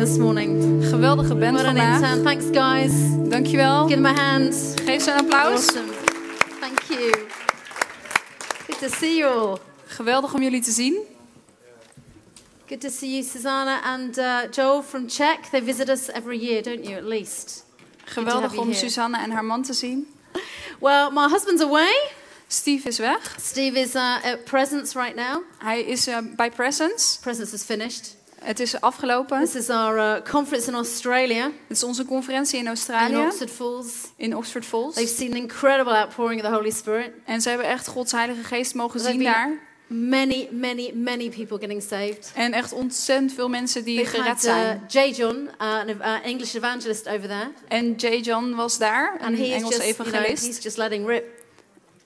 this 0.00 0.16
morning. 0.16 0.82
Geweldige 0.84 1.34
band 1.34 1.56
What 1.56 1.66
an 1.66 1.76
vandaag. 1.76 2.22
Thanks, 2.22 2.44
guys. 2.52 2.92
Dankjewel. 3.28 3.86
Give 3.86 4.02
them 4.02 4.06
a 4.06 4.14
hand. 4.14 4.74
Geef 4.84 5.02
ze 5.02 5.10
een 5.10 5.18
applaus. 5.18 5.66
Awesome. 5.66 5.92
Thank 6.60 6.80
you. 6.88 7.12
Good 8.66 8.78
to 8.78 8.88
see 8.88 9.16
you 9.16 9.38
all. 9.38 9.58
Geweldig 9.86 10.34
om 10.34 10.42
jullie 10.42 10.62
te 10.62 10.70
zien. 10.70 10.98
Good 12.66 12.80
to 12.80 12.88
see 12.88 13.10
you, 13.10 13.22
Susanna 13.22 13.80
and 13.82 14.18
uh, 14.18 14.38
Joel 14.50 14.82
from 14.82 15.06
Czech. 15.06 15.38
They 15.50 15.64
visit 15.64 15.88
us 15.88 16.08
every 16.08 16.38
year, 16.38 16.62
don't 16.62 16.84
you, 16.84 16.96
at 16.96 17.04
least? 17.04 17.64
Geweldig 18.04 18.56
om 18.56 18.68
here. 18.68 18.78
Susanne 18.78 19.18
en 19.18 19.30
haar 19.30 19.44
man 19.44 19.62
te 19.62 19.72
zien. 19.72 20.06
Well, 20.80 21.10
my 21.10 21.28
husband's 21.28 21.62
away. 21.62 21.92
Steve 22.48 22.88
is 22.88 22.98
weg. 22.98 23.36
Steve 23.40 23.80
is 23.80 23.94
uh, 23.94 24.24
at 24.24 24.44
Presence 24.44 24.98
right 24.98 25.16
now. 25.16 25.42
Hij 25.58 25.82
is 25.82 26.06
eh, 26.06 26.18
bij 26.36 26.50
Presence. 26.50 27.20
Presence 27.20 27.54
is 27.54 27.62
finished. 27.62 28.18
Het 28.40 28.60
is 28.60 28.80
afgelopen. 28.80 29.40
This 29.40 29.54
is 29.54 29.68
our 29.68 29.96
uh, 29.96 30.22
conference 30.30 30.68
in 30.68 30.74
Australia, 30.74 31.44
Het 31.44 31.76
is 31.76 31.82
onze 31.82 32.04
conferentie 32.04 32.58
in 32.58 32.64
in 32.64 32.68
Australië, 32.68 33.16
Oxford 33.16 33.50
Falls. 33.50 33.86
in 34.16 34.36
Oxford 34.36 34.64
Falls. 34.64 34.94
They've 34.94 35.14
seen 35.14 35.30
an 35.30 35.36
incredible 35.36 35.96
outpouring 35.96 36.40
of 36.40 36.46
the 36.46 36.54
Holy 36.54 36.70
Spirit. 36.70 37.10
En 37.24 37.40
ze 37.40 37.48
hebben 37.48 37.66
echt 37.66 37.86
Gods 37.86 38.12
Heilige 38.12 38.44
Geest 38.44 38.74
mogen 38.74 39.00
zien 39.00 39.22
daar. 39.22 39.58
Many, 39.86 40.48
many, 40.50 40.92
many 40.94 41.28
people 41.28 41.58
getting 41.58 41.82
saved. 41.82 42.32
En 42.34 42.52
echt 42.52 42.72
ontzettend 42.72 43.32
veel 43.32 43.48
mensen 43.48 43.84
die 43.84 43.96
They've 43.96 44.16
gered 44.16 44.34
uh, 44.34 44.40
zijn. 44.40 44.82
J. 44.88 44.98
John, 44.98 45.48
uh, 45.60 45.78
an 45.78 45.88
uh, 45.88 46.14
English 46.24 46.54
evangelist 46.54 47.08
over 47.08 47.28
there, 47.28 47.50
En 47.68 47.94
J. 47.96 48.06
John 48.20 48.54
was 48.54 48.78
daar, 48.78 49.18
and 49.20 49.32
een 49.32 49.36
he 49.36 49.44
is 49.44 49.52
Engels 49.52 49.76
just, 49.76 49.84
you 49.84 49.94
know, 49.94 50.06
evangelist. 50.06 50.46
he's 50.46 50.62
just 50.62 50.76
letting 50.76 51.06
rip. 51.06 51.39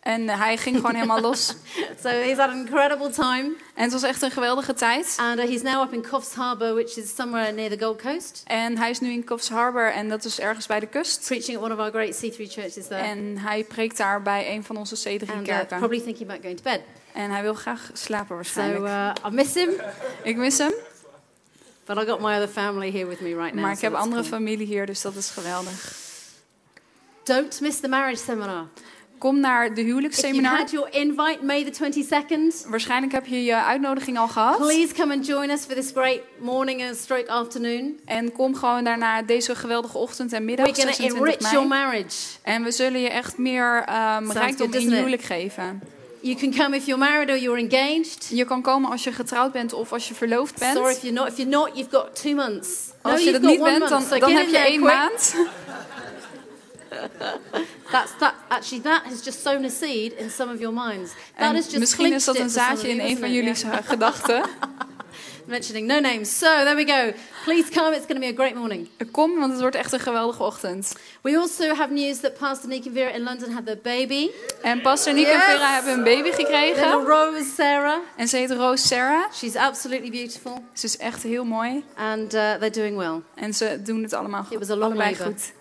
En 0.05 0.29
hij 0.29 0.57
ging 0.57 0.77
gewoon 0.77 0.95
helemaal 0.95 1.21
los. 1.21 1.55
So 2.03 2.09
he's 2.09 2.37
had 2.37 2.49
an 2.51 2.57
incredible 2.59 3.11
time, 3.11 3.53
En 3.75 3.83
het 3.83 3.93
was 3.93 4.03
echt 4.03 4.23
een 4.23 4.31
geweldige 4.31 4.75
tijd. 4.75 5.15
and 5.21 5.39
uh, 5.39 5.45
he's 5.45 5.63
now 5.63 5.83
up 5.83 5.93
in 5.93 6.07
Coffs 6.09 6.35
Harbour, 6.35 6.75
which 6.75 6.97
is 6.97 7.15
somewhere 7.15 7.53
near 7.53 7.71
the 7.71 7.79
Gold 7.85 8.03
Coast, 8.03 8.43
En 8.47 8.79
hij 8.79 8.91
is 8.91 9.01
nu 9.01 9.11
in 9.11 9.25
Coffs 9.25 9.49
Harbour 9.49 9.93
en 9.93 10.09
dat 10.09 10.25
is 10.25 10.41
ergens 10.41 10.67
bij 10.67 10.81
de 10.81 10.87
kust. 10.87 11.27
preaching 11.27 11.57
at 11.57 11.63
one 11.63 11.75
of 11.75 11.81
our 11.81 11.91
great 11.91 12.15
C3 12.15 12.37
churches 12.37 12.87
there, 12.87 13.03
En 13.03 13.39
hij 13.39 13.65
preekt 13.65 13.97
daar 13.97 14.23
bij 14.23 14.55
een 14.55 14.65
van 14.65 14.77
onze 14.77 14.95
and 15.11 15.23
uh, 15.23 15.29
C3-kerken. 15.39 15.67
probably 15.79 16.01
thinking 16.01 16.29
about 16.31 16.43
going 16.43 16.57
to 16.57 16.63
bed. 16.71 16.81
En 17.13 17.31
hij 17.31 17.43
wil 17.43 17.55
graag 17.55 17.91
slapen 17.93 18.27
So 18.29 18.35
waarschijnlijk. 18.35 18.85
uh, 18.85 19.11
I 19.27 19.35
miss 19.35 19.55
him, 19.55 19.71
Ik 20.23 20.37
mis 20.37 20.59
hem, 20.59 20.73
but 21.85 21.97
I 22.03 22.07
got 22.07 22.21
my 22.21 22.33
other 22.35 22.49
family 22.49 22.91
here 22.91 23.07
with 23.07 23.21
me 23.21 23.35
right 23.35 23.53
now. 23.55 23.63
maar 23.63 23.73
ik 23.73 23.79
so 23.79 23.85
heb 23.85 23.95
andere 23.95 24.21
cool. 24.23 24.33
familie 24.35 24.67
hier, 24.67 24.87
dus 24.87 25.01
dat 25.01 25.15
is 25.17 25.29
geweldig. 25.31 25.93
Don't 27.25 27.61
miss 27.61 27.81
the 27.81 27.89
marriage 27.89 28.23
seminar. 28.23 28.67
Kom 29.19 29.41
naar 29.41 29.65
de 29.65 29.71
If 29.71 29.77
you 29.77 29.87
huwelijksseminar. 29.87 30.57
had 30.57 30.71
your 30.71 30.89
invite 30.91 31.39
May 31.43 31.65
the 31.71 31.85
22nd, 31.85 32.67
Waarschijnlijk 32.69 33.13
heb 33.13 33.27
je 33.27 33.45
je 33.45 33.55
uitnodiging 33.63 34.19
al 34.19 34.29
gehad. 34.29 34.57
please 34.59 34.95
come 34.95 35.15
and 35.15 35.27
join 35.27 35.51
us 35.51 35.61
for 35.61 35.75
this 35.75 35.91
great 35.95 36.21
morning 36.39 36.83
and 36.87 36.97
stroke 36.97 37.29
afternoon. 37.31 37.99
En 38.05 38.33
kom 38.33 38.55
gewoon 38.55 38.85
daarna 38.85 39.23
deze 39.23 39.55
geweldige 39.55 39.99
ochtend 39.99 40.33
en 40.33 40.45
middag, 40.45 40.67
We're 40.67 40.77
going 40.83 40.97
to 40.97 41.03
26 41.03 41.29
enrich 41.39 41.51
your 41.53 41.69
mei. 41.69 41.83
marriage. 41.83 42.17
En 42.43 42.63
we 42.63 42.71
zullen 42.71 43.01
je 43.01 43.09
echt 43.09 43.39
meer 43.39 43.83
ehm 43.87 44.31
rijkdom 44.31 44.73
in 44.73 44.81
je 44.91 44.97
huwelijk 44.97 45.23
geven. 45.23 45.81
You 46.21 46.37
can 46.37 46.55
come 46.55 46.77
if 46.77 46.87
you're 46.87 47.05
married 47.05 47.29
or 47.31 47.39
you're 47.39 47.59
engaged. 47.69 48.27
Je 48.31 48.45
kan 48.45 48.63
komen 48.63 48.91
als 48.91 49.05
je 49.05 49.13
getrouwd 49.13 49.53
bent 49.53 49.73
of 49.73 49.93
als 49.93 50.09
je 50.09 50.15
verloofd 50.15 50.59
bent. 50.59 50.77
Sorry 50.77 50.93
if 50.93 51.03
you're 51.03 51.17
not. 51.19 51.29
If 51.29 51.37
you're 51.37 51.51
not, 51.51 51.71
you've 51.75 51.91
got 51.91 52.23
two 52.23 52.35
months. 52.35 52.69
Als 53.03 53.21
no, 53.21 53.27
je 53.27 53.33
dat 53.33 53.41
niet 53.43 53.63
bent, 53.63 53.79
month. 53.79 53.91
dan, 53.91 54.03
so 54.03 54.19
dan 54.19 54.31
heb 54.33 54.49
je 54.49 54.57
één 54.59 54.81
quick. 54.81 54.95
maand. 54.95 55.35
That's 57.91 58.13
that. 58.19 58.35
Actually, 58.49 58.83
that 58.83 59.03
has 59.05 59.23
just 59.23 59.43
sown 59.43 59.65
a 59.65 59.71
seed 59.71 60.13
in 60.19 60.31
some 60.31 60.53
of 60.53 60.61
your 60.61 60.73
minds. 60.75 61.11
That 61.37 61.49
En 61.49 61.55
has 61.55 61.65
just 61.65 61.79
misschien 61.79 62.13
is 62.13 62.25
dat 62.25 62.37
een 62.39 62.45
it 62.45 62.53
zaadje 62.53 62.89
in 62.89 63.01
een 63.01 63.19
van 63.19 63.29
it? 63.29 63.35
jullie 63.35 63.55
gedachten. 63.85 64.43
Mentioning 65.47 65.87
no 65.87 66.01
names. 66.01 66.39
So 66.39 66.47
there 66.47 66.75
we 66.75 66.85
go. 66.87 67.13
Please 67.45 67.71
come. 67.71 67.95
It's 67.95 68.07
going 68.07 68.15
to 68.19 68.21
be 68.21 68.29
a 68.29 68.35
great 68.35 68.55
morning. 68.55 68.89
Kom, 69.11 69.39
want 69.39 69.51
het 69.53 69.61
wordt 69.61 69.77
echt 69.77 69.93
een 69.93 70.01
geweldige 70.01 70.43
ochtend. 70.43 70.93
We 71.23 71.37
also 71.39 71.75
have 71.75 71.93
news 71.93 72.21
that 72.21 72.39
Pastor 72.39 72.69
Nick 72.69 72.87
and 72.87 72.95
Vera 72.97 73.11
in 73.11 73.23
London 73.23 73.51
had 73.51 73.67
their 73.67 73.79
baby, 73.83 74.31
En 74.63 74.81
Pastor 74.81 75.13
Nick 75.15 75.27
en 75.27 75.33
Yes! 75.33 75.43
Vera 75.45 75.73
hebben 75.75 75.93
een 75.93 76.03
baby 76.05 76.23
little 76.29 76.45
gekregen. 76.45 76.93
Rose 77.05 77.51
Sarah. 77.57 77.99
En 78.17 78.29
ze 78.29 78.37
heet 78.37 78.51
Roos 78.51 78.87
Sarah. 78.87 79.33
She's 79.33 79.57
absolutely 79.57 80.11
beautiful, 80.11 80.65
Ze 80.73 80.87
is 80.87 80.97
echt 80.97 81.23
heel 81.23 81.45
mooi. 81.45 81.85
and 81.97 82.35
uh, 82.35 82.53
they're 82.55 82.71
doing 82.71 82.97
well. 82.97 83.21
En 83.35 83.55
ze 83.55 83.83
doen 83.83 84.03
het 84.03 84.13
allemaal 84.13 84.47
It 84.51 84.59
was 84.59 84.71
a 84.71 84.77
long 84.77 84.85
allebei 84.93 85.11
labour. 85.11 85.27
goed. 85.33 85.53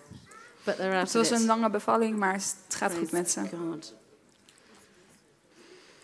But 0.64 0.76
they're 0.76 0.94
out 0.94 1.02
Het 1.02 1.12
was 1.12 1.30
een 1.30 1.46
lange 1.46 1.70
bevalling, 1.70 2.16
maar 2.18 2.32
het 2.32 2.56
gaat 2.68 2.92
goed 2.94 3.10
met 3.12 3.30
ze. 3.30 3.40
God. 3.40 3.94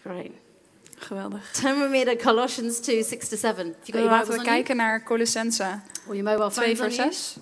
Great. 0.04 0.30
Geweldig. 0.96 1.50
Turn 1.52 1.80
with 1.80 1.90
me 1.90 2.04
to 2.04 2.16
Colossians 2.24 2.78
2, 2.78 3.02
6 3.02 3.28
to 3.28 3.36
7. 3.36 3.66
If 3.66 3.74
you've 3.86 3.92
got 3.92 3.92
your 3.92 4.10
Laten 4.10 4.32
we 4.38 4.42
kijken 4.44 4.76
naar 4.76 5.02
Colossense 5.02 5.62
you, 5.62 5.78
or 6.06 6.14
your 6.16 6.30
mobile 6.30 6.50
2 6.50 6.76
phones 6.76 6.78
vers 6.78 6.98
on 6.98 7.04
you. 7.04 7.12
6. 7.12 7.36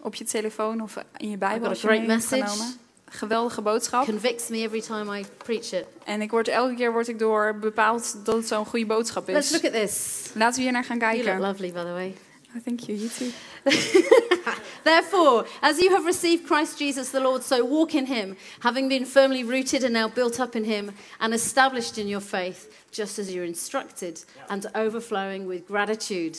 Op 0.00 0.14
je 0.14 0.24
telefoon 0.24 0.80
of 0.80 0.96
in 1.16 1.28
je 1.30 1.36
I've 1.36 1.38
Bijbel 1.38 1.58
got 1.58 1.66
a 1.66 1.70
als 1.70 1.80
je 1.80 1.86
great 1.86 2.06
message. 2.06 2.42
genomen. 2.46 2.74
Geweldige 3.08 3.62
boodschap. 3.62 4.04
Convicts 4.04 4.48
me 4.48 4.56
every 4.58 4.80
time 4.80 5.18
I 5.18 5.24
preach 5.36 5.72
it. 5.72 5.84
En 6.04 6.20
ik 6.22 6.30
word, 6.30 6.48
elke 6.48 6.74
keer 6.74 6.92
word 6.92 7.08
ik 7.08 7.18
door 7.18 7.56
bepaald 7.60 8.16
dat 8.24 8.34
het 8.34 8.46
zo'n 8.48 8.66
goede 8.66 8.86
boodschap 8.86 9.28
Let's 9.28 9.46
is. 9.46 9.52
look 9.62 9.64
at 9.74 9.80
this. 9.80 10.22
Laten 10.34 10.56
we 10.56 10.62
hier 10.62 10.72
naar 10.72 10.84
gaan 10.84 10.98
You 10.98 11.14
look 11.14 11.24
kijken. 11.24 11.40
lovely, 11.40 11.72
by 11.72 11.78
the 11.80 11.92
way. 11.92 12.14
Oh, 12.56 12.62
thank 12.64 12.80
you, 12.80 12.98
you 12.98 13.10
too. 13.18 13.30
Therefore, 14.86 15.46
as 15.62 15.80
you 15.80 15.90
have 15.90 16.06
received 16.06 16.46
Christ 16.46 16.78
Jesus 16.78 17.10
the 17.10 17.20
Lord, 17.20 17.42
so 17.42 17.64
walk 17.64 17.94
in 17.94 18.06
him, 18.06 18.36
having 18.60 18.88
been 18.88 19.04
firmly 19.04 19.42
rooted 19.42 19.82
and 19.82 19.92
now 19.92 20.08
built 20.08 20.38
up 20.38 20.54
in 20.54 20.64
him 20.64 20.90
and 21.18 21.34
established 21.34 21.98
in 21.98 22.06
your 22.06 22.22
faith, 22.22 22.68
just 22.92 23.18
as 23.18 23.34
you're 23.34 23.48
instructed, 23.48 24.24
and 24.48 24.66
overflowing 24.74 25.48
with 25.48 25.66
gratitude. 25.66 26.38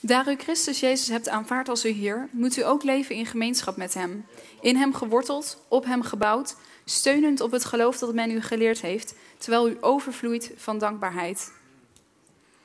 Daar 0.00 0.28
u 0.28 0.36
Christus 0.36 0.80
Jezus 0.80 1.08
hebt 1.08 1.28
aanvaard 1.28 1.68
als 1.68 1.84
uw 1.84 1.94
Heer, 1.94 2.28
moet 2.30 2.56
u 2.56 2.64
ook 2.64 2.82
leven 2.82 3.14
in 3.14 3.26
gemeenschap 3.26 3.76
met 3.76 3.94
Hem. 3.94 4.26
In 4.60 4.76
Hem 4.76 4.94
geworteld, 4.94 5.64
op 5.68 5.84
Hem 5.84 6.02
gebouwd, 6.02 6.56
steunend 6.84 7.40
op 7.40 7.50
het 7.50 7.64
geloof 7.64 7.98
dat 7.98 8.14
men 8.14 8.30
u 8.30 8.40
geleerd 8.40 8.80
heeft, 8.80 9.14
terwijl 9.38 9.68
u 9.68 9.76
overvloeit 9.80 10.50
van 10.56 10.78
dankbaarheid. 10.78 11.52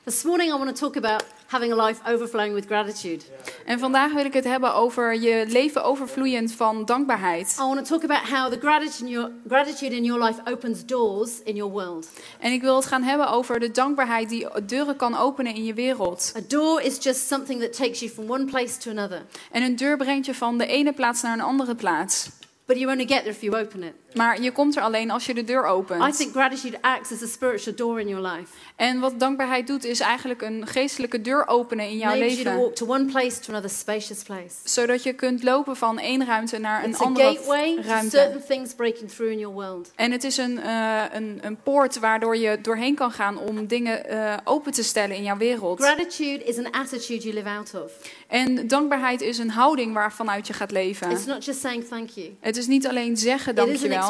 This 0.08 0.24
morning, 0.24 0.50
I 0.50 0.54
want 0.54 0.74
to 0.76 0.84
talk 0.84 0.96
about 0.96 1.22
having 1.48 1.72
a 1.72 1.86
life 1.86 2.00
overflowing 2.06 2.54
with 2.54 2.66
gratitude. 2.66 3.24
En 3.66 3.78
vandaag 3.78 4.12
wil 4.12 4.24
ik 4.24 4.32
het 4.32 4.44
hebben 4.44 4.74
over 4.74 5.20
je 5.20 5.44
leven 5.48 5.84
overvloeiend 5.84 6.52
van 6.52 6.84
dankbaarheid. 6.84 7.56
I 7.60 7.62
want 7.62 7.86
to 7.86 7.98
talk 7.98 8.10
about 8.10 8.28
how 8.28 8.52
the 8.52 8.58
gratitude 8.58 9.04
in 9.04 9.08
your, 9.08 9.30
gratitude 9.48 9.96
in 9.96 10.04
your 10.04 10.24
life 10.24 10.40
opens 10.44 10.86
doors 10.86 11.30
in 11.44 11.54
your 11.54 11.72
world. 11.72 12.08
En 12.38 12.52
ik 12.52 12.60
wil 12.60 12.76
het 12.76 12.86
gaan 12.86 13.02
hebben 13.02 13.28
over 13.30 13.60
de 13.60 13.70
dankbaarheid 13.70 14.28
die 14.28 14.46
deuren 14.66 14.96
kan 14.96 15.16
openen 15.16 15.54
in 15.54 15.64
je 15.64 15.74
wereld. 15.74 16.32
A 16.36 16.40
door 16.48 16.80
is 16.82 16.96
just 17.02 17.26
something 17.26 17.60
that 17.60 17.76
takes 17.76 18.00
you 18.00 18.10
from 18.12 18.30
one 18.30 18.44
place 18.44 18.78
to 18.78 18.90
another, 18.90 19.22
En 19.50 19.62
een 19.62 19.76
deur 19.76 19.96
brengt 19.96 20.26
je 20.26 20.34
van 20.34 20.58
de 20.58 20.66
ene 20.66 20.92
plaats 20.92 21.22
naar 21.22 21.32
een 21.32 21.40
andere 21.44 21.74
plaats. 21.74 22.28
but 22.68 22.78
you 22.78 22.86
only 22.90 23.06
get 23.06 23.24
there 23.24 23.30
if 23.30 23.40
you 23.40 23.56
open 23.56 23.82
it. 23.82 23.94
Maar 24.18 24.42
je 24.42 24.52
komt 24.52 24.76
er 24.76 24.82
alleen 24.82 25.10
als 25.10 25.26
je 25.26 25.34
de 25.34 25.44
deur 25.44 25.64
I 25.64 25.68
opent. 25.68 26.16
think 26.16 26.32
gratitude 26.32 26.78
acts 26.80 27.12
as 27.12 27.22
a 27.22 27.26
spiritual 27.26 27.76
door 27.76 28.00
in 28.00 28.08
your 28.08 28.26
life. 28.26 28.52
En 28.76 29.00
wat 29.00 29.20
dankbaarheid 29.20 29.66
doet, 29.66 29.84
is 29.84 30.00
eigenlijk 30.00 30.42
een 30.42 30.66
geestelijke 30.66 31.20
deur 31.20 31.46
openen 31.46 31.88
in 31.88 31.96
jouw 31.98 32.14
you 32.14 32.28
to 32.30 32.34
leven. 32.36 32.56
walk 32.58 32.74
to 32.74 32.86
one 32.86 33.04
place 33.04 33.38
to 33.40 33.52
another 33.52 33.70
spacious 33.70 34.22
place. 34.22 34.54
Zodat 34.64 35.02
je 35.02 35.12
kunt 35.12 35.42
lopen 35.42 35.76
van 35.76 35.98
één 35.98 36.26
ruimte 36.26 36.58
naar 36.58 36.84
een 36.84 36.90
It's 36.90 37.00
a 37.00 37.04
andere 37.04 37.26
gateway 37.36 37.74
to 37.74 37.82
ruimte. 37.82 38.16
certain 38.16 38.42
things 38.48 38.74
breaking 38.74 39.10
through 39.10 39.32
in 39.32 39.38
your 39.38 39.54
world. 39.54 39.90
En 39.94 40.12
het 40.12 40.24
is 40.24 40.36
een, 40.36 40.58
eh, 40.62 41.02
een, 41.12 41.38
een 41.42 41.56
poort 41.62 41.98
waardoor 41.98 42.36
je 42.36 42.58
doorheen 42.62 42.94
kan 42.94 43.10
gaan 43.10 43.38
om 43.38 43.66
dingen 43.66 44.08
eh, 44.08 44.36
open 44.44 44.72
te 44.72 44.82
stellen 44.82 45.16
in 45.16 45.22
jouw 45.22 45.36
wereld. 45.36 45.80
Gratitude 45.80 46.44
is 46.44 46.58
an 46.58 46.70
attitude 46.70 47.22
you 47.22 47.34
live 47.34 47.48
out 47.48 47.74
of. 47.84 47.92
En 48.28 48.66
dankbaarheid 48.66 49.20
is 49.20 49.38
een 49.38 49.50
houding 49.50 49.94
waarvanuit 49.94 50.46
je 50.46 50.52
gaat 50.52 50.70
leven. 50.70 51.10
It's 51.10 51.24
not 51.26 51.44
just 51.44 51.60
saying 51.60 51.84
thank 51.88 52.08
you. 52.08 52.36
Het 52.40 52.56
is 52.56 52.66
niet 52.66 52.86
alleen 52.88 53.16
zeggen 53.16 53.52
It 53.52 53.58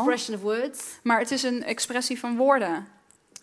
dankjewel, 0.04 0.12
expression 0.14 0.36
of 0.36 0.42
words, 0.42 0.82
maar 1.02 1.18
het 1.18 1.30
is 1.30 1.42
een 1.42 1.64
expressie 1.64 2.18
van 2.18 2.36
woorden. 2.36 2.96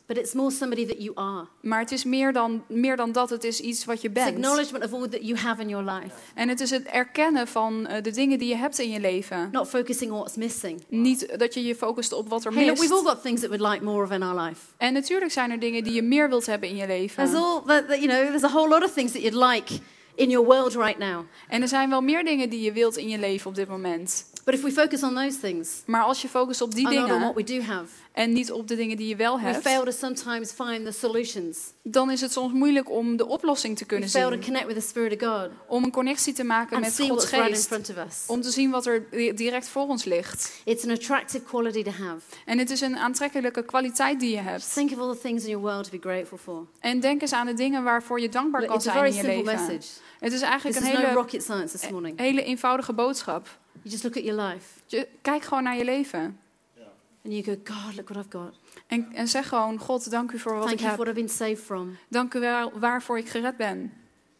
but 0.07 0.18
it's 0.18 0.34
more 0.34 0.52
somebody 0.52 0.86
that 0.86 0.98
you 1.04 1.12
are. 1.16 1.48
Maar 1.62 1.80
het 1.80 1.92
is 1.92 2.04
meer 2.04 2.34
dan, 2.34 2.63
meer 2.68 2.96
dan 2.96 3.12
dat, 3.12 3.30
het 3.30 3.44
is 3.44 3.60
iets 3.60 3.86
wat 3.86 4.02
je 4.02 4.07
It's 4.10 4.24
bent. 4.24 4.36
acknowledgement 4.36 4.84
of 4.84 4.94
all 4.94 5.07
that 5.07 5.22
you 5.28 5.38
have 5.38 5.62
in 5.62 5.69
your 5.69 5.92
life, 5.92 6.16
En 6.36 6.50
het 6.50 6.60
is 6.60 6.69
het 6.69 6.84
erkennen 6.86 7.48
van 7.48 7.88
eh, 7.88 8.04
de 8.04 8.12
dingen 8.12 8.40
die 8.40 8.48
je 8.48 8.56
hebt 8.56 8.80
in 8.80 8.90
je 8.90 9.00
leven. 9.00 9.50
not 9.52 9.68
focusing 9.69 10.12
on 10.12 10.18
what's 10.18 10.36
missing. 10.36 10.84
Niet 10.90 11.34
dat 11.40 11.54
je 11.54 11.63
je 11.63 11.75
focust 11.75 12.13
op 12.13 12.30
wat 12.30 12.46
er 12.46 12.54
Hey, 12.54 12.66
look, 12.66 12.78
we've 12.78 12.94
all 12.94 13.02
mist. 13.02 13.13
got 13.13 13.22
things 13.24 13.42
that 13.42 13.50
we'd 13.50 13.62
like 13.72 13.84
more 13.84 14.04
of 14.04 14.12
in 14.12 14.24
our 14.24 14.42
life. 14.42 14.62
En 14.78 14.94
natuurlijk 14.94 15.31
zijn 15.31 15.52
er 15.52 15.60
dingen 15.60 15.84
die 15.84 15.94
je 15.94 16.02
meer 16.02 16.30
wilt 16.30 16.46
hebben 16.46 16.69
in 16.69 16.75
je 16.75 16.86
There's 16.86 17.00
leven. 17.18 17.24
all 17.36 17.62
that, 17.66 17.88
that, 17.88 17.98
you 18.02 18.07
know. 18.07 18.22
There's 18.28 18.44
a 18.44 18.50
whole 18.57 18.68
lot 18.69 18.84
of 18.84 18.94
things 18.94 19.12
that 19.12 19.22
you'd 19.22 19.44
like 19.52 19.80
in 20.16 20.30
your 20.30 20.46
world 20.48 20.74
right 20.75 20.98
now. 20.98 21.25
En 21.48 21.62
er 21.62 21.68
zijn 21.68 21.90
wel 21.90 22.02
meer 22.02 22.24
dingen 22.24 22.50
die 22.50 22.62
je 22.62 22.72
wilt 22.72 22.98
in 22.98 23.10
je 23.10 23.18
leven 23.19 23.48
op 23.50 23.56
dit 23.56 23.68
moment. 23.68 24.25
But 24.45 24.53
if 24.53 24.63
we 24.63 24.71
focus 24.71 25.03
on 25.03 25.15
those 25.15 25.39
things 25.39 25.83
Maar 25.86 26.03
als 26.03 26.21
je 26.21 26.27
focust 26.27 26.62
op 26.62 26.74
die 26.74 26.83
not 26.83 26.94
on 26.94 27.00
what 27.01 27.09
dingen 27.09 27.33
we 27.33 27.44
do 27.44 27.62
have, 27.74 27.88
en 28.15 28.33
niet 28.33 28.51
op 28.51 28.67
de 28.67 28.75
dingen 28.75 28.97
die 28.97 29.07
je 29.07 29.15
wel 29.15 29.35
we 29.39 29.45
hebt, 29.45 29.62
fail 29.62 29.83
to 29.83 29.91
sometimes 29.91 30.51
find 30.51 30.85
the 30.85 30.91
solutions. 30.91 31.57
dan 31.83 32.12
is 32.12 32.21
het 32.21 32.31
soms 32.31 32.53
moeilijk 32.53 32.89
om 32.91 33.17
de 33.17 33.27
oplossing 33.27 33.77
te 33.77 33.83
We 33.83 33.89
kunnen 33.89 34.09
fail 34.09 34.27
to 34.29 34.33
zien. 34.33 34.44
connect 34.44 34.65
with 34.65 34.75
the 34.75 34.81
Spirit 34.88 35.21
of 35.23 35.27
God 35.29 35.50
Om 35.67 35.83
een 35.83 35.91
connectie 35.91 36.33
te 36.33 36.44
maken 36.44 36.75
and 36.75 36.85
met 36.85 36.94
see 36.94 37.07
Gods 37.09 37.23
what's 37.29 37.35
right 37.35 37.50
in 37.50 37.56
geest. 37.56 37.67
front 37.67 37.89
of 37.89 38.06
us. 38.12 38.23
Om 38.27 38.41
te 38.41 38.51
zien 38.51 38.71
wat 38.71 38.85
er 38.85 39.06
di- 39.12 39.33
direct 39.33 39.67
voor 39.67 39.88
ons 39.88 40.03
ligt. 40.03 40.62
It's 40.65 40.83
an 40.83 40.89
attractive 40.89 41.44
quality 41.44 41.83
to 41.83 41.91
have. 41.91 42.19
En 42.45 42.57
het 42.57 42.69
is 42.69 42.81
een 42.81 42.97
aantrekkelijke 42.97 43.63
kwaliteit 43.63 44.19
die 44.19 44.29
je 44.29 44.35
Just 44.35 44.47
hebt. 44.50 44.73
think 44.73 44.91
of 44.91 45.00
all 45.00 45.13
the 45.15 45.21
things 45.21 45.44
in 45.44 45.50
your 45.50 45.65
world 45.65 45.83
to 45.83 45.89
be 46.00 46.09
grateful 46.09 46.38
for. 46.38 46.65
En 46.79 47.00
denk 47.00 47.21
eens 47.21 47.33
aan 47.33 47.45
de 47.45 47.53
dingen 47.53 47.83
waarvoor 47.83 48.19
je 48.19 48.29
dankbaar 48.29 48.61
Look, 48.61 48.71
kan 48.71 48.81
zijn 48.81 49.06
in 49.06 49.13
je 49.15 49.23
leven. 49.23 49.44
message. 49.45 49.88
Het 50.19 50.33
is 50.33 50.39
This 50.39 50.41
eigenlijk 50.50 50.79
is 50.79 50.88
een 50.88 50.94
no 50.94 51.00
hele, 51.00 51.13
rocket 51.13 51.44
science 51.44 51.77
this 51.77 51.89
morning. 51.89 52.19
hele 52.19 52.44
eenvoudige 52.44 52.94
boodschap. 52.94 53.47
You 53.81 53.89
just 53.89 54.03
look 54.03 54.18
at 54.18 54.23
your 54.23 54.41
life 54.41 54.65
Je, 54.85 55.07
kijk 55.21 55.44
gewoon 55.44 55.63
naar 55.63 55.77
je 55.77 55.83
leven. 55.83 56.39
And 57.25 57.33
you 57.33 57.44
go, 57.44 57.74
God, 57.74 57.95
look 57.95 58.10
what 58.10 58.25
I've 58.25 58.38
got. 58.38 58.60
En, 58.88 59.07
en 59.13 59.27
zeg 59.27 59.48
gewoon, 59.48 59.77
God, 59.77 60.10
dank 60.12 60.31
u 60.31 60.39
voor 60.39 60.51
wat 60.54 60.62
Thank 60.62 60.74
ik 60.74 60.80
you 60.80 60.95
for 60.95 61.06
heb. 61.06 61.16
what 61.16 61.25
I've 61.27 61.36
been 61.38 61.48
saved 61.50 61.66
from. 61.66 61.98
Dank 62.07 62.33
u 62.33 62.39
wel 62.39 62.80
waarvoor 62.80 63.18
ik 63.18 63.30
gered 63.30 63.57
ben. 63.57 63.94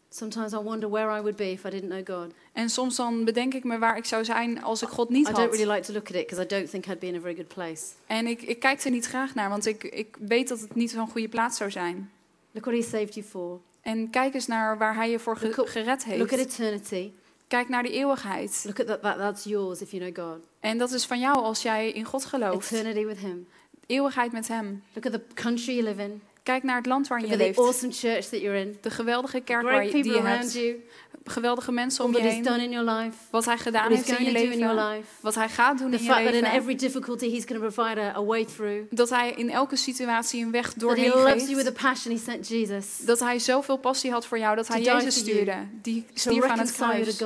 Sometimes 0.08 0.52
I 0.52 0.56
wonder 0.56 0.90
where 0.90 1.10
I 1.18 1.20
would 1.20 1.36
be 1.36 1.50
if 1.50 1.64
I 1.64 1.70
didn't 1.70 1.90
know 2.04 2.18
God. 2.20 2.32
En 2.52 2.70
soms 2.70 2.96
dan 2.96 3.24
bedenk 3.24 3.54
ik 3.54 3.64
me 3.64 3.78
waar 3.78 3.96
ik 3.96 4.04
zou 4.04 4.24
zijn 4.24 4.62
als 4.62 4.82
ik 4.82 4.88
God 4.88 5.08
niet 5.08 5.28
I 5.28 5.32
don't 5.32 5.44
had. 5.44 5.54
really 5.56 5.72
like 5.74 5.86
to 5.86 5.92
look 5.92 6.08
at 6.08 6.14
it 6.14 6.26
because 6.26 6.42
I 6.42 6.46
don't 6.46 6.70
think 6.70 6.86
I'd 6.86 6.98
be 6.98 7.06
in 7.06 7.14
a 7.16 7.20
very 7.20 7.34
good 7.34 7.48
place. 7.48 7.84
En 8.06 8.26
ik, 8.26 8.42
ik 8.42 8.58
kijk 8.58 8.80
er 8.84 8.90
niet 8.90 9.06
graag 9.06 9.34
naar, 9.34 9.48
want 9.48 9.66
ik, 9.66 9.82
ik 9.84 10.16
weet 10.20 10.48
dat 10.48 10.60
het 10.60 10.74
niet 10.74 10.90
zo'n 10.90 11.08
goede 11.10 11.28
plaats 11.28 11.56
zou 11.56 11.70
zijn. 11.70 12.10
Look 12.50 12.64
what 12.64 12.76
He 12.76 12.82
saved 12.82 13.14
you 13.14 13.26
for. 13.26 13.60
En 13.80 14.10
kijk 14.10 14.34
eens 14.34 14.46
naar 14.46 14.78
waar 14.78 14.94
hij 14.94 15.10
je 15.10 15.18
voor 15.18 15.36
ge- 15.36 15.52
gered 15.66 16.06
Look 16.06 16.20
at 16.32 16.38
heeft. 16.38 16.58
eternity. 16.58 17.10
Kijk 17.48 17.68
naar 17.68 17.82
de 17.82 17.90
eeuwigheid. 17.90 18.62
Look 18.64 18.80
at 18.80 18.86
that, 18.86 19.02
that. 19.02 19.16
That's 19.16 19.44
yours 19.44 19.80
if 19.80 19.90
you 19.90 20.10
know 20.10 20.26
God. 20.26 20.40
En 20.60 20.78
dat 20.78 20.90
is 20.90 21.04
van 21.04 21.18
jou 21.20 21.36
als 21.36 21.62
jij 21.62 21.90
in 21.90 22.04
God 22.04 22.24
gelooft. 22.24 22.72
Eternity 22.72 23.04
with 23.04 23.18
Him. 23.18 23.48
Eeuwigheid 23.86 24.32
met 24.32 24.48
hem. 24.48 24.82
Look 24.92 25.06
at 25.06 25.12
the 25.12 25.22
country 25.34 25.74
you 25.74 25.82
live 25.82 26.02
in. 26.02 26.22
Kijk 26.46 26.62
naar 26.62 26.76
het 26.76 26.86
land 26.86 27.08
Look 27.08 27.20
je 27.20 27.26
the 27.26 27.36
leeft. 27.36 27.58
awesome 27.58 27.92
church 27.92 28.24
that 28.24 28.40
you're 28.40 28.58
in. 28.60 28.76
De 28.80 28.90
geweldige 28.90 29.40
kerk 29.40 29.62
waar 29.62 29.84
je, 29.84 29.90
die 29.92 30.04
je 30.12 30.20
hebt. 30.20 30.52
you. 30.52 30.84
Geweldige 31.24 31.72
mensen 31.72 32.04
om 32.04 32.12
je 32.16 32.20
heen. 32.20 32.42
done 32.42 32.62
in 32.62 32.70
your 32.70 32.90
life. 32.90 33.16
Wat 33.30 33.44
hij 33.44 33.58
gedaan 33.58 33.90
heeft 33.92 34.08
in 34.08 34.24
je 34.24 34.32
do 34.32 34.38
in 34.38 34.58
your 34.58 34.74
leven. 34.74 34.96
life. 34.96 35.08
Wat 35.20 35.34
hij 35.34 35.48
gaat 35.48 35.78
doen 35.78 35.90
The 35.90 35.96
in 35.96 36.02
je 36.02 36.08
fact 36.10 36.24
that 36.24 36.34
in 36.34 36.40
leven. 36.40 36.58
every 36.58 36.74
difficulty 36.74 37.30
He's 37.30 37.44
going 37.46 37.60
to 37.62 37.68
provide 37.70 38.00
a, 38.00 38.14
a 38.16 38.24
way 38.24 38.44
through. 38.44 38.82
Dat 38.90 39.10
hij 39.10 39.32
in 39.32 39.50
elke 39.50 39.76
situatie 39.76 40.44
een 40.44 40.50
weg 40.50 40.64
That 40.64 40.74
He 40.74 40.80
doorheen 40.80 41.08
loves 41.08 41.42
you 41.42 41.54
with 41.56 41.66
geeft. 41.66 41.84
a 41.84 41.88
passion. 41.88 42.14
He 42.14 42.20
sent 42.20 42.48
Jesus 42.48 42.86
Dat 42.98 43.20
hij 43.20 43.38
zoveel 43.38 43.76
passie 43.76 44.10
had 44.10 44.26
voor 44.26 44.38
jou 44.38 44.56
dat 44.56 44.68
hij 44.68 44.82
To 44.82 44.92
Jezus 44.96 45.14
stuurde. 45.16 45.54
Die 45.82 46.06
stierf 46.14 46.44
aan 46.44 46.58
het 46.58 46.72
kruis. 46.72 47.22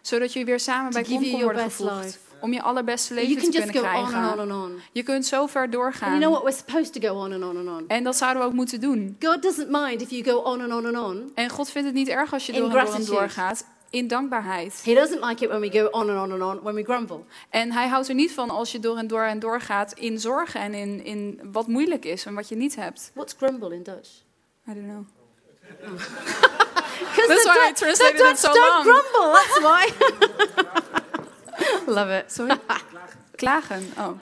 Zodat 0.00 0.32
je 0.32 0.44
weer 0.44 0.60
samen 0.60 0.92
bij 0.92 1.02
kon 1.02 1.30
worden 1.42 1.62
gevoegd. 1.62 2.18
Om 2.40 2.52
je 2.52 2.62
allerbeste 2.62 3.14
You 3.14 3.26
leven 3.26 3.42
can 3.42 3.50
te 3.50 3.58
just 3.58 3.70
kunnen 3.70 3.90
go 3.90 3.96
on 3.98 4.04
and 4.04 4.14
on 4.14 4.20
krijgen. 4.22 4.38
and 4.40 4.52
on. 4.52 4.80
Je 4.92 5.02
kunt 5.02 5.26
zo 5.26 5.46
ver 5.46 5.62
And 5.62 5.72
you 5.72 5.82
doorgaan. 5.84 6.18
know 6.18 6.30
what? 6.32 6.42
We're 6.42 6.56
supposed 6.66 6.92
to 6.92 7.00
go 7.08 7.14
on 7.14 7.32
and 7.32 7.42
on 7.42 7.56
and 7.56 7.68
on. 7.68 7.84
En 7.88 8.04
dat 8.04 8.16
zouden 8.16 8.42
we 8.42 8.48
ook 8.48 8.54
moeten 8.54 8.80
doen. 8.80 9.16
God 9.20 9.42
doesn't 9.42 9.68
mind 9.70 10.00
if 10.02 10.10
you 10.10 10.22
go 10.24 10.36
on 10.38 10.60
and 10.60 10.72
on 10.72 10.86
and 10.86 10.96
on. 11.06 11.30
En 11.34 11.50
God 11.50 11.70
vindt 11.70 11.86
het 11.86 11.96
niet 11.96 12.08
erg 12.08 12.32
als 12.32 12.46
je 12.46 12.52
door 12.52 12.62
en 12.64 12.68
door 12.70 12.78
en 12.80 12.86
gratitude. 12.86 13.18
door 13.18 13.28
gaat. 13.30 13.64
In 13.90 14.08
dankbaarheid. 14.08 14.82
He 14.84 14.94
doesn't 14.94 15.24
like 15.24 15.44
it 15.44 15.48
when 15.48 15.60
we 15.60 15.70
go 15.70 15.86
on 15.86 16.10
and 16.10 16.18
on 16.18 16.32
and 16.32 16.42
on, 16.42 16.62
when 16.62 16.74
we 16.74 16.82
grumble. 16.84 17.20
En 17.48 17.72
hij 17.72 17.88
houdt 17.88 18.08
er 18.08 18.14
niet 18.14 18.32
van 18.32 18.50
als 18.50 18.72
je 18.72 18.80
door 18.80 18.96
en 18.96 19.06
door 19.06 19.22
en 19.22 19.38
door 19.38 19.60
gaat 19.60 19.92
in 19.92 20.20
zorgen 20.20 20.60
en 20.60 20.74
in, 20.74 21.04
in 21.04 21.40
wat 21.52 21.66
moeilijk 21.66 22.04
is 22.04 22.24
en 22.26 22.34
wat 22.34 22.48
je 22.48 22.56
niet 22.56 22.76
hebt. 22.76 23.10
What's 23.14 23.34
grumble 23.36 23.74
in 23.74 23.82
Dutch? 23.82 24.08
I 24.68 24.74
don't 24.74 24.86
know. 24.86 25.04
That's 27.28 27.44
why 27.44 27.68
I 27.70 27.72
translated 27.74 28.20
it 28.30 28.38
so 28.38 28.52
don't 28.52 28.68
long. 28.68 28.82
grumble, 28.82 29.32
that's 29.32 29.60
why. 29.60 29.88
Love 31.86 32.10
it. 32.10 32.30
Sorry? 32.30 32.50
Klagen. 33.38 33.84
Oh. 33.96 34.20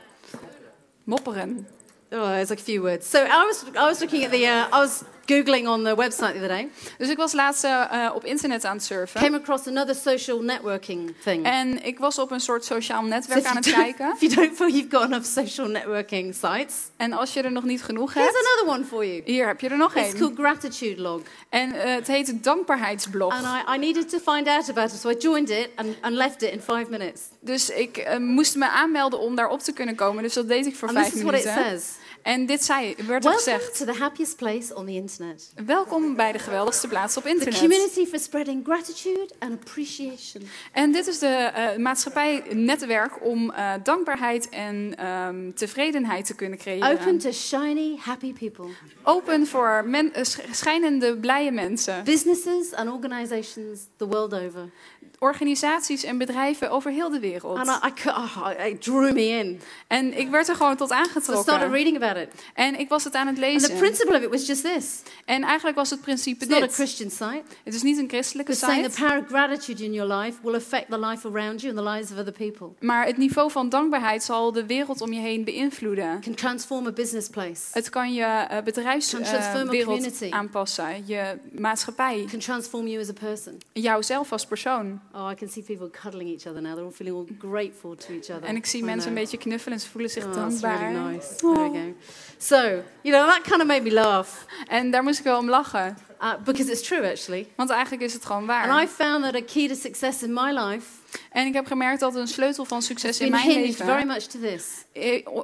Mopperen. 1.06 1.64
Oh, 2.12 2.32
it's 2.34 2.50
like 2.50 2.60
a 2.60 2.62
few 2.62 2.82
words. 2.82 3.06
So 3.06 3.24
I 3.24 3.44
was, 3.44 3.64
I 3.76 3.86
was 3.86 4.00
looking 4.00 4.24
at 4.24 4.30
the, 4.30 4.46
uh, 4.46 4.68
I 4.72 4.78
was 4.80 5.04
Googling 5.32 5.68
on 5.68 5.84
the 5.84 5.94
website 5.96 6.32
the 6.32 6.34
other 6.36 6.48
day, 6.48 6.68
Dus 6.98 7.08
ik 7.08 7.16
was 7.16 7.32
laatst 7.32 7.64
eh, 7.64 8.10
op 8.14 8.24
internet 8.24 8.64
aan 8.64 8.76
het 8.76 8.84
surfen. 8.84 9.20
came 9.20 9.36
across 9.38 9.66
another 9.66 9.94
social 9.94 10.40
networking 10.42 11.14
thing. 11.24 11.44
En 11.44 11.84
ik 11.84 11.98
was 11.98 12.18
op 12.18 12.30
een 12.30 12.40
soort 12.40 12.64
sociaal 12.64 13.02
So 13.02 13.08
netwerk 13.08 13.40
if 13.40 13.46
aan 13.46 13.56
het 13.56 13.70
kijken. 13.72 14.12
if 14.18 14.20
you 14.20 14.34
don't 14.34 14.56
feel 14.56 14.68
you've 14.68 14.90
got 14.96 15.02
enough 15.04 15.24
social 15.26 15.68
networking 15.68 16.34
sites, 16.34 16.74
En 16.96 17.12
als 17.12 17.32
je 17.32 17.42
er 17.42 17.52
nog 17.52 17.64
niet 17.64 17.82
genoeg 17.82 18.14
here's 18.14 18.32
hebt, 18.32 18.46
another 18.46 18.74
one 18.78 18.84
for 18.84 19.06
you. 19.06 19.22
hier 19.24 19.46
heb 19.46 19.60
je 19.60 19.68
er 19.68 19.76
nog 19.76 19.94
It's 19.94 20.06
één. 20.06 20.18
called 20.18 20.34
Gratitude 20.38 21.00
Log. 21.00 21.20
En 21.48 21.72
eh, 21.72 21.94
het 21.94 22.06
heet 22.06 22.42
dankbaarheidsblog. 22.44 23.32
And 23.32 23.44
I, 23.44 23.74
I 23.74 23.78
needed 23.78 24.08
to 24.08 24.18
find 24.32 24.48
out 24.48 24.68
about 24.70 24.92
it, 24.92 25.00
so 25.00 25.08
I 25.10 25.14
joined 25.18 25.50
it 25.50 25.68
and, 25.76 25.88
and 26.00 26.14
left 26.14 26.42
it 26.42 26.50
in 26.52 26.60
five 26.60 26.86
minutes. 26.90 27.20
Dus 27.40 27.70
ik 27.70 27.96
eh, 27.96 28.18
moest 28.18 28.56
me 28.56 28.68
aanmelden 28.68 29.18
om 29.20 29.34
daarop 29.34 29.60
te 29.60 29.72
kunnen 29.72 29.94
komen. 29.94 30.22
Dus 30.22 30.34
dat 30.34 30.48
deed 30.48 30.66
ik 30.66 30.76
voor 30.76 30.88
And 30.88 30.96
this 30.96 31.06
vijf 31.08 31.16
is 31.18 31.22
what 31.30 31.38
it 31.40 31.44
minuten. 31.44 31.70
says. 31.70 31.94
En 32.22 32.46
dit 32.46 32.64
zei, 32.64 32.94
werd 33.06 33.24
er 33.24 33.32
gezegd. 33.32 33.76
to 33.78 33.84
the 33.84 33.92
happiest 33.98 34.36
place 34.36 34.74
on 34.74 34.86
the 34.86 34.92
internet. 34.92 35.52
Welkom 35.66 36.16
bij 36.16 36.32
de 36.32 36.38
geweldigste 36.38 36.88
plaats 36.88 37.16
op 37.16 37.22
The 37.22 37.28
internet. 37.28 37.58
community 37.60 38.06
for 38.06 38.18
spreading 38.18 38.64
gratitude 38.64 39.28
and 39.38 39.52
appreciation. 39.52 40.48
En 40.72 40.92
dit 40.92 41.06
is 41.06 41.18
de 41.18 41.26
eh 41.26 41.76
maatschappij-netwerk 41.76 43.24
om 43.26 43.50
eh, 43.50 43.72
dankbaarheid 43.82 44.48
en 44.48 44.94
ehm, 44.96 45.52
tevredenheid 45.54 46.26
te 46.26 46.34
kunnen 46.34 46.58
creëren. 46.58 46.90
Open 46.90 47.18
to 47.18 47.30
shiny, 47.32 47.96
happy 48.00 48.32
people. 48.32 48.66
Open 49.02 49.46
voor 49.46 49.82
men- 49.86 50.12
eh, 50.14 50.24
sch- 50.24 50.40
schijnende, 50.50 51.16
blije 51.16 51.50
mensen. 51.50 52.04
Businesses 52.04 52.74
and 52.74 52.90
organizations 52.90 53.80
the 53.96 54.06
world 54.08 54.32
over. 54.34 54.70
Organisaties 55.18 56.04
en 56.04 56.18
bedrijven 56.18 56.70
over 56.70 56.90
heel 56.90 57.10
de 57.10 57.18
wereld. 57.20 57.58
And 57.58 57.68
I, 57.68 58.00
I, 58.04 58.08
oh, 58.08 58.50
it 58.66 58.82
drew 58.82 59.12
me 59.12 59.22
in. 59.26 59.60
En 59.86 60.18
ik 60.18 60.28
werd 60.30 60.48
er 60.48 60.54
gewoon 60.54 60.76
tot 60.76 60.88
So 60.88 60.94
I 60.94 60.98
started 61.04 61.16
aangetrokken. 61.26 61.70
reading 61.70 61.96
about 62.02 62.16
it. 62.16 62.28
En 62.54 62.78
ik 62.78 62.88
was 62.88 63.04
het 63.04 63.14
aan 63.14 63.26
het 63.26 63.36
And 63.36 63.44
the 63.44 63.52
lezen. 63.52 63.76
principle 63.76 64.16
of 64.16 64.22
it 64.22 64.30
was 64.30 64.46
just 64.46 64.62
this. 64.62 65.02
En 65.24 65.42
eigenlijk 65.42 65.76
was 65.76 65.90
het 65.90 66.00
principe 66.00 66.44
It's 66.44 66.52
not 66.52 66.62
a 66.62 66.66
dit. 66.66 66.74
Christian 66.74 67.10
site. 67.10 67.42
Het 67.64 67.74
is 67.74 67.82
niet 67.82 67.98
een 67.98 68.08
christelijke 68.08 68.52
It's 68.52 68.60
saying 68.60 68.84
the 68.84 68.90
site. 68.90 69.04
power 69.06 69.18
of 69.22 69.26
gratitude 69.28 69.84
in 69.84 69.92
your 69.92 70.14
life 70.14 70.38
will 70.42 70.54
affect 70.54 70.90
the 70.90 70.98
life 71.00 71.28
around 71.28 71.60
you 71.60 71.76
and 71.76 71.84
the 71.86 71.90
lives 71.90 72.10
of 72.12 72.18
other 72.18 72.32
people. 72.32 72.68
Maar 72.80 73.06
het 73.06 73.16
niveau 73.16 73.50
van 73.50 73.68
dankbaarheid 73.68 74.22
zal 74.22 74.52
de 74.52 74.66
wereld 74.66 75.00
om 75.00 75.12
je 75.12 75.20
heen 75.20 75.44
beïnvloeden. 75.44 76.16
It 76.16 76.20
can 76.24 76.34
transform 76.34 76.86
a 76.86 76.92
business 76.92 77.28
place. 77.28 77.62
Het 77.72 77.88
kan 77.88 78.14
je 78.14 78.22
eh, 78.24 78.62
bedrijfswereld 78.62 79.84
community. 79.84 80.26
aanpassen, 80.30 81.02
je 81.06 81.38
maatschappij, 81.52 82.20
It 82.20 82.30
can 82.30 82.38
transform 82.38 82.86
you 82.86 83.00
as 83.02 83.08
a 83.08 83.12
person. 83.12 83.58
jouzelf 83.72 84.32
als 84.32 84.46
persoon. 84.46 85.00
Oh, 85.14 85.30
I 85.30 85.34
can 85.34 85.48
see 85.48 85.62
people 85.62 85.90
cuddling 86.02 86.28
each 86.30 86.46
other 86.46 86.60
now. 86.62 86.74
They're 86.74 86.84
all 86.84 86.92
feeling 86.92 87.16
all 87.16 87.36
grateful 87.50 87.94
to 87.96 88.12
each 88.12 88.30
other. 88.30 88.42
En 88.44 88.56
ik 88.56 88.66
zie 88.66 88.80
I 88.82 88.84
mensen 88.84 89.08
een 89.08 89.14
beetje 89.14 89.36
knuffelen 89.38 89.74
en 89.74 89.80
ze 89.80 89.88
voelen 89.90 90.10
zich 90.10 90.24
Oh, 90.24 90.32
that's 90.32 90.60
dankbaar. 90.60 90.92
really 90.92 91.12
nice. 91.14 91.34
There 91.34 91.70
we 91.70 91.78
go. 91.78 91.94
So, 92.38 92.56
you 93.02 93.16
know, 93.16 93.26
that 93.28 93.40
kind 93.42 93.60
of 93.60 93.66
made 93.66 93.82
me 93.82 93.92
laugh 93.92 94.30
En 94.66 94.90
daar 94.90 95.02
moest 95.02 95.18
ik 95.18 95.24
wel 95.24 95.38
om 95.38 95.48
lachen, 95.48 95.96
uh, 96.22 96.32
because 96.44 96.70
it's 96.70 96.82
true, 96.82 97.10
actually. 97.10 97.48
want 97.56 97.70
eigenlijk 97.70 98.02
is 98.02 98.12
het 98.12 98.24
gewoon 98.24 98.50
And 98.50 98.64
I 98.66 98.74
waar. 98.74 98.86
found 98.88 99.24
that 99.24 99.34
a 99.34 99.40
key 99.52 99.68
to 99.68 99.74
success 99.74 100.22
in 100.22 100.32
my 100.32 100.50
life 100.52 100.86
En 101.30 101.46
ik 101.46 101.52
heb 101.52 101.66
gemerkt 101.66 102.00
dat 102.00 102.14
een 102.14 102.28
sleutel 102.28 102.64
van 102.64 102.82
succes 102.82 103.20
in 103.20 103.30
mijn 103.30 103.50
hinged 103.50 103.74
very 103.76 103.90
leven 103.92 104.06
much 104.06 104.22
to 104.26 104.38
this 104.40 104.84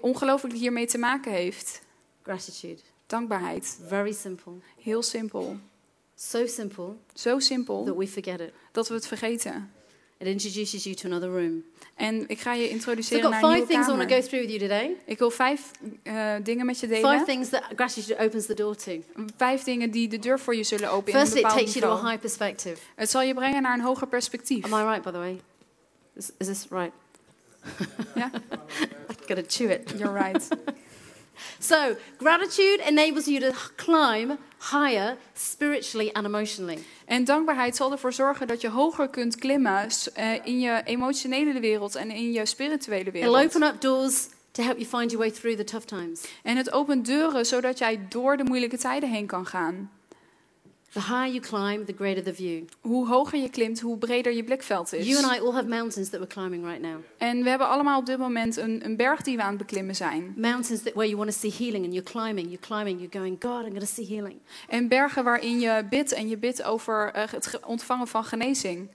ongelooflijk 0.00 0.54
hiermee 0.54 0.86
te 0.86 0.98
maken 0.98 1.32
heeft. 1.32 1.82
gratitude. 2.22 2.80
Dankbaarheid. 3.06 3.78
Very 3.88 4.12
simple. 4.12 4.52
Heel 4.82 5.02
simpel. 5.02 5.56
So 6.16 6.46
simple 6.46 6.96
Zo 7.14 7.30
that 7.34 7.42
simpel 7.42 7.96
we 7.96 8.06
forget 8.06 8.40
it. 8.40 8.52
dat 8.72 8.88
we 8.88 8.94
het 8.94 9.06
vergeten. 9.06 9.72
It 10.18 10.26
introduces 10.26 10.84
you 10.84 10.94
to 10.96 11.08
another 11.08 11.28
room. 11.28 11.64
En 11.94 12.28
ik 12.28 12.40
ga 12.40 12.52
je 12.54 12.58
So 12.60 12.64
I've 12.66 12.74
introduceren 12.74 13.22
got 13.22 13.30
naar 13.30 13.42
een 13.42 13.46
five 13.48 13.54
nieuwe 13.58 13.68
things 13.72 13.86
I 13.86 13.90
want 13.90 14.00
to 14.00 14.06
kamer. 14.06 14.22
go 14.22 14.28
through 14.28 14.46
with 14.46 14.54
you 14.60 14.68
today. 14.70 14.96
Ik 15.04 15.18
wil 15.18 15.30
vijf 15.30 15.70
eh, 16.02 16.34
dingen 16.42 16.66
met 16.66 16.80
je 16.80 16.86
Five 16.88 17.00
delen. 17.00 17.24
things 17.24 17.48
that 17.48 17.62
gratitude 17.76 18.18
opens 18.18 18.46
the 18.46 18.54
door 18.54 18.76
to. 18.76 18.90
Vijf 19.36 19.62
dingen 19.62 19.90
die 19.90 20.08
de 20.08 20.18
deur 20.18 20.40
voor 20.40 20.56
je 20.56 20.62
zullen 20.64 20.90
openen 20.90 21.20
in 21.20 21.26
een 21.26 21.36
it 21.36 21.42
bepaald 21.42 21.58
takes 21.58 21.72
you 21.74 21.84
to 21.84 21.90
a 21.90 21.94
niveau. 21.94 22.10
high 22.10 22.20
perspective. 22.20 22.76
Het 22.94 23.10
zal 23.10 23.22
je 23.22 23.34
brengen 23.34 23.62
naar 23.62 23.74
een 23.74 23.84
hoger 23.84 24.06
perspectief. 24.06 24.64
Am 24.64 24.80
I 24.80 24.82
right, 24.90 25.02
by 25.02 25.10
the 25.10 25.18
way? 25.18 25.40
Is, 26.16 26.30
is 26.38 26.46
this 26.46 26.66
right? 26.70 26.92
Ja, 28.14 28.30
I've 29.10 29.26
got 29.26 29.36
to 29.36 29.42
chew 29.46 29.70
it. 29.70 29.90
you're 29.98 30.22
right. 30.22 30.48
So, 31.58 31.96
gratitude 32.18 32.82
enables 32.86 33.24
you 33.26 33.40
to 33.40 33.52
climb 33.76 34.38
higher 34.70 35.16
spiritually 35.34 36.10
and 36.12 36.26
emotionally. 36.26 36.78
En 37.06 37.24
dankbaarheid 37.24 37.76
zal 37.76 37.92
ervoor 37.92 38.12
zorgen 38.12 38.46
dat 38.46 38.60
je 38.60 38.68
hoger 38.68 39.08
kunt 39.08 39.36
klimmen 39.36 39.88
eh, 40.14 40.46
in 40.46 40.60
je 40.60 40.82
emotionele 40.84 41.60
wereld 41.60 41.94
en 41.94 42.10
in 42.10 42.32
je 42.32 42.46
spirituele 42.46 43.00
It'll 43.00 43.12
wereld. 43.12 43.44
open 43.44 43.62
up 43.62 43.80
doors 43.80 44.28
to 44.50 44.62
help 44.62 44.78
you 44.78 44.88
find 44.88 45.10
your 45.10 45.18
way 45.18 45.30
through 45.30 45.56
the 45.56 45.64
tough 45.64 45.86
times. 45.86 46.24
En 46.42 46.56
het 46.56 46.72
opent 46.72 47.06
deuren 47.06 47.46
zodat 47.46 47.78
jij 47.78 48.00
door 48.08 48.36
de 48.36 48.44
moeilijke 48.44 48.78
tijden 48.78 49.10
heen 49.10 49.26
kan 49.26 49.46
gaan. 49.46 49.90
The 50.94 51.00
higher 51.00 51.26
you 51.32 51.40
climb, 51.40 51.84
the 51.84 51.92
greater 51.96 52.22
the 52.22 52.34
view. 52.34 52.64
Hoe 52.80 53.06
hoger 53.08 53.38
je 53.38 53.48
klimt, 53.50 53.80
hoe 53.80 53.98
breder 53.98 54.32
je 54.32 54.44
blikveld 54.44 54.90
You 54.90 55.02
is. 55.02 55.22
and 55.22 55.36
I 55.36 55.40
all 55.40 55.52
have 55.52 55.66
mountains 55.66 56.08
that 56.10 56.20
we're 56.20 56.26
climbing 56.34 56.64
right 56.64 56.80
now. 56.80 56.96
En 57.18 57.42
we 57.42 57.48
hebben 57.48 57.68
allemaal 57.68 57.98
op 57.98 58.06
dit 58.06 58.18
moment 58.18 58.56
een, 58.56 58.84
een 58.84 58.96
berg 58.96 59.22
die 59.22 59.36
we 59.36 59.42
aan 59.42 59.48
het 59.48 59.58
beklimmen 59.58 59.94
zijn. 59.96 60.34
Mountains 60.36 60.82
that 60.82 60.92
where 60.94 61.08
you 61.08 61.16
want 61.16 61.30
to 61.30 61.36
see 61.50 61.54
healing 61.66 61.84
and 61.84 61.94
you're 61.94 62.10
climbing, 62.10 62.46
you're 62.46 62.66
climbing, 62.66 62.98
you're 63.00 63.18
going, 63.18 63.36
God, 63.42 63.62
I'm 63.64 63.68
going 63.70 63.78
to 63.80 63.86
see 64.02 64.06
healing. 64.06 64.38
En 64.68 64.88
bergen 64.88 65.24
waarin 65.24 65.60
je 65.60 65.84
bidt 65.90 66.12
en 66.12 66.28
je 66.28 66.36
bidt 66.36 66.62
over 66.62 67.10
eh, 67.12 67.22
het 67.30 67.46
ge- 67.46 67.60
ontvangen 67.66 68.06
van 68.08 68.24
genezing. 68.24 68.88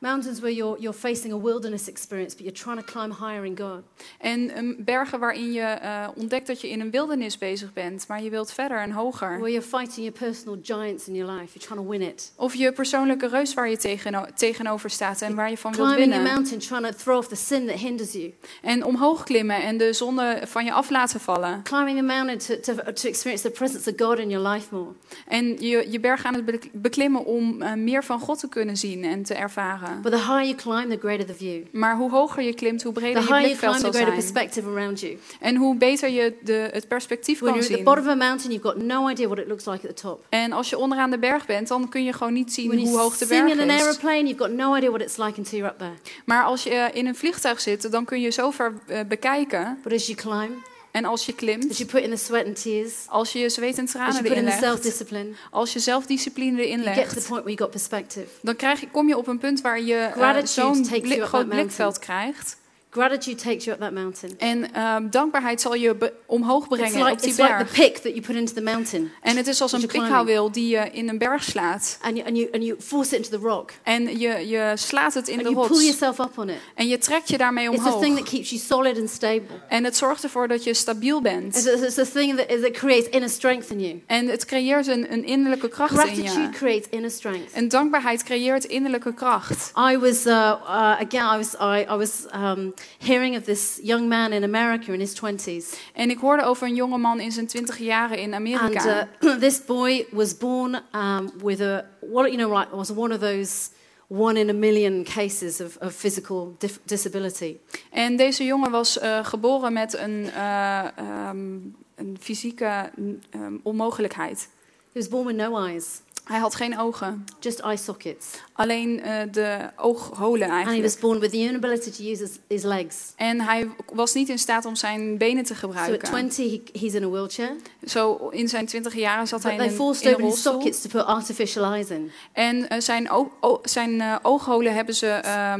Mountains 0.00 0.40
where 0.40 0.54
you're, 0.54 0.80
you're 0.80 0.98
facing 0.98 1.32
a 1.32 1.36
wilderness 1.36 1.88
experience, 1.88 2.34
but 2.36 2.44
you're 2.44 2.62
trying 2.62 2.78
to 2.78 2.92
climb 2.92 3.12
higher 3.12 3.44
in 3.44 3.58
God. 3.58 3.82
En 4.18 4.58
um, 4.58 4.76
bergen 4.78 5.18
waarin 5.20 5.52
je 5.52 5.60
eh, 5.60 6.08
ontdekt 6.14 6.46
dat 6.46 6.60
je 6.60 6.68
in 6.70 6.80
een 6.80 6.90
wildernis 6.90 7.38
bezig 7.38 7.72
bent, 7.72 8.04
maar 8.08 8.22
je 8.22 8.30
wilt 8.30 8.52
verder 8.52 8.78
en 8.78 8.90
hoger. 8.90 9.28
Where 9.38 9.50
you're 9.52 9.66
fighting 9.66 9.96
your 9.96 10.18
personal 10.18 10.58
giants 10.62 11.08
in 11.08 11.14
your 11.14 11.32
life. 11.32 11.46
You're 11.58 11.66
trying 11.66 11.80
to 11.82 11.88
win 11.88 12.02
it. 12.02 12.32
Of 12.36 12.54
je 12.54 12.72
persoonlijke 12.72 13.28
reus 13.28 13.54
waar 13.54 13.68
je 13.70 13.76
tegeno- 13.76 14.26
tegenover 14.34 14.90
staat 14.90 15.20
en 15.22 15.34
waar 15.34 15.50
je 15.50 15.56
van 15.58 15.72
wilt 15.74 15.86
Climbing 15.88 16.12
winnen. 16.12 16.32
mountain, 16.34 16.58
trying 16.58 16.86
to 16.86 16.92
throw 17.02 17.16
off 17.16 17.28
the 17.28 17.36
sin 17.36 17.66
that 17.66 17.76
hinders 17.76 18.12
you. 18.12 18.34
En 18.62 18.84
omhoog 18.84 19.24
klimmen 19.24 19.62
en 19.62 19.76
de 19.78 19.92
zonde 19.92 20.40
van 20.46 20.64
je 20.64 20.72
af 20.72 20.90
laten 20.90 21.20
vallen. 21.20 21.62
Climbing 21.62 21.98
a 21.98 22.02
mountain 22.02 22.38
to, 22.38 22.74
to, 22.74 22.92
to 22.92 23.08
experience 23.08 23.42
the 23.42 23.50
presence 23.50 23.90
of 23.90 23.96
God 24.06 24.18
in 24.18 24.28
your 24.30 24.48
life 24.48 24.74
more. 24.74 24.90
En 25.28 25.46
je, 25.58 25.86
je 25.90 26.00
berg 26.00 26.24
aan 26.24 26.34
het 26.34 26.44
be- 26.44 26.60
beklimmen 26.72 27.24
om 27.24 27.62
eh, 27.62 27.72
meer 27.74 28.04
van 28.04 28.20
God 28.20 28.38
te 28.40 28.48
kunnen 28.48 28.76
zien 28.76 29.04
en 29.04 29.22
te 29.22 29.34
ervaren. 29.34 29.88
But 30.02 30.12
the 30.12 30.18
higher 30.18 30.42
you 30.44 30.54
climb, 30.54 30.88
the 30.90 30.98
greater 31.00 31.26
the 31.26 31.34
view. 31.34 31.64
Maar 31.72 31.96
hoe 31.96 32.10
hoger 32.10 32.42
je 32.42 32.54
klimt, 32.54 32.82
hoe 32.82 32.92
The 32.92 33.00
breder 33.00 33.22
je 33.22 33.26
higher 33.26 33.40
you 33.40 33.46
blikveld 33.48 33.74
the 33.74 33.80
zal 33.80 33.92
zijn. 33.92 34.14
perspective 34.14 34.68
around 34.68 35.00
you. 35.00 35.18
En 35.40 35.56
hoe 35.56 35.76
beter 35.76 36.08
je 36.08 36.34
de, 36.42 36.68
het 36.72 36.88
perspectief 36.88 37.38
When 37.40 37.52
kan 37.52 37.60
you're 37.60 37.60
at 37.62 37.68
the 37.68 37.74
zien. 37.74 37.84
bottom 37.84 38.04
of 38.04 38.10
a 38.10 38.26
mountain, 38.28 38.52
you've 38.52 38.66
got 38.68 38.76
no 38.86 39.08
idea 39.08 39.26
what 39.26 39.38
it 39.38 39.46
looks 39.48 39.64
like 39.66 39.88
at 39.88 39.96
the 39.96 40.02
top. 40.02 40.24
En 40.28 40.52
als 40.52 40.70
je 40.70 40.78
onderaan 40.78 41.10
de 41.10 41.18
berg 41.18 41.46
bent, 41.46 41.68
dan 41.68 41.88
kun 41.88 42.04
je 42.04 42.12
gewoon 42.12 42.32
niet 42.32 42.52
zien 42.52 42.68
When 42.68 42.78
hoe 42.86 42.98
hoog 42.98 43.16
de 43.16 43.26
berg 43.26 43.50
in 43.52 43.60
an 43.60 43.70
is. 43.70 43.82
aeroplane, 43.82 44.22
you've 44.22 44.38
got 44.38 44.50
no 44.52 44.76
idea 44.76 44.88
what 44.88 45.00
it's 45.02 45.16
like 45.16 45.38
until 45.38 45.58
you're 45.58 45.72
up 45.72 45.78
there. 45.78 45.94
Maar 46.24 46.44
als 46.44 46.62
je 46.62 46.70
eh, 46.70 46.96
in 46.96 47.06
een 47.06 47.16
vliegtuig 47.16 47.60
zit, 47.60 47.90
dan 47.92 48.04
kun 48.04 48.20
je 48.20 48.30
zo 48.30 48.50
ver 48.50 48.72
eh, 48.86 49.00
bekijken. 49.08 49.78
But 49.82 49.92
as 49.92 50.06
you 50.06 50.18
climb, 50.18 50.52
En 50.90 51.04
als 51.04 51.26
je 51.26 51.32
klimt, 51.34 51.76
you 51.78 51.88
put 51.88 52.02
in 52.02 52.10
the 52.10 52.16
sweat 52.16 52.46
and 52.46 52.62
tears, 52.62 52.92
als 53.06 53.32
je 53.32 53.38
je 53.38 53.48
zweet 53.48 53.78
en 53.78 53.86
tranen 53.86 54.12
you 54.12 54.22
put 54.22 54.32
erin 54.32 54.44
in 54.44 54.50
the 54.50 54.60
legt, 54.60 54.64
self-discipline, 54.72 55.28
als 55.50 55.72
je 55.72 55.78
zelfdiscipline 55.78 56.62
erin 56.62 56.82
you 56.82 56.94
get 56.94 56.94
to 56.94 57.08
the 57.08 57.14
legt, 57.14 57.28
point 57.28 57.42
where 57.44 57.48
you 57.50 57.56
got 57.58 57.70
perspective. 57.70 58.26
dan 58.42 58.56
krijg 58.56 58.80
je, 58.80 58.88
kom 58.90 59.08
je 59.08 59.16
op 59.16 59.26
een 59.26 59.38
punt 59.38 59.60
waar 59.60 59.80
je 59.80 59.94
eh, 59.94 60.12
Gratitude 60.12 60.46
zo'n 60.74 60.82
takes 60.82 61.00
blik- 61.00 61.12
groot 61.12 61.20
that 61.30 61.32
mountain. 61.32 61.60
blikveld 61.62 61.98
krijgt. 61.98 62.56
Gratitude 62.92 63.36
takes 63.42 63.64
you 63.64 63.76
up 63.76 63.80
that 63.82 63.92
mountain. 63.92 64.34
En 64.38 64.72
ehm, 64.74 65.08
dankbaarheid 65.10 65.60
zal 65.60 65.74
je 65.74 66.12
omhoog 66.26 66.68
brengen 66.68 66.98
like, 66.98 67.10
op 67.12 67.20
die 67.20 67.28
it's 67.28 67.38
like 67.38 67.50
the 67.50 67.56
berg. 67.56 67.72
pick 67.72 67.94
that 67.96 68.12
you 68.12 68.20
put 68.20 68.36
into 68.36 68.52
the 68.54 68.60
mountain. 68.62 69.10
En 69.22 69.36
het 69.36 69.46
is 69.46 69.60
als 69.62 69.72
een 69.72 69.86
pikhouweel 69.86 70.52
die 70.52 70.68
je 70.68 70.90
in 70.92 71.08
een 71.08 71.18
berg 71.18 71.42
slaat. 71.42 71.98
And 72.02 72.16
you, 72.16 72.28
and, 72.28 72.36
you, 72.36 72.48
and 72.52 72.64
you 72.64 72.80
force 72.80 73.16
it 73.16 73.24
into 73.24 73.38
the 73.38 73.48
rock. 73.48 73.70
En 73.82 74.18
je, 74.18 74.48
je 74.48 74.72
slaat 74.74 75.14
het 75.14 75.28
in 75.28 75.34
And 75.38 75.46
de 75.46 75.50
you 75.52 75.66
pull 75.66 75.76
rots. 75.76 75.82
yourself 75.98 76.18
up 76.18 76.38
on 76.38 76.48
it. 76.48 76.56
En 76.74 76.88
je 76.88 76.98
trekt 76.98 77.28
je 77.28 77.38
daarmee 77.38 77.70
It's 77.70 77.76
the 77.76 77.90
thing 77.90 78.02
omhoog. 78.02 78.18
that 78.18 78.28
keeps 78.28 78.50
you 78.50 78.60
solid 78.62 78.98
and 78.98 79.10
stable. 79.10 79.60
En 79.68 79.84
het 79.84 79.96
zorgt 79.96 80.22
ervoor 80.22 80.48
dat 80.48 80.64
je 80.64 80.74
stabiel 80.74 81.20
bent. 81.20 81.56
it's 81.56 81.94
the 81.94 82.10
thing 82.12 82.36
that, 82.36 82.48
that 82.62 82.70
creates 82.72 83.08
inner 83.08 83.28
strength 83.28 83.70
in 83.70 83.80
you. 83.80 84.02
En 84.06 84.28
het 84.28 84.44
creëert 84.44 84.86
een, 84.86 85.12
een 85.12 85.24
innerlijke 85.24 85.68
kracht 85.68 85.92
in 85.92 85.98
Gratitude 85.98 86.40
je. 86.40 86.48
creates 86.50 86.86
inner 86.90 87.10
strength. 87.10 87.52
En 87.52 87.68
dankbaarheid 87.68 88.22
creëert 88.22 88.64
innerlijke 88.64 89.14
kracht. 89.14 89.72
I 89.92 89.98
was, 89.98 90.26
uh, 90.26 90.32
uh, 90.32 91.00
again, 91.00 91.34
I 91.34 91.36
was, 91.36 91.54
I, 91.54 91.86
I 91.92 91.96
was 91.96 92.10
um, 92.34 92.74
hearing 92.98 93.36
of 93.36 93.44
this 93.44 93.78
young 93.82 94.08
man 94.08 94.32
in 94.32 94.44
America 94.44 94.92
in 94.92 95.00
his 95.00 95.20
20s. 95.20 95.78
En 95.94 96.10
ik 96.10 96.18
hoorde 96.18 96.42
over 96.42 96.66
een 96.66 96.74
jonge 96.74 96.98
man 96.98 97.20
in 97.20 97.32
zijn 97.32 97.46
twintig 97.46 97.78
jaren 97.78 98.18
in 98.18 98.34
And 98.34 98.46
Amerika. 98.46 99.08
uh, 99.20 99.36
this 99.46 99.64
boy 99.64 100.06
was 100.10 100.36
born 100.36 100.80
um, 100.92 101.30
with 101.42 101.60
a, 101.60 101.84
what, 102.00 102.32
you 102.32 102.36
know, 102.36 102.58
like, 102.58 102.76
was 102.76 102.90
one 102.90 103.14
of 103.14 103.20
those 103.20 103.70
one 104.08 104.40
in 104.40 104.48
a 104.50 104.52
million 104.52 105.04
cases 105.04 105.60
of, 105.60 105.76
of 105.76 105.94
physical 105.94 106.56
disability. 106.84 107.56
En 107.90 108.16
deze 108.16 108.44
jongen 108.44 108.70
was 108.70 108.98
eh, 108.98 109.24
geboren 109.24 109.72
met 109.72 109.96
een, 109.98 110.30
eh, 110.34 110.98
ehm, 110.98 111.58
een 111.94 112.16
fysieke 112.20 112.90
ehm, 113.30 113.56
onmogelijkheid. 113.62 114.48
He 114.92 114.98
was 114.98 115.08
born 115.08 115.26
with 115.26 115.36
no 115.36 115.56
eyes, 115.66 116.00
Hij 116.30 116.38
had 116.38 116.54
geen 116.54 116.78
ogen, 116.78 117.24
just 117.40 117.58
eye 117.58 117.76
sockets. 117.76 118.26
alleen 118.52 119.02
eh, 119.02 119.22
de 119.32 119.58
oogholen 119.76 120.42
And 120.50 120.52
he 120.52 120.64
was 120.64 120.66
eigenlijk. 120.66 121.00
born 121.00 121.18
with 121.18 121.30
the 121.30 121.36
inability 121.36 121.90
to 121.90 122.04
use 122.10 122.22
his, 122.22 122.30
his 122.48 122.62
legs. 122.62 122.96
En 123.16 123.40
hij 123.40 123.68
was 123.92 124.14
niet 124.14 124.28
in 124.28 124.38
staat 124.38 124.64
om 124.64 124.76
zijn 124.76 125.18
benen 125.18 125.44
te 125.44 125.54
So 125.54 125.66
at 125.66 125.74
gebruiken. 125.76 126.08
20, 126.08 126.36
he, 126.50 126.62
he's 126.80 126.92
in 126.94 127.04
a 127.04 127.08
wheelchair. 127.08 127.56
Zo 127.86 128.28
in 128.30 128.48
zijn 128.48 128.66
twintig 128.66 128.94
jaren 128.94 129.26
zat 129.28 129.42
hij 129.42 129.56
But 129.56 129.64
in 129.70 129.76
they 129.76 129.86
een, 129.86 129.94
in 130.02 130.08
een 130.08 130.20
rolstoel. 130.20 130.52
sockets 130.52 130.82
to 130.82 130.88
put 130.88 131.04
artificial 131.04 131.72
eyes 131.72 131.88
in. 131.88 132.10
En 132.32 132.68
eh, 132.68 132.80
zijn, 132.80 133.10
o- 133.10 133.32
o- 133.40 133.60
zijn 133.62 134.00
eh, 134.00 134.16
oogholen 134.22 134.74
hebben 134.74 134.94
ze 134.94 135.06
eh, 135.06 135.54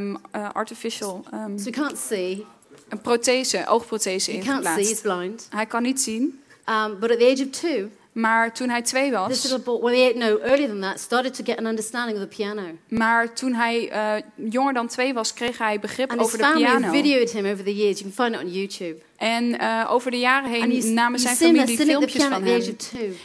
artificial 0.52 1.24
ehm, 1.30 1.58
So 1.58 1.64
he 1.64 1.70
can't 1.70 1.98
see. 1.98 2.44
een 2.88 3.00
prothese, 3.00 3.64
oogprothese 3.66 4.30
He 4.30 4.38
can't 4.38 4.64
see, 4.64 4.74
he's 4.74 4.88
ingeplaatst. 4.88 5.02
blind. 5.02 5.46
Hij 5.50 5.66
kan 5.66 5.82
niet 5.82 6.00
zien, 6.00 6.40
Um, 6.68 6.98
but 7.00 7.10
at 7.10 7.18
the 7.18 7.30
age 7.32 7.42
of 7.44 7.50
two, 7.50 7.88
maar 8.12 8.52
toen 8.52 8.68
hij 8.68 8.82
twee 8.82 9.10
this 9.10 9.18
was, 9.18 9.42
little 9.42 9.58
boy, 9.58 9.80
well, 9.80 10.12
no, 10.16 10.38
earlier 10.38 10.68
than 10.68 10.80
that, 10.80 11.00
started 11.00 11.34
to 11.34 11.44
get 11.44 11.58
an 11.58 11.66
understanding 11.66 12.18
of 12.18 12.22
the 12.28 12.36
piano. 12.36 12.62
maar 12.88 13.34
toen 13.34 13.54
hij 13.54 13.88
eh, 13.90 14.12
jonger 14.50 14.72
dan 14.72 14.86
twee 14.86 15.14
was, 15.14 15.32
kreeg 15.32 15.58
hij 15.58 15.80
begrip 15.80 16.10
And 16.10 16.20
over 16.20 16.38
de 16.38 16.44
family 16.44 16.64
piano. 16.64 16.90
videoed 16.90 17.32
him 17.32 17.46
over 17.46 17.64
the 17.64 17.74
years. 17.74 18.00
You 18.00 18.12
can 18.12 18.24
find 18.24 18.40
it 18.40 18.46
on 18.46 18.52
YouTube. 18.52 18.96
En 19.16 19.58
eh, 19.58 19.86
over 19.90 20.10
de 20.10 20.18
jaren 20.18 20.62
And 20.62 20.72
heen 20.72 20.94
namen 20.94 21.18
zijn 21.18 21.36
familie 21.36 21.76
filmpjes 21.76 22.24
van 22.24 22.42
hem. 22.42 22.76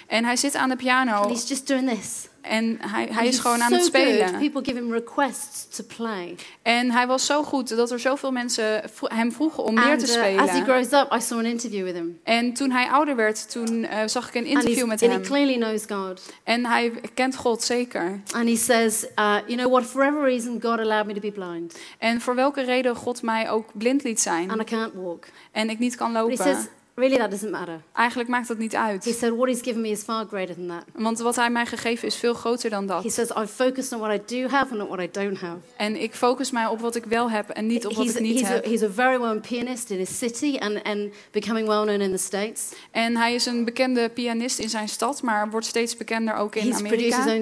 En 0.08 0.26
hij 0.26 0.36
zit 0.36 0.56
aan 0.56 0.70
de 0.70 0.76
And 0.76 0.84
piano 0.84 1.28
he's 1.28 1.48
just 1.48 1.68
doing 1.68 1.90
this. 1.90 2.28
En 2.48 2.78
hij, 2.82 3.08
hij 3.12 3.18
And 3.26 3.28
is 3.34 3.40
gewoon 3.40 3.62
aan 3.64 3.74
het 3.74 3.84
spelen. 3.86 4.38
People 4.38 4.64
give 4.64 4.78
him 4.78 4.92
requests 4.92 5.68
to 5.76 5.84
play. 5.98 6.36
En 6.62 6.92
hij 6.92 7.08
was 7.08 7.26
zo 7.26 7.44
goed 7.44 7.76
dat 7.76 7.92
er 7.92 8.00
zoveel 8.00 8.32
mensen 8.32 8.82
hem 9.02 9.32
vroegen 9.32 9.64
om 9.64 9.74
meer 9.74 9.84
And 9.84 10.00
te 10.08 10.18
uh, 10.34 10.42
as 10.42 10.50
he 10.50 10.58
spelen. 10.58 10.64
grows 10.64 11.02
up, 11.02 11.14
I 11.14 11.22
saw 11.22 11.38
an 11.38 11.46
interview 11.46 11.84
with 11.84 11.94
him. 11.96 12.20
En 12.24 12.54
toen 12.54 12.72
hij 12.72 12.88
ouder 12.90 13.16
werd, 13.16 13.52
toen 13.52 13.84
eh, 13.84 14.08
zag 14.08 14.28
ik 14.28 14.36
een 14.36 14.42
And, 14.46 14.50
interview 14.64 14.88
met 14.88 15.02
and 15.02 15.12
hem. 15.12 15.22
he 15.22 15.28
clearly 15.28 15.56
knows 15.56 15.84
God. 15.88 16.22
En 16.44 16.66
hij 16.66 16.92
kent 17.14 17.36
God 17.36 17.64
zeker. 17.64 18.22
And 18.34 18.48
he 18.50 18.56
says, 18.56 19.04
uh, 19.20 19.36
you 19.48 19.58
know, 19.58 19.72
what, 19.72 19.84
for 19.86 20.00
whatever 20.02 20.24
reason, 20.30 20.62
God 20.62 20.80
allowed 20.80 21.06
me 21.06 21.14
to 21.14 21.20
be 21.20 21.32
blind. 21.32 21.78
En 21.98 22.22
voor 22.22 22.36
welke 22.36 22.62
reden 22.62 22.96
God 22.96 23.22
mij 23.22 23.50
ook 23.50 23.66
blind 23.74 24.04
liet 24.04 24.22
zijn 24.22 24.52
And 24.52 24.62
I 24.62 24.64
can't 24.64 24.94
walk. 24.94 25.26
en 25.52 25.70
ik 25.70 25.80
niet 25.80 25.96
kan 25.96 26.14
he 26.14 26.20
lopen. 26.22 26.38
says, 26.38 26.58
really, 26.96 27.18
that 27.18 27.32
doesn't 27.32 27.52
matter. 27.52 27.82
Eigenlijk 27.94 28.30
maakt 28.30 28.48
dat 28.48 28.58
niet 28.58 28.72
He 28.72 28.78
uit. 28.78 29.04
said, 29.04 29.34
what 29.36 29.48
he's 29.48 29.62
given 29.62 29.82
me 29.82 29.90
is 29.90 30.02
far 30.02 30.26
greater 30.26 30.56
than 30.56 30.68
that. 30.68 30.84
Want 30.94 31.20
wat 31.20 31.36
hij 31.36 31.50
mij 31.50 31.66
gegeven 31.66 32.08
is 32.08 32.16
veel 32.16 32.34
groter 32.34 32.70
dan 32.70 32.82
He 32.82 32.88
dat. 32.88 33.12
says, 33.14 33.30
I 33.30 33.46
focus 33.48 33.92
on 33.94 34.00
what 34.00 34.14
I 34.30 34.42
do 34.42 34.48
have 34.48 34.70
and 34.72 34.78
not 34.80 34.88
what 34.88 35.00
I 35.00 35.10
don't 35.12 35.38
have. 35.40 35.58
En 35.78 36.02
ik 36.02 36.14
focus 36.16 36.52
mij 36.52 36.66
op 36.68 36.80
wat 36.80 36.96
ik 36.96 37.06
wel 37.06 37.30
heb 37.30 37.50
en 37.50 37.68
niet 37.68 37.86
op 37.86 37.94
wat 37.94 38.06
He's, 38.06 38.16
ik 38.16 38.22
niet 38.22 38.40
he's, 38.40 38.50
a, 38.50 38.54
heb. 38.54 38.66
he's 38.66 38.82
a 38.84 38.90
very 38.90 39.20
well 39.20 39.40
pianist 39.40 39.90
in 39.90 39.98
his 39.98 40.18
city 40.18 40.58
and, 40.60 40.84
and 40.84 41.14
becoming 41.32 41.68
well 41.68 41.82
known 41.84 42.02
in 42.02 42.12
the 42.12 42.18
States. 42.18 42.72
En 42.92 43.18
hij 43.18 43.34
is 43.34 43.46
een 43.46 43.66
bekende 43.66 44.10
pianist 44.10 44.60
in 44.60 44.70
zijn 44.70 44.90
stad, 44.90 45.22
maar 45.22 45.50
wordt 45.50 45.66
steeds 45.66 45.98
bekender 45.98 46.36
ook 46.36 46.56
in 46.56 46.62
He's 46.72 46.82
produced 46.82 47.04
his 47.06 47.14
Amerika. 47.14 47.36
own 47.36 47.42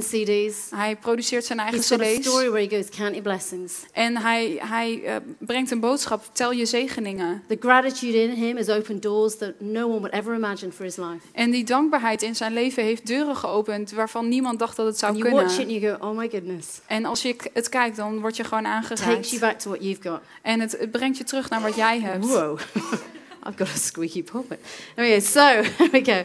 CD's. 0.50 0.58
Hij 0.76 0.96
produceert 0.96 1.46
zijn 1.46 1.60
eigen 1.60 1.78
He's 1.78 1.88
got 1.88 2.02
a 2.02 2.04
cd's. 2.04 2.28
story 2.28 2.50
where 2.50 2.68
he 2.68 2.76
goes, 2.76 2.90
Count 2.90 3.10
your 3.16 3.22
blessings. 3.22 3.74
En 3.92 4.18
hij, 4.18 4.58
hij 4.60 5.02
eh, 5.06 5.16
brengt 5.40 5.72
een 5.72 5.80
boodschap, 5.80 6.24
tel 6.32 6.52
je 6.52 6.66
zegeningen. 6.66 7.44
The 7.48 7.58
gratitude 7.60 8.22
in 8.22 8.30
him 8.30 8.56
has 8.58 8.70
opened 8.70 9.02
doors 9.02 9.38
that 9.46 9.62
no 9.62 9.88
one 9.88 10.00
would 10.00 10.14
ever 10.14 10.36
imagine 10.36 10.72
for 10.72 10.86
his 10.86 10.96
life. 10.96 11.26
En 11.32 11.52
die 11.52 11.64
dankbaarheid 11.64 12.22
in 12.22 12.36
zijn 12.36 12.54
leven 12.54 12.84
heeft 12.84 13.08
deuren 13.08 13.36
geopend 13.36 13.92
waarvan 13.92 14.28
niemand 14.28 14.60
dacht 14.60 14.76
dat 14.76 14.86
het 14.86 14.98
zou 14.98 15.12
And 15.14 15.22
you 15.22 15.34
watch 15.34 15.46
it 15.46 15.56
kunnen. 15.56 15.74
and 15.76 15.84
you 15.84 15.98
go, 16.00 16.08
oh 16.08 16.18
my 16.18 16.30
goodness. 16.30 16.68
En 16.88 17.06
als 17.06 17.22
je 17.22 17.36
het 17.54 17.70
kijkt, 17.70 17.96
dan 17.96 18.20
word 18.20 18.36
je 18.38 18.44
gewoon 18.44 18.64
Takes 18.64 19.00
you 19.00 19.06
aangeraakt. 19.06 19.40
back 19.40 19.60
to 19.60 19.70
what 19.70 19.84
you've 19.84 20.02
got. 20.10 20.20
En 20.42 20.60
het, 20.60 20.72
het 20.80 20.92
brengt 20.92 21.18
je 21.18 21.24
terug 21.24 21.50
naar 21.50 21.62
wat 21.62 21.76
jij 21.76 22.00
hebt. 22.00 22.26
Whoa. 22.26 22.54
I've 23.48 23.58
got 23.58 23.68
a 23.68 23.78
squeaky 23.78 24.24
pulpit. 24.24 24.60
Okay, 24.92 25.20
so 25.20 25.40
here 25.78 25.90
we 25.92 26.04
go. 26.06 26.24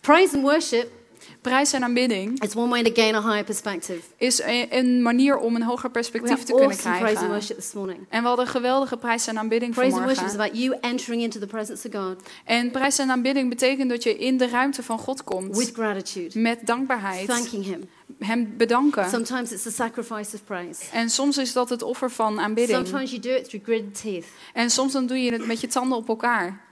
Praise 0.00 0.34
and 0.34 0.42
worship 0.42 0.88
Prijs 1.46 1.72
en 1.72 1.82
aanbidding 1.82 2.42
is 2.42 2.54
one 2.54 2.68
way 2.68 2.82
to 2.82 2.90
gain 3.02 3.14
a 3.14 3.20
higher 3.22 3.44
perspective. 3.44 4.00
is 4.16 4.42
een 4.70 5.02
manier 5.02 5.36
om 5.38 5.54
een 5.54 5.62
hoger 5.62 5.90
perspectief 5.90 6.42
te 6.42 6.52
kunnen 6.52 6.64
awesome 6.70 6.82
praise 6.82 6.98
and 6.98 7.16
krijgen. 7.16 7.28
worship 7.28 7.56
this 7.56 7.72
morning. 7.72 8.06
En 8.08 8.22
we 8.22 8.28
hadden 8.28 8.46
geweldige 8.46 8.96
prijs 8.96 9.26
en 9.26 9.38
aanbidding 9.38 9.74
Praise 9.74 9.96
and 9.96 10.04
worship 10.04 10.24
is 10.26 10.30
vanmorgen. 10.32 10.60
about 10.60 10.80
you 10.80 10.92
entering 10.92 11.22
into 11.22 11.38
the 11.38 11.46
presence 11.46 11.88
of 11.88 11.94
God 12.02 12.16
En 12.44 12.70
prijs 12.70 12.98
en 12.98 13.10
aanbidding 13.10 13.48
betekent 13.48 13.90
dat 13.90 14.02
je 14.02 14.16
in 14.18 14.36
de 14.36 14.48
ruimte 14.48 14.82
van 14.82 14.98
God 14.98 15.16
with 15.16 15.24
komt. 15.24 15.70
gratitude, 15.72 16.38
Met 16.38 16.66
dankbaarheid. 16.66 17.26
thanking 17.28 17.64
Him. 17.64 17.88
Hem 18.18 18.54
bedanken. 18.56 19.08
Sometimes 19.10 19.52
it's 19.52 19.62
the 19.62 19.70
sacrifice 19.70 20.34
of 20.34 20.44
praise. 20.44 20.82
En 20.92 21.10
soms 21.10 21.38
is 21.38 21.52
dat 21.52 21.68
het 21.68 21.82
offer 21.82 22.10
van 22.10 22.40
aanbidding. 22.40 22.86
Sometimes 22.86 23.10
you 23.10 23.22
do 23.22 23.30
it 23.30 23.44
through 23.48 23.64
gritted 23.66 24.00
teeth, 24.02 24.26
En 24.52 24.70
soms 24.70 24.92
dan 24.92 25.06
doe 25.06 25.22
je 25.22 25.32
het 25.32 25.46
met 25.46 25.60
je 25.60 25.66
tanden 25.66 25.98
op 25.98 26.08
elkaar. 26.08 26.64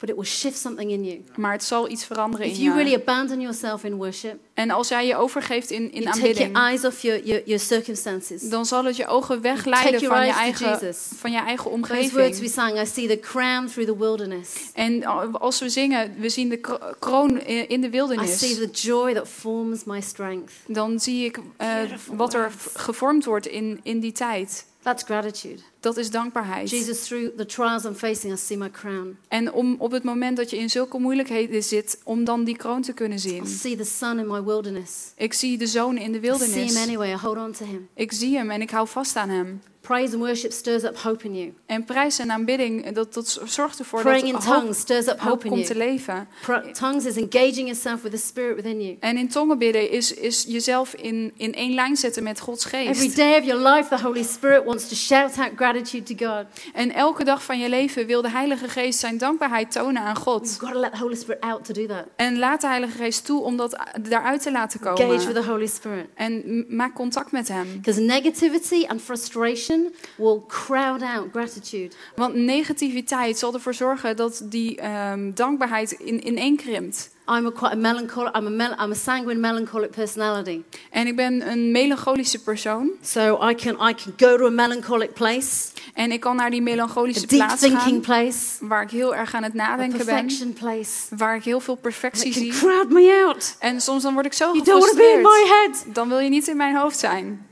But 0.00 0.08
it 0.08 0.14
will 0.14 0.24
shift 0.24 0.58
something 0.58 0.90
in 0.90 1.04
you. 1.04 1.24
Maar 1.36 1.52
het 1.52 1.64
zal 1.64 1.88
iets 1.90 2.04
veranderen 2.04 2.46
in 2.46 2.52
If 2.52 2.58
you 2.58 2.74
really 2.74 2.90
je. 2.90 3.00
abandon 3.00 3.40
yourself 3.40 3.84
in 3.84 3.94
worship, 3.94 4.38
En 4.54 4.70
als 4.70 4.88
jij 4.88 5.06
je 5.06 5.16
overgeeft 5.16 5.70
in, 5.70 5.92
in 5.92 6.02
you 6.02 6.04
take 6.04 6.18
your 6.20 6.26
aanbidding, 6.28 6.56
eyes 6.56 6.84
off 6.84 7.02
your, 7.02 7.24
your, 7.24 7.42
your 7.44 7.60
circumstances. 7.60 8.42
dan 8.48 8.66
zal 8.66 8.84
het 8.84 8.96
je 8.96 9.06
ogen 9.06 9.40
wegleiden 9.40 10.00
van 10.00 10.26
je 10.26 10.32
eigen, 10.32 10.94
van 11.18 11.30
je 11.32 11.38
eigen 11.38 11.70
Those 11.70 11.90
words 11.92 12.12
we 12.12 12.22
omgeving. 12.22 12.50
sang, 12.50 12.80
I 12.80 12.86
see 12.86 13.06
the 13.08 13.18
crown 13.20 13.66
through 13.66 13.90
the 13.90 13.98
wilderness. 13.98 14.48
En 14.74 15.04
als 15.32 15.60
we 15.60 15.68
zingen, 15.68 16.14
we 16.18 16.28
zien 16.28 16.48
de 16.48 16.56
kro- 16.56 16.78
kroon 16.98 17.40
in 17.40 17.68
in 17.68 17.80
de 17.80 17.86
I 17.86 17.90
see 17.90 17.90
wildernis. 17.90 18.38
the 18.38 18.68
joy 18.72 19.14
that 19.14 19.28
forms 19.28 19.84
my 19.84 20.00
strength. 20.00 20.52
Dan 20.66 21.00
zie 21.00 21.24
ik 21.24 21.38
eh, 21.56 21.68
wat 22.12 22.34
er 22.34 22.50
gevormd 22.74 23.24
wordt 23.24 23.46
in, 23.46 23.80
in 23.82 24.00
die 24.00 24.12
tijd. 24.12 24.68
That's 24.82 25.02
gratitude. 25.04 25.58
Dat 25.80 25.96
is 25.96 26.10
dankbaarheid. 26.10 26.70
Jesus, 26.70 27.06
through 27.06 27.36
the 27.36 27.46
trials 27.46 27.84
I'm 27.84 27.94
facing, 27.94 28.32
I 28.32 28.36
see 28.36 28.56
my 28.56 28.70
crown. 28.70 29.16
En 29.28 29.52
om 29.52 29.74
op 29.78 29.90
het 29.90 30.02
moment 30.02 30.36
dat 30.36 30.50
je 30.50 30.56
in 30.56 30.70
zulke 30.70 30.98
moeilijkheden 30.98 31.62
zit, 31.62 32.00
om 32.04 32.24
dan 32.24 32.44
die 32.44 32.56
kroon 32.56 32.82
te 32.82 32.92
kunnen 32.92 33.18
I 33.18 33.20
zien. 33.20 33.46
see 33.46 33.76
the 33.76 33.84
sun 33.84 34.18
in 34.18 34.26
my 34.26 34.42
wilderness. 34.44 35.12
Ik 35.16 35.32
zie 35.32 35.58
de 35.58 35.66
zoon 35.66 35.96
in 35.98 36.12
de 36.12 36.18
I 36.18 36.22
see 36.22 36.30
him 36.32 36.38
wildernis. 36.48 36.76
anyway. 36.76 37.10
I 37.12 37.16
hold 37.16 37.36
on 37.36 37.52
to 37.52 37.64
him. 37.64 37.88
Ik 37.94 38.12
zie 38.12 38.36
hem 38.36 38.50
en 38.50 38.60
ik 38.60 38.70
hou 38.70 38.88
vast 38.88 39.16
aan 39.16 39.28
hem. 39.28 39.60
Praise 39.80 40.12
and 40.14 40.22
worship 40.22 40.52
stirs 40.52 40.82
up 40.84 40.96
hope 40.96 41.24
in 41.24 41.34
you. 41.34 41.54
En 41.66 41.84
prijs 41.84 42.18
en 42.18 42.30
aanbidding, 42.30 42.90
dat, 42.90 43.14
dat 43.14 43.40
zorgt 43.44 43.78
ervoor 43.78 44.00
Praying 44.02 44.26
in 44.26 44.32
dat 44.32 44.44
hoop, 44.44 44.56
tongues 44.58 44.78
stirs 44.78 45.06
up 45.06 45.20
hope 45.20 45.44
in 45.44 45.50
komt 45.50 45.66
te 45.66 45.76
leven. 45.76 46.28
Pro- 46.42 46.70
tongues 46.72 47.04
is 47.04 47.16
engaging 47.16 47.54
yourself 47.68 48.02
with 48.02 48.12
the 48.12 48.18
spirit 48.18 48.56
within 48.56 48.80
you. 48.82 48.96
En 49.00 49.16
in 49.16 49.28
tongen 49.28 49.58
bidden 49.58 49.90
is, 49.90 50.14
is 50.14 50.44
jezelf 50.48 50.94
in, 50.94 51.32
in 51.36 51.54
één 51.54 51.74
lijn 51.74 51.96
zetten 51.96 52.22
met 52.22 52.40
Gods 52.40 52.64
Every 52.66 52.94
geest. 52.94 53.16
day 53.16 53.38
of 53.38 53.44
your 53.44 53.68
life, 53.68 53.88
the 53.96 54.02
Holy 54.02 54.22
Spirit 54.22 54.64
wants 54.64 54.88
to 54.88 54.94
shout 54.94 55.38
out 55.38 55.50
gratitude 55.56 56.14
to 56.14 56.26
God. 56.26 56.44
En 56.74 56.94
elke 56.94 57.24
dag 57.24 57.44
van 57.44 57.58
je 57.58 57.68
leven 57.68 58.06
wil 58.06 58.22
de 58.22 58.30
Heilige 58.30 58.68
Geest 58.68 58.98
zijn 58.98 59.18
dankbaarheid 59.18 59.72
tonen 59.72 60.02
aan 60.02 60.14
You've 60.14 60.20
God. 60.30 60.56
got 60.58 60.72
to 60.72 60.78
let 60.80 60.92
the 60.92 60.98
Holy 60.98 61.16
Spirit 61.16 61.40
out 61.40 61.64
to 61.64 61.72
do 61.72 61.86
that. 61.86 62.04
En 62.16 62.38
laat 62.38 62.60
de 62.60 62.66
Heilige 62.66 62.96
Geest 62.96 63.24
toe 63.24 63.42
om 63.42 63.56
dat 63.56 63.76
daaruit 64.08 64.42
te 64.42 64.50
laten 64.52 64.80
Engage 64.80 65.06
with 65.08 65.24
komen. 65.26 65.42
the 65.42 65.48
Holy 65.50 65.66
Spirit. 65.66 66.06
En 66.14 66.64
maak 66.68 66.94
contact 66.94 67.32
met 67.32 67.48
Hem. 67.48 67.66
Because 67.76 68.00
negativity 68.00 68.84
and 68.86 69.00
frustration 69.02 69.69
will 70.16 70.40
crowd 70.48 71.02
out 71.02 71.26
gratitude. 71.32 71.90
Want 72.16 72.34
negativiteit 72.34 73.38
zal 73.38 73.54
ervoor 73.54 73.74
zorgen 73.74 74.16
dat 74.16 74.42
die 74.44 74.76
ehm, 74.76 75.30
dankbaarheid 75.34 75.90
in, 75.92 76.26
ineenkrimpt. 76.26 77.10
I'm 77.28 77.46
a 77.46 77.50
quite 77.50 77.72
a 77.72 77.76
melancholic. 77.76 78.36
I'm 78.36 78.46
a, 78.46 78.50
mel- 78.50 78.72
I'm 78.84 78.90
a 78.90 78.94
sanguine 78.94 79.40
melancholic 79.40 79.90
personality. 79.90 80.62
En 80.90 81.06
ik 81.06 81.16
ben 81.16 81.50
een 81.50 81.70
melancholische 81.70 82.42
persoon. 82.42 82.90
So 83.02 83.48
I 83.48 83.54
can 83.54 83.74
I 83.88 83.94
can 83.94 84.12
go 84.16 84.36
to 84.36 84.46
a 84.46 84.50
melancholic 84.50 85.12
place, 85.14 85.68
En 85.94 86.12
ik 86.12 86.20
kan 86.20 86.36
naar 86.36 86.50
die 86.50 86.60
a 86.60 86.62
melancholische 86.62 87.26
deep 87.26 87.38
plaats 87.38 87.60
thinking 87.60 87.82
gaan. 87.82 88.00
place, 88.00 88.38
Waar 88.60 88.82
ik 88.82 88.90
heel 88.90 89.14
erg 89.14 89.34
aan 89.34 89.42
het 89.42 89.52
a 89.52 89.56
nadenken 89.56 90.06
ben. 90.06 90.52
place. 90.58 91.16
Waar 91.16 91.36
ik 91.36 91.44
heel 91.44 91.60
veel 91.60 91.74
perfectie 91.74 92.32
zie. 92.32 92.52
crowd 92.52 92.88
me 92.88 93.22
out. 93.26 93.56
En 93.58 93.80
soms 93.80 94.02
dan 94.02 94.12
word 94.14 94.26
ik 94.26 94.32
zo 94.32 94.44
You 94.52 94.64
don't 94.64 94.78
want 94.80 94.90
to 94.90 94.96
be 94.96 95.12
in 95.16 95.22
my 95.22 95.28
gefrustreerd. 95.28 95.84
head. 95.84 95.94
Dan 95.94 96.08
wil 96.08 96.18
je 96.18 96.28
niet 96.28 96.48
in 96.48 96.56
mijn 96.56 96.76
hoofd 96.76 96.98
zijn. 96.98 97.46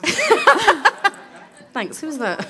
Thanks. 1.76 2.00
Who's 2.00 2.16
that? 2.16 2.40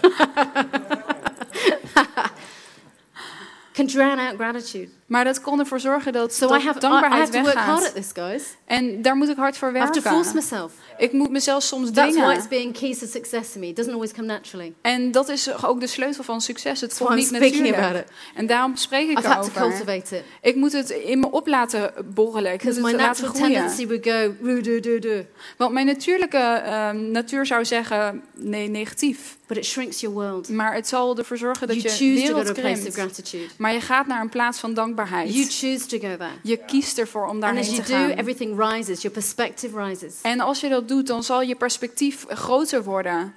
can 3.75 3.89
drown 3.89 4.21
out 4.21 4.37
gratitude. 4.37 4.93
Maar 5.07 5.25
dat 5.25 5.41
kon 5.41 5.59
ervoor 5.59 5.81
zorgen 5.81 6.13
dat, 6.13 6.35
So 6.35 6.47
dat 6.49 6.61
I 6.61 6.65
have 6.65 6.75
I, 6.75 6.77
I 6.79 6.81
dankbaarheid 6.81 7.21
have 7.23 7.33
to 7.33 7.43
work 7.43 7.55
hard 7.57 7.67
weggaat. 7.81 7.87
at 7.89 7.95
this, 7.95 8.11
guys. 8.15 8.43
En 8.65 9.03
daar 9.03 9.17
moet 9.17 9.29
ik 9.29 9.37
hard 9.37 9.57
voor 9.57 9.75
I 9.75 9.79
have 9.79 9.93
to 9.93 10.01
force 10.01 10.15
werken. 10.17 10.35
myself. 10.35 10.73
Ik 10.99 11.13
moet 11.13 11.31
mezelf 11.31 11.63
soms 11.63 11.91
That's 11.91 12.01
why 12.15 12.21
dwingen. 12.23 12.37
it's 12.37 12.49
being 12.49 12.73
keys 12.79 12.99
to 12.99 13.07
success 13.07 13.53
to 13.53 13.59
me. 13.61 13.67
It 13.67 13.77
doesn't 13.77 13.95
always 13.95 14.13
come 14.13 14.27
naturally. 14.27 14.73
En 14.83 15.11
dat 15.11 15.29
is 15.29 15.65
ook 15.65 15.81
de 15.81 15.87
sleutel 15.87 16.25
van 16.25 16.41
succes. 16.41 16.81
Het 16.81 16.97
komt 16.99 17.15
niet 17.15 17.31
natuurlijk. 17.31 17.77
about 17.77 17.97
it. 17.97 18.05
En 18.35 18.47
daarom 18.47 18.77
spreek 18.77 19.09
ik 19.09 19.19
I've 19.19 19.29
had 19.29 19.43
to 19.45 19.51
erover. 19.61 19.77
cultivate 19.85 20.17
it. 20.17 20.23
Ik 20.43 20.55
moet 20.55 20.73
het 20.73 20.91
in 20.91 21.21
me 21.21 21.31
op 21.31 21.47
laten 21.47 21.93
borrelen. 22.15 22.53
Ik 22.53 22.63
moet 22.65 22.75
het 22.75 22.85
my 22.85 22.93
laten 22.93 23.29
groeien. 23.29 23.53
tendency 23.53 23.87
would 23.87 24.07
go, 24.09 24.35
"Woo, 24.41 24.61
do, 24.61 24.81
do, 24.81 24.99
do. 24.99 25.25
Want 25.57 25.73
mijn 25.73 25.87
natuurlijke 25.87 26.37
ehm, 26.39 27.11
natuur 27.11 27.47
zou 27.47 27.65
zeggen, 27.65 28.23
nee, 28.35 28.69
negatief. 28.69 29.37
But 29.47 29.57
it 29.57 29.65
shrinks 29.65 30.01
your 30.01 30.17
world. 30.17 30.49
Maar 30.49 30.75
het 30.75 30.89
zal 30.89 31.17
ervoor 31.19 31.37
zorgen 31.37 31.67
dat 31.67 31.83
You 31.83 32.05
je 32.05 32.21
wereld 32.21 32.53
krimpt. 32.53 33.35
Maar 33.59 33.73
je 33.73 33.81
gaat 33.81 34.07
naar 34.07 34.21
een 34.21 34.29
plaats 34.29 34.59
van 34.59 34.75
dankbaarheid. 34.75 34.95
You 35.05 35.47
choose 35.49 35.87
to 35.87 35.99
go 35.99 36.17
there. 36.17 36.31
Je 36.43 36.57
kiest 36.57 36.99
ervoor 36.99 37.27
om 37.27 37.41
daarheen 37.41 37.65
te 37.65 37.71
you 37.71 37.83
do, 37.83 37.93
gaan. 37.93 38.11
everything 38.11 38.61
rises. 38.61 39.03
Your 39.03 39.17
perspective 39.17 39.85
rises. 39.85 40.15
En 40.23 40.41
als 40.41 40.61
je 40.61 40.69
dat 40.69 40.89
doet, 40.89 41.07
dan 41.07 41.23
zal 41.23 41.43
je 41.43 41.55
perspectief 41.57 42.25
groter 42.29 42.83
worden. 42.85 43.35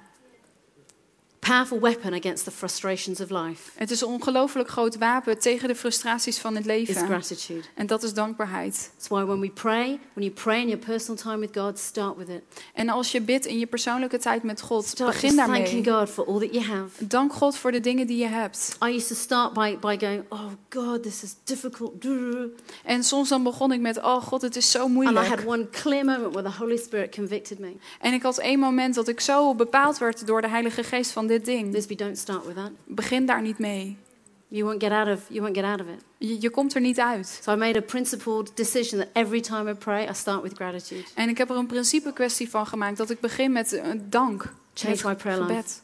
Powerful 1.50 1.80
weapon 1.80 2.14
against 2.14 2.44
the 2.44 2.50
frustrations 2.50 3.20
of 3.20 3.30
life 3.30 3.70
Het 3.74 3.90
is 3.90 4.00
een 4.00 4.08
ongelooflijk 4.08 4.68
groot 4.68 4.98
wapen 4.98 5.38
tegen 5.38 5.68
de 5.68 5.74
frustraties 5.74 6.38
van 6.38 6.54
het 6.54 6.66
is 6.66 6.70
leven. 6.70 7.06
gratitude. 7.06 7.62
En 7.74 7.86
dat 7.86 8.02
is 8.02 8.14
dankbaarheid. 8.14 8.90
That's 8.94 9.08
why 9.08 9.24
when 9.24 9.40
we 9.40 9.48
pray, 9.48 9.98
when 10.12 10.24
you 10.24 10.30
pray 10.30 10.60
in 10.60 10.68
your 10.68 10.84
personal 10.84 11.16
time 11.16 11.38
with 11.38 11.56
God, 11.56 11.78
start 11.78 12.16
with 12.16 12.28
it. 12.28 12.42
En 12.74 12.88
als 12.88 13.12
je 13.12 13.20
bidt 13.20 13.46
in 13.46 13.58
je 13.58 13.66
persoonlijke 13.66 14.18
tijd 14.18 14.42
met 14.42 14.60
God, 14.60 14.86
Start 14.86 15.12
begin 15.12 15.36
daarmee. 15.36 15.62
thanking 15.62 15.86
God 15.86 16.08
for 16.10 16.26
all 16.26 16.38
that 16.38 16.54
you 16.54 16.64
have. 16.64 17.06
Dank 17.06 17.32
God 17.32 17.56
voor 17.56 17.72
de 17.72 17.80
dingen 17.80 18.06
die 18.06 18.18
je 18.18 18.26
hebt. 18.28 18.76
I 18.84 18.94
used 18.94 19.08
to 19.08 19.14
start 19.14 19.52
by, 19.52 19.76
by 19.80 19.96
going, 19.98 20.24
oh 20.28 20.46
God, 20.68 21.02
this 21.02 21.22
is 21.22 21.34
difficult. 21.44 21.92
En 22.84 23.04
soms 23.04 23.28
dan 23.28 23.42
begon 23.42 23.72
ik 23.72 23.80
met, 23.80 23.98
oh 23.98 24.22
God, 24.22 24.42
het 24.42 24.56
is 24.56 24.70
zo 24.70 24.78
And 24.78 24.90
I 24.90 24.92
moeilijk. 24.92 25.26
had 25.26 25.44
one 25.46 25.68
clear 25.70 26.04
moment 26.04 26.34
where 26.34 26.50
the 26.50 26.56
Holy 26.58 26.76
Spirit 26.76 27.14
convicted 27.14 27.58
me. 27.58 27.72
En 28.00 28.12
ik 28.12 28.22
had 28.22 28.38
één 28.38 28.58
moment 28.58 28.94
dat 28.94 29.08
ik 29.08 29.20
zo 29.20 29.54
bepaald 29.54 29.98
werd 29.98 30.26
door 30.26 30.40
de 30.40 30.48
Heilige 30.48 30.82
Geest 30.82 31.10
van 31.10 31.26
dit 31.26 31.38
ding. 31.44 31.72
Lisby, 31.72 31.94
don't 31.94 32.18
start 32.18 32.46
with 32.46 32.56
that. 32.56 32.70
Begin 32.84 33.26
daar 33.26 33.42
niet 33.42 33.58
mee. 33.58 33.96
You 34.48 34.64
won't 34.64 34.82
get 34.82 34.92
out 34.92 35.08
of, 35.08 35.20
you 35.28 35.40
won't 35.40 35.56
get 35.56 35.64
out 35.64 35.80
of 35.80 35.86
it. 35.86 36.02
Je, 36.18 36.40
je 36.40 36.50
komt 36.50 36.74
er 36.74 36.80
niet 36.80 36.98
uit. 37.00 37.40
So 37.42 37.52
I 37.52 37.56
made 37.56 37.78
a 37.78 37.82
principled 37.82 38.56
decision 38.56 39.00
that 39.00 39.08
every 39.12 39.40
time 39.40 39.70
I 39.70 39.74
pray, 39.74 40.08
I 40.08 40.14
start 40.14 40.42
with 40.42 40.52
gratitude. 40.54 41.04
En 41.14 41.28
ik 41.28 41.38
heb 41.38 41.50
er 41.50 41.56
een 41.56 41.66
principe 41.66 42.12
kwestie 42.12 42.50
van 42.50 42.66
gemaakt 42.66 42.96
dat 42.96 43.10
ik 43.10 43.20
begin 43.20 43.52
met 43.52 43.72
eh, 43.72 43.90
dank. 44.08 44.52
Change 44.74 44.98
my 45.04 45.14
prayer 45.14 45.44
life. 45.44 45.80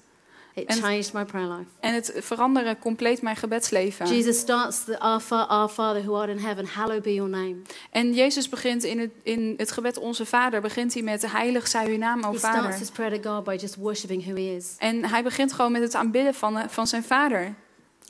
It 0.57 0.69
And- 0.69 0.79
changed 0.81 1.13
my 1.13 1.25
prayer 1.25 1.47
life. 1.49 1.69
En 1.81 1.95
het 1.95 2.13
veranderen 2.17 2.79
compleet 2.79 3.23
mijn 3.23 3.37
gebedsleven. 3.37 4.07
Jesus 4.07 4.39
starts 4.39 4.85
the 4.85 4.99
Our, 5.01 5.21
Fa- 5.21 5.47
Our 5.49 5.69
Father 5.69 6.03
who 6.05 6.15
art 6.21 6.29
in 6.31 6.39
heaven, 6.39 6.67
hallowed 6.67 7.03
be 7.03 7.15
your 7.15 7.31
name. 7.31 7.57
En 7.91 8.13
Jezus 8.15 8.49
begint 8.49 8.85
in 8.85 8.99
het, 8.99 9.11
in 9.23 9.55
het 9.57 9.71
gebed 9.73 9.99
Onze 9.99 10.27
Vader, 10.27 10.61
begint 10.61 10.95
hij 10.95 11.03
met 11.03 11.31
heilig 11.33 11.69
zij 11.69 11.89
uw 11.91 11.97
naam, 11.99 12.25
o 12.25 12.31
He 12.33 12.39
starts 12.39 12.59
Vader. 12.59 12.79
his 12.79 12.91
prayer 12.91 13.21
to 13.21 13.31
God 13.35 13.45
by 13.45 13.57
just 13.61 13.75
worshiping 13.75 14.25
who 14.25 14.35
he 14.35 14.55
is. 14.57 14.75
En 14.79 15.05
hij 15.05 15.23
begint 15.23 15.53
gewoon 15.53 15.73
met 15.73 15.83
het 15.83 15.95
aanbidden 15.95 16.35
van, 16.35 16.59
van 16.69 16.87
zijn 16.87 17.05
Vader. 17.05 17.55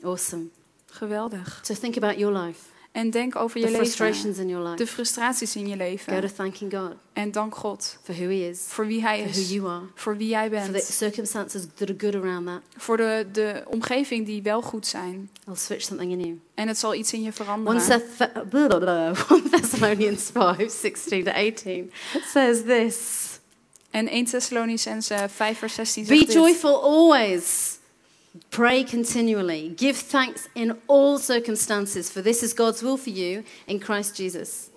Awesome. 0.03 0.45
Geweldig. 0.85 1.59
So 1.63 1.73
think 1.73 1.97
about 1.97 2.17
your 2.19 2.37
life, 2.37 2.59
En 2.97 3.09
denk 3.09 3.35
over 3.35 3.59
je 3.59 3.65
leven. 3.65 3.79
frustrations 3.79 4.37
in 4.37 4.47
your 4.49 4.63
life. 4.65 4.75
De 4.75 4.87
frustraties 4.87 5.55
in 5.55 5.67
je 5.67 5.71
Go 5.77 5.77
to 5.77 5.83
leven. 6.13 6.33
thanking 6.35 6.73
God 6.73 6.91
En 7.13 7.31
dank 7.31 7.55
God 7.55 7.97
for 8.03 8.13
who 8.15 8.23
he 8.27 8.49
is, 8.49 8.59
voor 8.67 8.87
wie 8.87 9.01
hij 9.01 9.17
for 9.19 9.29
who 9.31 9.39
is. 9.41 9.49
you 9.51 9.67
are, 9.69 9.81
Voor 9.95 10.17
wie 10.17 10.27
jij 10.27 10.49
for 10.49 10.61
the 10.65 10.71
bent. 10.71 10.83
circumstances 10.83 11.61
that 11.75 11.89
are 11.89 11.95
good 11.97 12.15
around 12.15 12.45
that. 12.47 12.61
Voor 12.77 12.97
de, 12.97 13.25
de 13.31 13.63
omgeving 13.67 14.25
die 14.25 14.41
wel 14.41 14.61
goed 14.61 14.87
zijn. 14.87 15.29
I'll 15.47 15.55
switch 15.55 15.81
something 15.81 16.11
in 16.11 16.19
you. 16.19 16.39
En 16.55 16.67
het 16.67 16.77
zal 16.77 16.93
iets 16.95 17.13
in 17.13 17.19
je 17.19 17.25
1 17.25 17.33
veranderen. 17.33 17.81
Theth- 17.81 18.49
blah, 18.49 18.67
blah, 18.67 18.79
blah. 18.79 19.31
1 19.31 19.49
Thessalonians 19.49 20.29
5, 20.33 20.71
16 20.71 21.23
to 21.23 21.31
18 21.31 21.91
says 22.33 22.61
this. 22.65 23.25
En 23.91 24.07
1 24.07 24.25
Thessalonicense 24.25 25.25
5 25.29 25.57
vers 25.57 25.73
16 25.73 26.03
Be 26.05 26.09
zegt 26.15 26.25
dit. 26.25 26.33
joyful 26.35 26.81
always. 26.83 27.76
Pray 28.49 28.83
continually. 28.83 29.73
Give 29.75 29.97
thanks 29.97 30.47
in 30.53 30.75
all 30.85 31.17
circumstances, 31.17 32.09
for 32.09 32.21
this 32.21 32.41
is 32.41 32.53
God's 32.53 32.81
will 32.81 32.97
for 32.97 33.13
you 33.13 33.43
in 33.65 33.79
Christ 33.79 34.17
Jesus. 34.17 34.69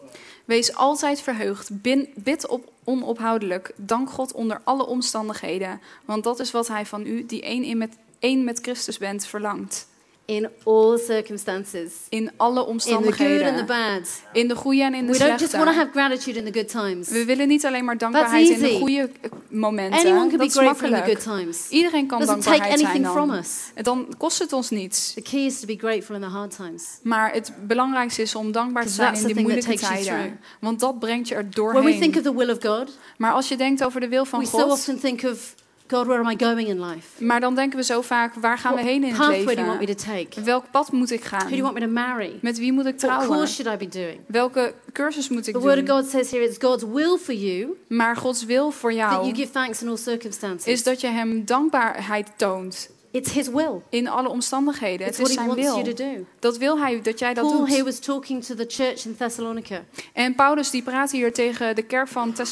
Wees 0.45 0.75
altijd 0.75 1.21
verheugd. 1.21 1.83
Bid 2.15 2.47
op 2.47 2.73
onophoudelijk. 2.85 3.73
Dank 3.77 4.11
God 4.11 4.33
onder 4.33 4.61
alle 4.65 4.87
omstandigheden. 4.87 5.81
Want 6.05 6.25
dat 6.25 6.41
is 6.41 6.51
wat 6.51 6.69
hij 6.69 6.87
van 6.87 7.07
u, 7.07 7.27
die 7.27 7.43
één, 7.43 7.79
met, 7.79 7.97
één 8.19 8.45
met 8.45 8.59
Christus 8.63 8.99
bent, 8.99 9.27
verlangt. 9.27 9.87
In 10.25 10.49
all 10.65 10.99
circumstances. 10.99 11.93
In 12.09 12.31
alle 12.37 12.67
In 12.69 12.79
the 12.79 12.83
good 12.85 12.93
and 12.93 13.03
the 13.03 13.11
omstandigheden. 13.11 13.67
bad. 13.67 14.23
In 14.33 14.49
de 14.49 14.55
goede 14.57 14.83
en 14.83 14.95
in 14.95 15.07
de 15.07 15.13
We 15.13 15.19
don't 15.19 15.41
just 15.41 15.53
want 15.53 15.65
to 15.67 15.73
slechte. 15.73 15.79
have 15.79 15.91
gratitude 15.91 16.39
in 16.39 16.53
the 16.53 16.59
good 16.59 16.69
times. 16.69 17.09
We 17.09 17.25
willen 17.25 17.49
niet 17.49 17.67
alleen 17.67 17.85
maar 17.85 17.99
dankbaarheid 17.99 18.49
in 18.49 18.59
de 18.59 18.79
goede 18.79 19.11
eh, 19.21 19.31
momenten. 19.49 20.01
Anyone 20.01 20.29
can 20.29 20.39
dat 20.39 20.47
be 20.47 20.61
grateful 20.61 20.89
in 20.89 20.95
the 20.95 21.03
good 21.11 21.23
times. 21.23 21.69
Iedereen 21.69 22.07
kan 22.07 22.19
doesn't 22.19 22.43
take 22.43 22.57
zijn 22.57 22.73
anything 22.73 23.07
from 23.07 23.29
dan. 23.29 23.37
us. 23.39 23.71
En 23.75 23.83
Dan 23.85 24.15
kost 24.19 24.39
het 24.39 24.53
ons 24.53 24.71
niets. 24.71 25.13
The 25.15 25.23
key 25.23 25.41
is 25.45 25.61
to 25.61 25.67
be 25.67 25.77
grateful 25.79 26.15
in 26.15 26.21
the 26.21 26.27
hard 26.29 26.57
times. 26.57 26.85
Maar 27.03 27.33
het 27.33 27.53
belangrijkste 27.67 28.23
is 28.23 28.35
om 28.35 28.53
dankbaar 28.53 28.83
te 28.83 28.89
zijn 28.89 29.15
in 29.15 29.23
that 29.35 29.35
moeilijke 29.43 29.75
tijden. 29.79 30.41
Want 30.61 30.81
dat 30.81 30.99
brengt 30.99 31.29
je 31.29 31.35
er 31.35 31.47
When 31.53 31.85
we 31.85 31.99
think 31.99 32.15
doorheen. 32.15 32.17
of 32.17 32.23
the 32.23 32.35
will 32.37 32.51
of 32.51 32.79
God, 32.79 32.99
Maar 33.17 33.33
als 33.33 33.49
je 33.49 33.57
denkt 33.57 33.85
over 33.85 34.01
de 34.01 34.09
wil 34.09 34.25
van 34.25 34.41
we 34.41 34.47
so 34.47 34.59
God, 34.59 34.71
often 34.71 35.01
think 35.01 35.23
of 35.23 35.55
God, 35.91 36.07
where 36.07 36.19
am 36.25 36.31
I 36.31 36.37
going 36.45 36.69
in 36.69 36.85
life? 36.87 37.25
maar 37.25 37.41
dan 37.41 37.55
denken 37.55 37.79
we 37.79 37.85
zo 37.85 38.01
vaak, 38.03 38.35
waar 38.35 38.59
gaan 38.59 38.75
we 38.75 38.81
heen 38.83 39.05
in 39.05 39.09
het 39.09 39.19
pathway 39.19 39.45
do 39.45 39.51
you 39.53 39.67
want 39.67 39.81
me 39.81 39.87
leven? 39.87 39.97
to 40.05 40.13
take? 40.13 40.41
Welk 40.43 40.65
pad 40.71 40.93
moet 40.93 41.11
ik 41.11 41.25
Who 41.25 41.39
do 41.39 41.45
you 41.45 41.51
gaan? 41.51 41.61
want 41.63 41.75
me 41.75 41.81
to 41.81 41.87
marry? 41.93 42.39
Met 42.43 42.59
wie 42.59 42.73
moet 42.73 42.87
ik 42.87 42.91
What 42.91 42.99
trouwen? 43.01 43.29
course 43.29 43.53
should 43.55 43.75
I 43.83 43.87
be 43.87 43.99
doing? 43.99 44.21
Welke 44.27 44.75
cursus 44.93 45.29
moet 45.29 45.47
ik 45.47 45.55
The 45.55 45.61
word 45.61 45.79
of 45.79 45.85
doen? 45.85 45.97
God 45.97 46.07
says 46.11 46.31
here 46.31 46.45
it's 46.45 46.57
God's 46.59 46.85
will 46.85 47.17
for 47.17 47.35
you 47.35 47.77
Maar 47.89 48.17
Gods 48.17 48.45
wil 48.45 48.71
voor 48.71 48.91
that 48.93 48.99
you 49.09 49.23
jou 49.23 49.35
give 49.35 49.51
thanks 49.51 49.83
in 49.83 49.89
all 49.89 49.97
circumstances. 49.97 50.67
is 50.67 50.83
dat 50.83 51.01
je 51.01 51.07
hem 51.07 51.45
dankbaarheid 51.45 52.29
toont 52.37 52.91
It's 53.13 53.33
His 53.33 53.49
will. 53.49 53.83
in 53.89 54.09
alle 54.09 54.29
omstandigheden. 54.29 55.07
It's 55.07 55.19
Het 55.19 55.29
is 55.29 55.35
what 55.35 55.47
He 55.49 55.63
zijn 55.63 55.73
wants 55.75 55.89
you 55.89 55.95
to 55.97 56.05
wil. 56.05 56.15
do. 56.19 56.25
Dat 56.39 56.57
wil 56.57 56.79
hij 56.79 57.03
dat 57.03 57.19
jij 57.19 57.35
dat 57.35 57.45
Paul 57.49 57.67
here 57.67 57.77
doet. 57.77 57.85
was 57.85 57.99
talking 57.99 58.45
to 58.45 58.55
the 58.55 58.65
church 58.69 59.05
in 59.05 59.17
Thessalonica, 59.17 59.85
En 60.13 60.35
Paulus 60.35 60.71
die 60.71 60.83
praat 60.83 61.11
hier 61.11 61.33
tegen 61.33 61.75
de 61.75 61.83
kerk 61.83 62.09
van 62.09 62.35
who 62.35 62.45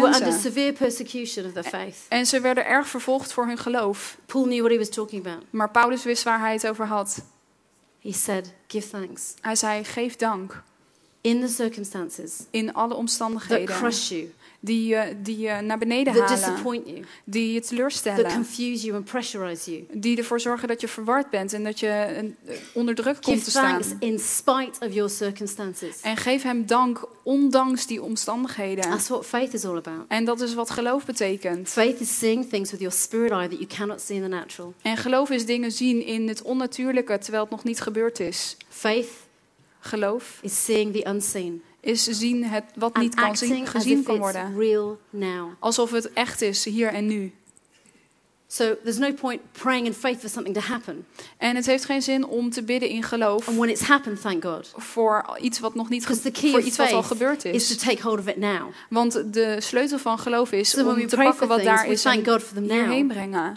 were 0.00 0.14
under 0.14 0.32
severe 0.32 0.72
persecution 0.72 1.46
of 1.46 1.52
their 1.52 1.64
faith. 1.64 1.96
En 2.08 2.26
ze 2.26 2.40
werden 2.40 2.66
erg 2.66 2.86
vervolgd 2.88 3.32
voor 3.32 3.46
hun 3.46 3.58
geloof. 3.58 4.18
Paul 4.26 4.44
knew 4.44 4.58
what 4.60 4.70
he 4.70 4.78
was 4.78 4.88
talking 4.88 5.26
about. 5.26 5.44
Maar 5.50 5.70
Paulus 5.70 6.04
wist 6.04 6.22
waar 6.22 6.40
hij 6.40 6.52
het 6.52 6.66
over 6.66 6.86
had. 6.86 7.22
He 8.02 8.12
said, 8.12 8.52
"Give 8.66 8.88
thanks 8.90 9.34
Hij 9.40 9.56
zei: 9.56 9.84
geef 9.84 10.16
dank. 10.16 10.62
in 11.20 11.40
the 11.40 11.48
circumstances 11.48 12.32
in 12.50 12.72
alle 12.74 12.88
that 12.88 12.96
omstandigheden 12.98 13.76
crush 13.76 14.08
you, 14.08 14.34
die 14.60 14.86
je, 14.86 15.16
die 15.22 15.38
je 15.38 15.60
naar 15.60 15.78
beneden 15.78 16.14
that 16.14 16.22
halen, 16.22 16.38
disappoint 16.38 16.88
you, 16.88 17.04
die 17.24 17.52
je 17.52 17.60
that 17.60 17.68
teleurstellen, 17.68 18.32
confuse 18.32 18.84
you 18.84 18.96
and 18.96 19.04
pressurize 19.04 19.70
you. 19.70 19.86
die 19.92 20.16
ervoor 20.16 20.40
zorgen 20.40 20.68
dat 20.68 20.80
je 20.80 20.88
verward 20.88 21.30
bent 21.30 21.52
en 21.52 21.64
dat 21.64 21.80
je 21.80 21.88
eh, 21.88 22.24
onder 22.72 22.94
druk 22.94 23.22
komt 23.22 23.36
Give 23.36 23.44
te 23.44 23.50
staan. 23.50 23.80
thanks 23.80 23.94
in 23.98 24.18
spite 24.18 24.86
of 24.86 24.92
your 24.92 25.10
circumstances. 25.10 26.00
En 26.00 26.16
geef 26.16 26.42
hem 26.42 26.66
dank 26.66 27.08
ondanks 27.22 27.86
die 27.86 28.02
omstandigheden. 28.02 28.90
That's 28.90 29.08
what 29.08 29.26
faith 29.26 29.54
is 29.54 29.64
all 29.64 29.76
about. 29.76 30.04
En 30.08 30.24
dat 30.24 30.40
is 30.40 30.54
wat 30.54 30.70
geloof 30.70 31.04
betekent. 31.04 31.68
Faith 31.68 32.00
is 32.00 32.18
seeing 32.18 32.48
things 32.48 32.70
with 32.70 32.80
your 32.80 32.94
spirit 32.96 33.30
eye 33.30 33.48
that 33.48 33.58
you 33.58 33.66
cannot 33.66 34.00
see 34.00 34.16
in 34.16 34.22
the 34.22 34.28
natural. 34.28 34.74
En 34.82 34.96
geloof 34.96 35.30
is 35.30 35.46
dingen 35.46 35.72
zien 35.72 36.04
in 36.04 36.28
het 36.28 36.42
onnatuurlijke 36.42 37.18
terwijl 37.18 37.42
het 37.42 37.52
nog 37.52 37.64
niet 37.64 37.80
gebeurd 37.80 38.20
is. 38.20 38.56
Faith 38.68 39.08
Geloof 39.86 40.38
is 40.42 40.64
seeing 40.64 40.92
the 40.92 41.08
unseen 41.08 41.62
is 41.86 42.04
zien 42.04 42.44
het 42.44 42.64
wat 42.74 42.96
niet 42.96 43.14
kan 43.14 43.36
zien, 43.36 43.66
gezien 43.66 44.02
kan 44.02 44.16
worden. 44.18 44.58
real 44.58 44.98
now. 45.10 45.52
Alsof 45.58 45.90
het 45.90 46.12
echt 46.12 46.42
is, 46.42 46.64
hier 46.64 46.88
en 46.88 47.06
nu. 47.06 47.32
So 48.48 48.76
there's 48.84 48.98
no 48.98 49.12
point 49.12 49.40
praying 49.52 49.86
in 49.86 49.92
faith 49.92 50.20
for 50.20 50.28
something 50.28 50.54
to 50.54 50.60
happen. 50.60 51.06
En 51.36 51.56
het 51.56 51.66
heeft 51.66 51.84
geen 51.84 52.02
zin 52.02 52.26
om 52.26 52.50
te 52.50 52.62
bidden 52.62 52.88
in 52.88 53.02
geloof 53.02 53.48
And 53.48 53.56
when 53.56 53.68
it's 53.68 53.80
happened, 53.80 54.20
thank 54.20 54.44
God. 54.44 54.72
voor 54.76 55.38
iets 55.40 55.60
wat 55.60 55.74
nog 55.74 55.88
niet 55.88 56.22
the 56.22 56.30
key 56.30 56.50
voor 56.50 56.60
iets 56.60 56.76
wat 56.76 56.92
al 56.92 57.02
gebeurd 57.02 57.44
is 57.44 57.68
to 57.68 57.74
is. 57.74 57.80
take 57.80 58.02
hold 58.02 58.18
of 58.18 58.26
it 58.26 58.36
now. 58.36 58.70
Want 58.88 59.32
de 59.32 59.56
sleutel 59.60 59.98
van 59.98 60.18
geloof 60.18 60.52
is 60.52 60.70
So 60.70 60.88
om 60.88 61.06
te 61.06 61.16
pakken 61.16 61.48
wat 61.48 61.58
things, 61.58 61.74
daar 61.74 61.90
is 61.90 62.04
en 62.04 62.62
hierheen 62.62 63.06
brengen. 63.06 63.56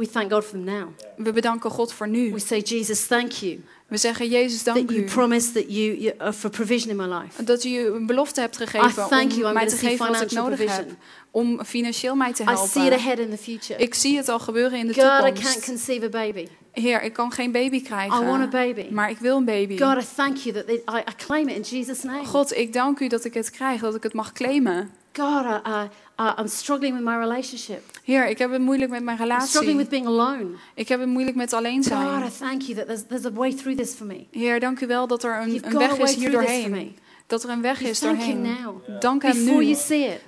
We 0.00 0.06
thank 0.06 0.30
God 0.30 0.44
for 0.44 0.52
them 0.52 0.64
now. 0.64 0.88
We 1.16 1.32
bedanken 1.32 1.70
God 1.70 1.92
voor 1.92 2.08
nu. 2.08 2.32
We 2.32 2.38
say, 2.38 2.60
Jesus, 2.60 3.06
thank 3.06 3.32
you 3.32 3.60
We 3.90 3.96
zeggen, 3.96 4.28
Jezus, 4.28 4.62
dank 4.62 4.76
that 4.76 4.90
you 4.90 5.02
u. 5.02 5.04
promised 5.04 5.54
that 5.54 5.64
you, 5.68 5.96
you 5.98 6.12
uh, 6.20 6.32
for 6.32 6.50
provision 6.50 6.90
in 6.90 6.96
my 6.96 7.06
life. 7.18 7.44
Dat 7.44 7.64
u 7.64 7.78
een 7.78 8.06
belofte 8.06 8.40
hebt 8.40 8.56
gegeven 8.56 9.08
you. 9.08 9.42
om 9.42 9.46
I'm 9.48 9.52
mij 9.54 9.66
te 9.66 9.76
geven 9.76 10.06
wat 10.12 10.20
ik 10.20 10.30
nodig 10.30 10.58
heb. 10.58 10.66
provision. 10.68 10.96
Om 11.30 11.64
financieel 11.64 12.14
mij 12.14 12.32
te 12.32 12.42
I 12.42 12.46
see 12.46 12.54
it 12.64 12.72
helpen. 12.74 12.92
ahead 12.92 13.18
in 13.18 13.30
the 13.30 13.38
future. 13.38 13.78
Ik 13.82 13.94
zie 13.94 14.16
het 14.16 14.28
al 14.28 14.38
gebeuren 14.38 14.78
in 14.78 14.86
de 14.86 14.94
God, 14.94 15.04
I 15.04 15.06
can't 15.06 15.34
toekomst. 15.34 15.64
conceive 15.64 16.06
a 16.06 16.08
baby. 16.08 16.46
Heer, 16.72 17.02
ik 17.02 17.12
kan 17.12 17.32
geen 17.32 17.52
baby 17.52 17.76
I 17.76 17.80
want 17.80 17.92
a 17.92 18.46
krijgen. 18.46 18.50
baby. 18.50 18.86
Maar 18.90 19.10
ik 19.10 19.18
wil 19.18 19.36
een 19.36 19.44
baby. 19.44 19.78
God, 19.78 20.02
I 20.02 20.06
thank 20.14 20.36
you 20.36 20.54
that 20.54 20.66
they, 20.66 20.76
I, 20.76 20.98
I 20.98 21.14
claim 21.16 21.48
it 21.48 21.56
in 21.56 21.78
Jesus' 21.78 22.02
name. 22.02 22.24
God, 22.24 22.56
ik 22.56 22.72
dank 22.72 23.00
u 23.00 23.08
dat 23.08 23.24
ik 23.24 23.34
het 23.34 23.50
krijg, 23.50 23.80
dat 23.80 23.94
ik 23.94 24.02
het 24.02 24.12
mag 24.12 24.32
claimen. 24.32 24.90
God, 25.12 25.44
I, 25.66 25.88
I, 26.20 26.32
I'm 26.38 26.48
struggling 26.48 26.94
with 26.94 27.04
my 27.04 27.16
relationship. 27.18 27.82
Heer, 28.04 28.28
ik 28.28 28.38
heb 28.38 28.50
het 28.50 28.60
moeilijk 28.60 28.90
met 28.90 29.02
mijn 29.02 29.18
I'm 29.20 29.40
struggling 29.40 29.78
with 29.78 29.88
relatie. 29.88 29.88
being 29.88 30.06
alone. 30.06 30.46
Ik 30.74 30.88
heb 30.88 31.00
het 31.00 31.08
moeilijk 31.08 31.36
met 31.36 31.52
alleen 31.52 31.76
God, 31.76 31.84
zijn. 31.84 32.22
I 32.22 32.30
thank 32.38 32.62
you 32.62 32.74
that 32.74 32.86
there's, 32.86 33.02
there's 33.08 33.24
a 33.24 33.32
way 33.32 33.52
through 33.52 33.78
this 33.78 33.94
for 33.94 34.06
me. 34.06 34.26
Heer, 34.30 34.60
dank 34.60 34.80
u 34.80 34.86
wel 34.86 35.06
dat 35.06 35.24
er 35.24 35.40
een, 35.42 35.48
You've 35.52 35.66
een 35.66 35.78
weg 35.78 35.98
is 35.98 36.14
hier 36.14 36.30
doorheen. 36.30 36.96
Dat 37.30 37.42
er 37.42 37.50
een 37.50 37.62
weg 37.62 37.80
is 37.80 38.00
doorheen. 38.00 38.58
Dank 39.00 39.22
hem 39.22 39.44
nu. 39.44 39.76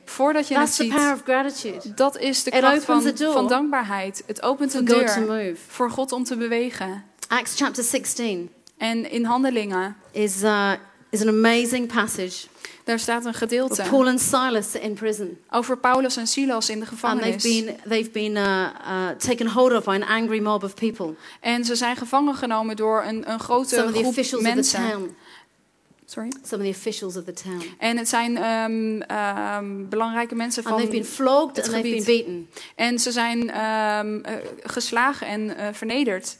Voordat 0.05 0.49
je 0.49 0.59
het 0.59 0.73
ziet. 1.57 1.97
Dat 1.97 2.19
is 2.19 2.43
de 2.43 2.51
kracht 2.51 2.85
van, 2.85 3.17
van 3.17 3.49
dankbaarheid. 3.49 4.23
Het 4.27 4.43
opent 4.43 4.75
een 4.75 4.85
deur 4.85 5.57
voor 5.69 5.91
God 5.91 6.12
om 6.12 6.25
te 6.25 6.37
bewegen. 6.37 7.05
Acts 7.29 7.57
chapter 7.57 7.85
16 7.85 8.51
En 8.77 9.11
in 9.11 9.25
Handelingen, 9.25 9.97
is, 10.11 10.43
uh, 10.43 10.73
is 11.11 11.21
an 11.21 11.29
amazing 11.29 11.93
passage 11.93 12.47
daar 12.85 12.99
staat 12.99 13.25
een 13.25 13.35
gedeelte 13.35 13.83
Paul 13.91 14.07
and 14.07 14.21
Silas 14.21 14.75
in 14.75 14.95
prison. 14.95 15.38
over 15.51 15.77
Paulus 15.79 16.17
en 16.17 16.27
Silas 16.27 16.69
in 16.69 16.81
de 16.81 16.87
And 16.87 17.21
they've 17.21 17.38
gevangenis. 17.38 17.43
been, 17.43 17.77
they've 17.88 18.11
been 18.11 18.37
uh, 18.37 18.43
uh, 18.43 19.09
taken 19.19 19.47
hold 19.47 19.73
of 19.73 19.85
by 19.85 19.91
an 19.91 20.03
angry 20.03 20.41
mob 20.41 20.65
of 20.65 20.75
people. 20.75 21.15
En 21.41 21.65
ze 21.65 21.75
zijn 21.75 21.97
gevangen 21.97 22.35
genomen 22.35 22.77
door 22.77 23.05
een, 23.05 23.31
een 23.31 23.41
grote 23.41 23.69
Some 23.69 23.83
of 23.83 23.93
the 23.93 23.99
groep 23.99 24.11
officials 24.11 24.43
of 24.43 24.49
the 24.49 24.55
mensen. 24.55 24.91
town. 24.91 25.17
Sorry. 26.12 26.31
Some 26.42 26.61
of 26.61 26.66
the 26.66 26.79
officials 26.79 27.16
of 27.16 27.25
the 27.25 27.33
town. 27.33 27.62
En 27.79 27.96
het 27.96 28.09
zijn 28.09 28.37
ehm, 28.37 29.01
ehm, 29.01 29.88
belangrijke 29.88 30.35
mensen 30.35 30.64
And 30.64 30.77
they've 30.77 30.90
been 30.90 31.05
van. 31.05 31.14
flogged 31.14 31.57
het 31.57 31.64
and 31.64 31.75
they've 31.75 31.88
been 31.88 32.05
gebied. 32.05 32.25
beaten. 32.25 32.48
En 32.75 32.98
ze 32.98 33.12
zijn 33.12 33.51
eh, 33.51 34.37
geslagen 34.62 35.27
en 35.27 35.57
eh, 35.57 35.68
vernederd. 35.72 36.37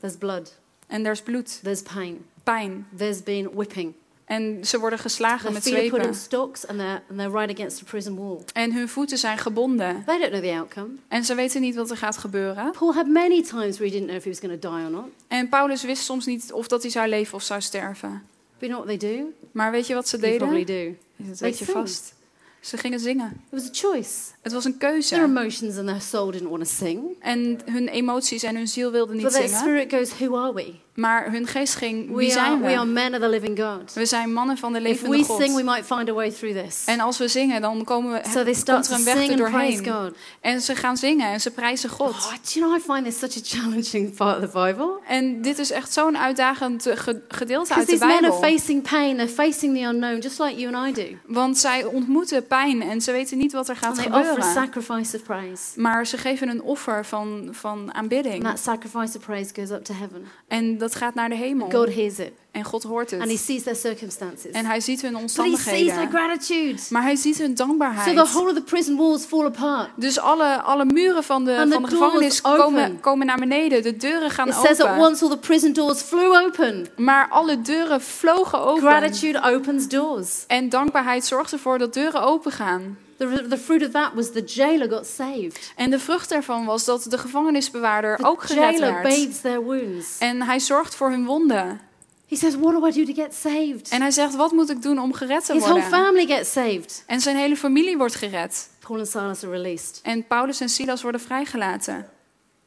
There's 0.00 0.16
blood. 0.16 0.58
En 0.86 1.06
er 1.06 1.12
is 1.12 1.22
bloed, 1.22 1.60
There's 1.62 1.82
pain. 1.82 2.24
pijn. 2.42 2.86
There's 2.96 3.22
been 3.22 3.50
whipping. 3.54 3.94
En 4.24 4.66
ze 4.66 4.78
worden 4.78 4.98
geslagen 4.98 5.52
met 5.52 5.64
zwepen. 5.64 6.00
and 6.00 6.28
they're, 6.30 7.02
and 7.08 7.18
they're 7.18 7.30
right 7.30 7.50
against 7.50 7.78
the 7.78 7.84
prison 7.84 8.16
wall. 8.16 8.38
En 8.52 8.72
hun 8.72 8.88
voeten 8.88 9.18
zijn 9.18 9.38
gebonden. 9.38 10.02
They 10.06 10.18
don't 10.18 10.30
know 10.30 10.42
the 10.42 10.58
outcome. 10.58 10.88
En 11.08 11.24
ze 11.24 11.34
weten 11.34 11.60
niet 11.60 11.74
wat 11.74 11.90
er 11.90 11.96
gaat 11.96 12.16
gebeuren. 12.16 12.70
Paul 12.78 12.94
had 12.94 13.06
many 13.06 13.42
times 13.42 13.78
where 13.78 13.84
he 13.84 13.90
didn't 13.90 14.06
know 14.06 14.16
if 14.16 14.24
he 14.24 14.30
was 14.30 14.38
going 14.38 14.60
to 14.60 14.68
die 14.68 14.84
or 14.84 14.90
not. 14.90 15.08
En 15.28 15.48
Paulus 15.48 15.82
wist 15.82 16.02
soms 16.04 16.26
niet 16.26 16.52
of 16.52 16.68
dat 16.68 16.82
hij 16.82 16.90
zou 16.90 17.08
leven 17.08 17.34
of 17.34 17.42
zou 17.42 17.60
sterven. 17.60 18.34
You 18.58 18.72
know 18.72 18.84
what 18.84 18.98
they 19.00 19.16
do? 19.16 19.32
Maar 19.52 19.70
weet 19.70 19.86
je 19.86 19.94
wat 19.94 20.08
ze 20.08 20.18
You 20.18 20.36
probably 20.36 20.64
deden? 20.64 20.98
do. 21.16 21.24
Dat 21.26 21.38
They 21.38 21.48
weet 21.48 21.58
je 21.58 21.64
vast. 21.64 22.14
Ze 22.60 22.76
gingen 22.76 23.00
zingen. 23.00 23.26
It 23.50 23.60
was 23.60 23.64
a 23.64 23.72
choice. 23.72 24.30
Het 24.46 24.54
was 24.54 24.64
een 24.64 24.78
Their 24.78 24.90
keuze. 24.92 25.14
emotions 25.22 25.76
and 25.76 25.86
their 25.86 26.00
soul 26.00 26.30
didn't 26.30 26.48
want 26.50 26.64
to 26.68 26.74
sing. 26.84 27.00
En 27.20 27.58
hun 27.64 27.88
emoties 27.88 28.42
en 28.42 28.56
hun 28.56 28.68
ziel 28.68 28.90
wilden 28.90 29.14
But 29.16 29.24
niet 29.24 29.32
their 29.32 29.42
zingen. 29.48 29.60
spirit 29.60 29.92
goes, 29.92 30.18
Who 30.18 30.36
are 30.38 30.54
we? 30.54 30.74
Maar 30.94 31.30
hun 31.30 31.46
geest 31.46 31.74
ging, 31.74 32.06
wie 32.06 32.14
We 32.16 32.22
are, 32.22 32.32
zijn 32.32 32.60
we 32.60 32.66
are 32.76 32.86
we? 32.86 32.92
men 32.92 33.14
of 33.14 33.20
the 33.20 33.28
living 33.28 33.58
God. 33.60 33.92
We 33.92 34.06
zijn 34.06 34.32
mannen 34.32 34.58
van 34.58 34.72
de 34.72 34.78
If 34.78 34.84
levende 34.84 35.16
we 35.16 35.24
sing, 35.24 35.38
we 35.54 35.62
God. 35.62 35.64
might 35.64 35.86
find 35.86 36.08
a 36.08 36.12
way 36.12 36.30
through 36.30 36.58
this. 36.64 36.82
En 36.86 37.00
als 37.00 37.18
we 37.18 37.28
zingen, 37.28 37.60
dan 37.60 37.84
komen 37.84 38.12
we, 38.12 38.20
So 38.30 38.42
they 38.44 38.54
start 38.54 38.88
komt 38.88 38.88
to 38.88 38.92
er 38.92 38.98
een 38.98 39.04
weg 39.04 39.16
sing 39.16 39.30
er 39.30 39.36
doorheen. 39.36 39.86
God. 39.88 40.12
En 40.40 40.60
ze 40.60 40.74
gaan 40.74 40.96
zingen 40.96 41.26
en 41.32 41.40
ze 41.40 41.50
prijzen 41.50 41.90
God. 41.90 42.08
Oh, 42.10 42.30
do 42.30 42.38
you 42.60 42.66
know, 42.66 42.78
I 42.78 42.92
find 42.94 43.04
this 43.04 43.18
such 43.18 43.36
a 43.36 43.58
challenging 43.60 44.14
part 44.16 44.44
of 44.44 44.50
the 44.50 44.58
Bible. 44.66 44.90
En 45.08 45.42
dit 45.42 45.58
is 45.58 45.70
echt 45.70 45.92
zo'n 45.92 46.18
uitdagend 46.18 46.86
eh, 46.86 46.96
ge- 46.96 47.22
gedeelte 47.28 47.68
Because 47.74 47.74
uit 47.74 47.86
de 47.86 47.92
these 48.06 48.06
men 48.06 48.30
are 48.30 48.40
Bijbel. 48.40 48.58
facing 48.58 48.82
pain, 48.82 49.16
they're 49.16 49.28
facing 49.32 49.76
the 49.76 49.82
unknown, 49.82 50.18
just 50.20 50.38
like 50.38 50.56
you 50.60 50.74
and 50.74 50.88
I 50.98 51.02
do. 51.02 51.16
Want 51.26 51.58
zij 51.58 51.84
ontmoeten 51.84 52.46
pijn 52.46 52.82
en 52.82 53.00
ze 53.00 53.12
weten 53.12 53.38
niet 53.38 53.52
wat 53.52 53.68
er 53.68 53.76
gaat 53.76 53.94
they 53.94 54.04
offer 54.38 54.52
sacrifice 54.62 55.16
of 55.16 55.22
praise. 55.22 55.62
Maar 55.80 56.06
ze 56.06 56.16
geven 56.18 56.48
een 56.48 56.62
offer 56.62 57.04
van, 57.04 57.48
van 57.50 57.78
And 57.78 57.92
aanbidding. 57.92 58.42
that 58.44 58.58
sacrifice 58.58 59.16
of 59.18 59.24
praise 59.24 59.50
goes 59.54 59.70
up 59.70 59.84
to 59.84 59.94
heaven. 59.94 60.24
En 60.48 60.78
dat 60.78 60.94
gaat 60.94 61.14
naar 61.14 61.28
de 61.28 61.34
hemel. 61.36 61.70
God 61.70 61.94
hears 61.94 62.18
it. 62.18 62.32
En 62.50 62.64
God 62.64 62.82
hoort 62.82 63.12
And 63.12 63.22
he 63.22 63.28
het. 63.30 63.38
sees 63.40 63.62
their 63.62 63.76
circumstances. 63.76 64.50
En 64.50 64.64
hij 64.66 64.80
ziet 64.80 65.02
hun 65.02 65.12
But 65.12 65.20
he 65.20 65.26
sees 65.28 65.34
their 65.36 65.46
omstandigheden. 65.46 66.08
gratitude. 66.10 66.82
Maar 66.90 67.02
hij 67.02 67.16
ziet 67.16 67.38
hun 67.38 67.46
So 67.46 67.52
the 67.52 67.66
dankbaarheid. 67.66 68.28
whole 68.32 68.48
of 68.48 68.54
the 68.54 68.62
prison 68.62 68.96
walls 68.96 69.24
fall 69.24 69.44
apart. 69.44 69.88
Dus 69.96 70.18
alle, 70.18 70.62
alle 70.62 70.84
muren 70.84 71.24
van 71.24 71.44
de, 71.44 71.56
And 71.56 71.72
van 71.72 71.82
de 71.82 71.88
gevangenis 71.88 72.44
open. 72.44 72.60
komen, 72.64 73.00
komen 73.00 73.26
naar 73.26 73.38
beneden. 73.38 73.82
De 73.82 73.96
deuren 73.96 74.30
gaan 74.30 74.48
It 74.48 74.54
says 74.54 74.80
at 74.80 74.86
open. 74.88 74.98
once 74.98 75.24
all 75.24 75.30
the 75.30 75.38
prison 75.38 75.72
doors 75.72 76.00
flew 76.00 76.32
open. 76.44 76.86
Maar 76.96 77.28
alle 77.28 77.60
deuren 77.60 78.00
vlogen 78.00 78.60
open. 78.60 78.82
Gratitude 78.82 79.42
opens 79.42 79.88
doors. 79.88 80.44
En 80.46 80.68
dankbaarheid 80.68 81.24
zorgt 81.24 81.52
ervoor 81.52 81.78
dat 81.78 81.94
deuren 81.94 82.22
open 82.22 82.52
gaan. 82.52 82.98
The, 83.18 83.46
the 83.48 83.58
fruit 83.58 83.82
of 83.82 83.90
that 83.90 84.12
was 84.14 84.30
the 84.32 84.42
jailer 84.42 84.88
got 84.88 85.06
saved. 85.06 85.72
En 85.76 85.90
de 85.90 85.98
vrucht 85.98 86.28
daarvan 86.28 86.64
was 86.64 86.84
dat 86.84 87.06
de 87.08 87.18
gevangenisbewaarder 87.18 88.16
The 88.16 88.26
ook 88.26 88.42
gered 88.42 88.78
werd. 88.78 89.02
bathes 89.02 89.40
their 89.40 89.62
wounds. 89.64 90.18
En 90.18 90.42
hij 90.42 90.58
zorgt 90.58 90.94
voor 90.94 91.10
hun 91.10 91.24
wonden. 91.24 91.80
He 92.28 92.36
says, 92.36 92.54
What 92.54 92.72
do 92.72 92.86
I 92.86 92.90
do 92.92 93.12
to 93.12 93.22
get 93.22 93.34
saved? 93.34 93.88
En 93.90 94.00
hij 94.00 94.10
zegt, 94.10 94.34
wat 94.34 94.52
moet 94.52 94.70
ik 94.70 94.82
doen 94.82 94.98
om 94.98 95.12
gered 95.12 95.44
te 95.44 95.52
His 95.52 95.62
whole 95.62 95.80
worden? 95.80 95.98
family 95.98 96.26
gets 96.26 96.52
saved. 96.52 97.02
En 97.06 97.20
zijn 97.20 97.36
hele 97.36 97.56
familie 97.56 97.96
wordt 97.96 98.14
gered. 98.14 98.68
Paul 98.86 98.98
and 98.98 99.08
Silas 99.08 99.42
are 99.44 99.52
released. 99.52 100.00
En 100.02 100.26
Paulus 100.26 100.60
en 100.60 100.68
Silas 100.68 101.02
worden 101.02 101.20
vrijgelaten. 101.20 102.06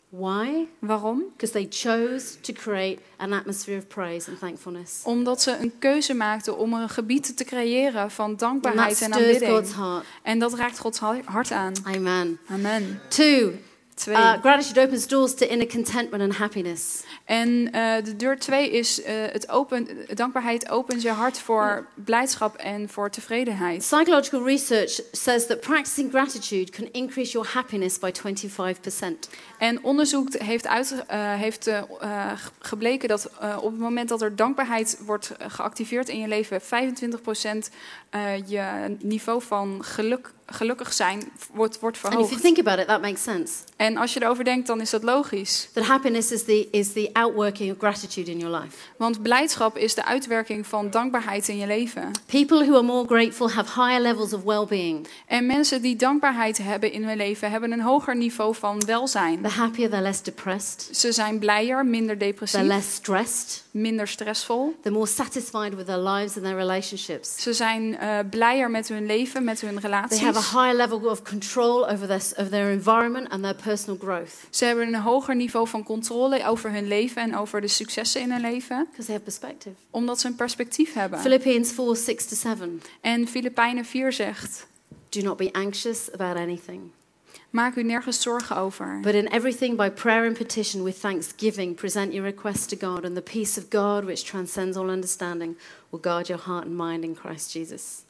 Why? 0.10 0.68
Waarom? 0.80 1.24
Because 1.32 1.52
they 1.52 1.68
chose 1.68 2.38
to 2.42 2.54
create 2.54 3.00
an 3.18 3.34
atmosphere 3.34 3.78
of 3.78 3.88
praise 3.88 4.30
and 4.30 4.40
thankfulness. 4.40 5.02
Omdat 5.04 5.42
ze 5.42 5.58
een 5.58 5.72
keuze 5.80 6.14
maakten 6.14 6.58
om 6.58 6.74
een 6.74 6.90
gebied 6.90 7.38
te 7.38 7.44
creëren 7.44 8.12
van 8.12 8.36
dankbaarheid 8.36 9.02
en 9.02 9.14
God's 9.14 9.26
aanbidding. 9.26 9.76
heart. 9.76 10.06
En 10.24 10.40
dat 10.40 10.54
raakt 10.54 10.80
Gods 10.80 11.00
hart 11.26 11.52
aan. 11.52 11.74
Amen. 11.84 12.40
Amen. 12.50 13.02
Two, 13.08 13.52
Uh, 14.08 14.34
gratitude 14.42 14.82
opens 14.82 15.08
doors 15.08 15.36
to 15.36 15.46
inner 15.46 15.68
contentment 15.68 16.24
and 16.24 16.36
happiness. 16.36 17.04
En 17.26 17.72
eh, 17.72 18.04
de 18.04 18.16
deur 18.16 18.40
twee 18.40 18.70
is 18.70 19.00
uh, 19.00 19.06
het 19.08 19.50
open, 19.50 19.88
dankbaarheid 20.14 20.70
opent 20.70 21.02
je 21.02 21.10
hart 21.10 21.40
voor 21.40 21.88
blijdschap 21.96 22.56
en 22.56 22.90
voor 22.90 23.10
tevredenheid. 23.10 23.78
Psychological 23.78 24.46
research 24.46 25.02
says 25.12 25.48
that 25.48 25.60
practicing 25.60 26.12
gratitude 26.12 26.72
can 26.72 26.92
increase 26.92 27.32
your 27.32 27.48
happiness 27.48 28.00
by 28.00 28.12
25%. 28.12 29.30
En 29.58 29.84
onderzoek 29.84 30.34
heeft, 30.34 30.68
uit, 30.68 30.92
uh, 31.12 31.34
heeft 31.34 31.68
uh, 31.68 32.32
gebleken 32.60 33.10
dat 33.10 33.32
uh, 33.42 33.58
op 33.62 33.72
het 33.72 33.80
moment 33.80 34.10
dat 34.10 34.22
er 34.22 34.36
dankbaarheid 34.36 35.00
wordt 35.06 35.32
geactiveerd 35.38 36.10
in 36.10 36.20
je 36.20 36.28
leven, 36.28 36.62
25% 36.62 36.66
je 38.46 38.96
niveau 39.00 39.42
van 39.42 39.84
geluk 39.84 40.32
gelukkig 40.52 40.94
zijn 40.94 41.32
wordt, 41.54 41.80
wordt 41.80 41.98
And 42.04 42.14
if 42.14 42.20
you 42.20 42.26
verhoogd. 42.26 42.42
think 42.44 42.60
about 42.68 42.80
it, 42.80 42.88
that 42.88 43.02
makes 43.02 43.24
sense. 43.24 43.54
En 43.76 43.98
als 43.98 44.14
je 44.14 44.22
erover 44.24 44.44
denkt, 44.44 44.68
dan 44.68 44.82
is 44.82 44.90
dat 44.90 45.04
logisch. 45.04 45.70
That 45.74 45.84
happiness 45.84 46.32
is 46.32 46.44
the, 46.44 46.68
is 46.72 46.94
the 46.94 47.10
outworking 47.14 47.72
of 47.72 47.78
gratitude 47.78 48.32
in 48.32 48.38
your 48.38 48.58
life. 48.60 48.76
Want 48.98 49.22
blijdschap 49.24 49.78
is 49.78 49.94
de 49.96 50.06
uitwerking 50.06 50.68
van 50.68 50.90
dankbaarheid 50.90 51.48
in 51.48 51.58
je 51.58 51.68
leven. 51.68 52.12
People 52.26 52.66
who 52.66 52.74
are 52.74 52.84
more 52.84 53.08
grateful 53.08 53.50
have 53.52 53.82
higher 53.82 54.02
levels 54.02 54.34
of 54.34 54.44
well 54.44 54.66
being. 54.66 55.08
En 55.28 55.46
mensen 55.46 55.82
die 55.82 55.96
dankbaarheid 55.96 56.58
hebben 56.58 56.92
in 56.92 57.04
hun 57.04 57.18
leven, 57.18 57.52
hebben 57.52 57.72
een 57.72 57.82
hoger 57.82 58.16
niveau 58.16 58.56
van 58.56 58.86
welzijn. 58.86 59.42
They're 59.42 59.56
happier, 59.58 59.90
they're 59.90 60.04
less 60.04 60.22
depressed, 60.24 60.90
Ze 60.92 61.12
zijn 61.12 61.40
blijer, 61.40 61.86
minder 61.86 62.18
they're 62.18 62.32
depressief, 62.32 62.62
less 62.62 62.94
stressed, 62.94 63.64
minder 63.72 64.08
stressvol. 64.08 64.76
they're 64.82 64.96
more 64.98 65.08
satisfied 65.08 65.76
with 65.76 65.86
their 65.86 65.98
lives 66.04 66.36
and 66.36 66.46
their 66.46 66.56
relationships. 66.58 67.42
Ze 67.42 67.54
zijn 67.54 67.98
eh, 67.98 68.18
blijer 68.30 68.70
met 68.72 68.88
hun 68.88 69.06
leven, 69.06 69.44
met 69.44 69.62
hun 69.62 69.80
relaties. 69.80 70.20
A 70.40 70.58
higher 70.60 70.76
level 70.76 71.10
of 71.10 71.22
control 71.24 71.86
over 71.92 72.08
their, 72.08 72.22
over 72.38 72.50
their 72.50 72.70
environment 72.72 73.30
and 73.30 73.44
their 73.44 73.56
personal 73.56 73.98
growth 74.00 74.34
Ze 74.50 74.66
hebben 74.66 74.88
een 74.88 75.02
hoger 75.02 75.36
niveau 75.36 75.68
van 75.68 75.84
controle 75.84 76.46
over 76.46 76.72
hun 76.72 76.88
leven 76.88 77.22
en 77.22 77.36
over 77.38 77.62
de 77.62 77.68
successen 77.68 78.22
in 78.22 78.32
hun 78.32 78.42
leven, 78.42 78.86
because 78.90 79.06
they 79.06 79.14
have 79.16 79.24
perspective. 79.24 79.76
omdat 79.90 80.20
ze 80.20 80.28
een 80.28 80.36
perspectief 80.36 80.94
hebben. 80.94 81.20
Philippians 81.20 81.72
4 81.72 81.96
6 81.96 82.26
to 82.26 82.36
7. 82.36 82.82
En 83.02 83.28
Filipijnen 83.28 83.86
4 83.86 84.14
zegt: 84.14 84.68
Do 85.10 85.22
not 85.22 85.38
be 85.38 85.50
anxious 85.54 86.12
about 86.14 86.36
anything, 86.38 86.82
Maak 87.50 87.76
u 87.76 87.84
nergens 87.84 88.22
zorgen 88.22 88.56
over. 88.56 89.00
but 89.02 89.14
in 89.14 89.28
everything 89.28 89.76
by 89.78 89.90
prayer 89.90 90.26
and 90.28 90.38
petition 90.38 90.84
with 90.84 91.00
thanksgiving, 91.00 91.76
present 91.76 92.14
your 92.14 92.26
requests 92.26 92.66
to 92.66 92.78
God, 92.88 93.06
and 93.06 93.16
the 93.16 93.22
peace 93.22 93.58
of 93.60 93.70
God, 93.70 94.04
which 94.06 94.24
transcends 94.24 94.78
all 94.78 94.90
understanding, 94.90 95.58
will 95.90 96.02
guard 96.02 96.28
your 96.28 96.42
heart 96.42 96.66
and 96.66 96.76
mind 96.76 97.04
in 97.04 97.16
Christ 97.16 97.52
Jesus. 97.52 98.04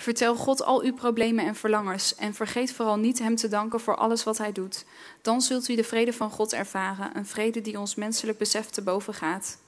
Vertel 0.00 0.34
God 0.34 0.62
al 0.62 0.82
uw 0.82 0.94
problemen 0.94 1.44
en 1.44 1.54
verlangens 1.54 2.14
en 2.14 2.34
vergeet 2.34 2.72
vooral 2.72 2.96
niet 2.96 3.18
Hem 3.18 3.36
te 3.36 3.48
danken 3.48 3.80
voor 3.80 3.96
alles 3.96 4.24
wat 4.24 4.38
Hij 4.38 4.52
doet. 4.52 4.84
Dan 5.22 5.40
zult 5.40 5.68
u 5.68 5.74
de 5.74 5.84
vrede 5.84 6.12
van 6.12 6.30
God 6.30 6.52
ervaren, 6.52 7.16
een 7.16 7.26
vrede 7.26 7.60
die 7.60 7.78
ons 7.78 7.94
menselijk 7.94 8.38
besef 8.38 8.66
te 8.66 8.82
boven 8.82 9.14
gaat. 9.14 9.58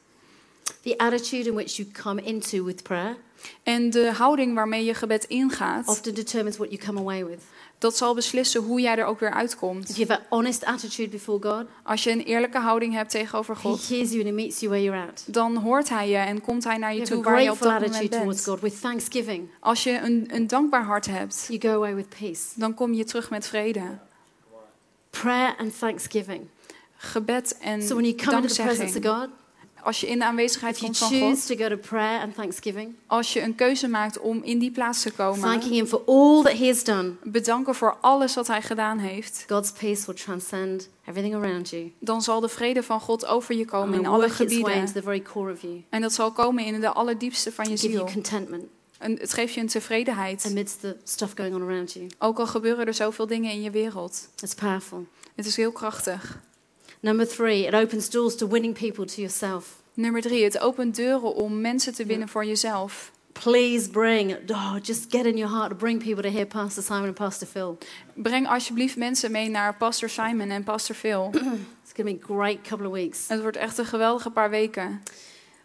The 0.82 0.96
attitude 0.98 1.48
in 1.48 1.54
which 1.54 1.76
you 1.76 1.88
come 2.02 2.22
into 2.22 2.64
with 2.64 2.82
prayer 2.82 3.16
En 3.62 3.90
de 3.90 4.12
houding 4.12 4.54
waarmee 4.54 4.84
je 4.84 4.94
gebed 4.94 5.24
ingaat, 5.24 5.86
often 5.88 6.14
determines 6.14 6.56
what 6.56 6.70
you 6.70 6.82
come 6.84 6.98
away 7.00 7.24
with. 7.24 7.40
dat 7.78 7.96
zal 7.96 8.14
beslissen 8.14 8.62
hoe 8.62 8.80
jij 8.80 8.96
er 8.96 9.04
ook 9.04 9.20
weer 9.20 9.30
uitkomt. 9.30 9.88
If 9.88 9.96
you 9.96 10.08
have 10.08 10.20
an 10.20 10.26
honest 10.28 10.64
attitude 10.64 11.08
before 11.08 11.38
God, 11.42 11.66
Als 11.82 12.04
je 12.04 12.10
een 12.10 12.20
eerlijke 12.22 12.58
houding 12.58 12.92
hebt 12.94 13.10
tegenover 13.10 13.54
He 13.54 13.60
God, 13.60 13.88
hears 13.88 14.08
you 14.10 14.18
and 14.20 14.28
He 14.28 14.34
meets 14.34 14.60
you 14.60 14.72
where 14.72 14.84
you're 14.90 15.10
at. 15.10 15.24
dan 15.26 15.56
hoort 15.56 15.88
Hij 15.88 16.08
je 16.08 16.16
en 16.16 16.40
komt 16.40 16.64
Hij 16.64 16.76
naar 16.78 16.94
je 16.94 16.96
You 16.96 17.08
have 17.08 17.22
toe 17.22 17.30
a 17.30 17.34
waar 17.34 17.42
je 17.42 17.50
op 17.50 17.58
dat 17.60 17.72
moment 17.72 17.94
attitude 17.94 18.16
towards 18.16 18.44
bent. 18.44 18.60
God 18.60 18.70
with 18.70 18.80
thanksgiving. 18.80 19.48
Als 19.60 19.82
je 19.82 19.98
een, 19.98 20.28
een 20.32 20.46
dankbaar 20.46 20.84
hart 20.84 21.06
hebt, 21.06 21.44
You 21.48 21.60
go 21.60 21.68
away 21.74 21.94
with 21.94 22.08
peace. 22.18 22.40
dan 22.54 22.74
kom 22.74 22.92
je 22.94 23.04
terug 23.04 23.30
met 23.30 23.46
vrede. 23.46 23.98
Prayer 25.10 25.54
and 25.58 25.78
thanksgiving. 25.78 26.46
Gebed 26.96 27.56
en 27.60 27.82
So 27.82 27.94
when 27.94 28.04
you 28.04 28.14
come 28.16 28.36
into 28.36 28.54
the 28.54 28.62
presence 28.62 28.96
of 28.96 29.02
dankzegging. 29.02 29.30
God, 29.30 29.39
Als 29.82 30.00
je 30.00 30.06
in 30.06 30.18
de 30.18 30.24
aanwezigheid 30.24 30.78
komt 30.78 30.98
van 30.98 31.08
God, 31.08 31.18
choose 31.18 31.46
to 31.56 31.64
go 31.64 31.68
to 31.68 31.76
prayer 31.76 32.20
and 32.20 32.34
thanksgiving, 32.34 32.94
als 33.06 33.32
je 33.32 33.42
een 33.42 33.54
keuze 33.54 33.88
maakt 33.88 34.18
om 34.18 34.42
in 34.42 34.58
die 34.58 34.70
plaats 34.70 35.02
te 35.02 35.10
komen, 35.10 35.40
thanking 35.40 35.72
Him 35.72 35.86
for 35.86 36.02
all 36.06 36.42
that 36.42 36.58
He 36.58 36.66
has 36.66 36.84
done, 36.84 37.12
bedanken 37.22 37.74
voor 37.74 37.96
alles 38.00 38.34
wat 38.34 38.46
Hij 38.46 38.62
gedaan 38.62 38.98
heeft, 38.98 39.44
God's 39.48 39.72
peace 39.72 40.06
will 40.06 40.14
transcend 40.14 40.88
everything 41.06 41.34
around 41.34 41.70
you 41.70 41.92
dan 41.98 42.22
zal 42.22 42.40
de 42.40 42.48
vrede 42.48 42.82
van 42.82 43.00
God 43.00 43.26
over 43.26 43.54
je 43.54 43.64
komen 43.64 43.98
in 43.98 44.06
alle 44.06 44.22
into 44.22 44.34
gebieden. 44.36 44.92
the 44.92 45.02
very 45.02 45.22
core 45.22 45.52
of 45.52 45.62
you. 45.62 45.84
En 45.90 46.00
dat 46.00 46.12
zal 46.12 46.32
komen 46.32 46.64
in 46.64 46.80
de 46.80 46.88
allerdiepste 46.92 47.52
van 47.52 47.64
je 47.68 47.76
Give 47.76 47.92
you 47.92 47.98
ziel. 48.08 48.12
contentment 48.14 48.64
En 48.98 49.18
het 49.20 49.32
geeft 49.32 49.54
je 49.54 49.60
een 49.60 49.66
tevredenheid. 49.68 50.44
amidst 50.46 50.80
the 50.80 50.96
stuff 51.04 51.32
going 51.36 51.54
on 51.54 51.62
around 51.62 51.92
you. 51.92 52.06
Ook 52.18 52.38
al 52.38 52.46
gebeuren 52.46 52.86
er 52.86 52.94
zoveel 52.94 53.26
dingen 53.26 53.50
in 53.52 53.62
je 53.62 53.70
wereld. 53.70 54.28
It's 54.42 54.54
powerful. 54.54 55.06
Het 55.34 55.46
is 55.46 55.56
heel 55.56 55.72
krachtig. 55.72 56.38
Number 57.02 57.26
three, 57.26 57.66
it 57.66 57.74
opens 57.74 58.08
doors 58.08 58.36
to 58.36 58.46
winning 58.46 58.74
people 58.74 59.06
to 59.06 59.20
yourself. 59.20 59.82
Nummer 59.94 60.20
drie, 60.20 60.44
het 60.44 60.58
opent 60.58 60.96
deuren 60.96 61.34
om 61.34 61.60
mensen 61.60 61.94
te 61.94 62.04
winnen 62.04 62.28
voor 62.28 62.44
jezelf. 62.44 63.12
Please 63.32 63.90
bring, 63.90 64.36
oh, 64.50 64.76
just 64.82 65.06
get 65.08 65.26
in 65.26 65.36
your 65.36 65.54
heart 65.54 65.70
to 65.70 65.76
bring 65.76 66.04
people 66.04 66.22
to 66.22 66.28
hear 66.28 66.46
Pastor 66.46 66.82
Simon 66.82 67.06
and 67.06 67.14
Pastor 67.14 67.46
Phil. 67.46 67.78
Breng 68.14 68.48
alsjeblieft 68.48 68.96
mensen 68.96 69.30
mee 69.30 69.48
naar 69.48 69.76
Pastor 69.76 70.08
Simon 70.08 70.50
en 70.50 70.64
Pastor 70.64 70.94
Phil. 70.94 71.30
It's 71.82 71.92
going 71.94 72.20
to 72.20 72.26
be 72.26 72.32
a 72.32 72.36
great 72.36 72.62
couple 72.68 72.86
of 72.86 72.92
weeks. 72.92 73.28
Het 73.28 73.40
wordt 73.40 73.56
echt 73.56 73.78
een 73.78 73.86
geweldige 73.86 74.30
paar 74.30 74.50
weken. 74.50 75.02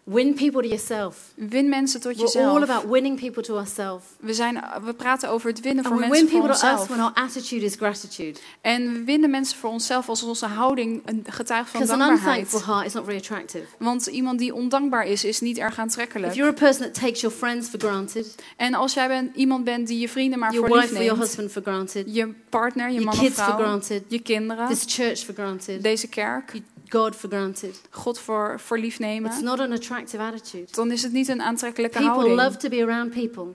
Win 0.08 0.34
people 0.36 0.62
to 0.62 0.68
yourself. 0.68 1.18
Win 1.36 1.70
mensen 1.70 2.02
tot 2.02 2.16
We're 2.16 2.26
all 2.26 2.34
jezelf. 2.34 2.70
about 2.70 2.92
winning 2.92 3.20
people 3.20 3.44
to 3.44 3.56
ourselves. 3.58 4.04
We, 4.20 4.34
zijn, 4.34 4.64
we 4.84 4.94
praten 4.94 5.30
over 5.30 5.50
het 5.50 5.60
winnen 5.60 5.84
And 5.86 5.94
voor 5.94 6.02
we 6.04 6.08
mensen 6.10 6.28
win 6.28 6.40
voor 6.42 6.50
onszelf. 6.50 6.88
when 6.88 7.00
our 7.00 7.14
attitude 7.14 7.66
is 7.66 7.76
gratitude. 7.76 8.40
En 8.62 8.94
we 8.94 9.04
winnen 9.04 9.30
mensen 9.30 9.58
voor 9.58 9.70
onszelf 9.70 10.10
als 10.10 10.24
onze 10.24 10.46
houding 10.46 11.02
een 11.06 11.24
getuige 11.30 11.70
van 11.72 11.82
an 11.82 11.88
dankbaarheid. 11.88 12.38
unthankful 12.44 12.74
heart 12.74 12.88
is 12.88 12.94
not 12.94 13.04
very 13.06 13.18
attractive. 13.18 13.64
Want 13.80 14.06
iemand 14.06 14.40
die 14.40 14.54
ondankbaar 14.54 15.06
is, 15.06 15.24
is 15.24 15.40
niet 15.42 15.58
erg 15.58 15.74
If 15.74 15.80
aantrekkelijk. 15.80 16.34
you're 16.34 16.52
a 16.52 16.60
person 16.60 16.86
that 16.92 16.94
takes 17.02 17.22
your 17.22 17.36
friends 17.36 17.68
for 17.70 17.80
granted, 17.80 18.36
En 18.58 18.74
als 18.74 18.94
jij 18.94 19.08
bent, 19.08 19.36
iemand 19.36 19.64
bent 19.64 19.88
die 19.88 20.00
je 20.00 20.10
vrienden 20.10 20.40
maar 20.40 20.52
your 20.54 20.68
voor 20.68 20.78
lief 20.78 20.86
wife 20.90 21.00
or 21.00 21.06
your 21.06 21.18
neemt, 21.20 21.36
husband 21.38 21.52
for 21.52 21.74
granted, 21.74 22.16
je 22.16 22.34
partner, 22.50 22.86
je 22.88 22.94
your 22.94 23.06
man 23.06 23.14
of 23.16 23.20
kids 23.22 23.36
for 23.36 23.44
vrouw, 23.44 23.58
granted, 23.58 24.04
je 24.08 24.20
kinderen, 24.22 24.68
this 24.68 24.84
church 24.88 25.20
for 25.20 25.34
granted, 25.34 25.84
deze 25.84 26.08
kerk, 26.08 26.62
God 26.90 27.16
for 27.16 27.30
granted, 27.30 27.82
God 27.90 28.20
voor, 28.20 28.60
voor 28.60 28.78
lief 28.78 28.90
it's 28.90 29.00
nemen, 29.00 29.44
not 29.44 29.60
an 29.60 29.72
attractive 29.72 30.22
attitude. 30.24 30.68
dan 30.72 30.92
is 30.92 31.04
het 31.04 31.12
niet 31.12 31.28
een 31.28 31.42
aantrekkelijke 31.42 31.98
People 31.98 32.14
houding. 32.16 32.40
love 32.42 32.58
to 32.58 32.70
be 32.70 32.84
around 32.84 33.12
people 33.12 33.48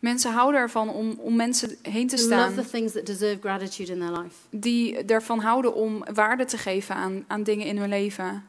Mensen 0.00 0.32
houden 0.32 0.60
ervan 0.60 0.88
om, 0.88 1.14
om 1.18 1.36
mensen 1.36 1.76
heen 1.82 2.08
te 2.08 2.16
who 2.16 2.28
love 2.28 2.42
staan 2.52 2.64
the 2.64 2.70
things 2.70 2.92
that 2.92 3.06
deserve 3.06 3.38
gratitude 3.40 3.92
in 3.92 3.98
their 3.98 4.10
life. 4.10 4.34
die 4.50 4.96
ervan 5.04 5.38
houden 5.38 5.74
om 5.74 6.04
waarde 6.14 6.44
te 6.44 6.58
geven 6.58 6.94
aan, 6.94 7.24
aan 7.26 7.42
dingen 7.42 7.66
in 7.66 7.78
hun 7.78 7.88
leven. 7.88 8.48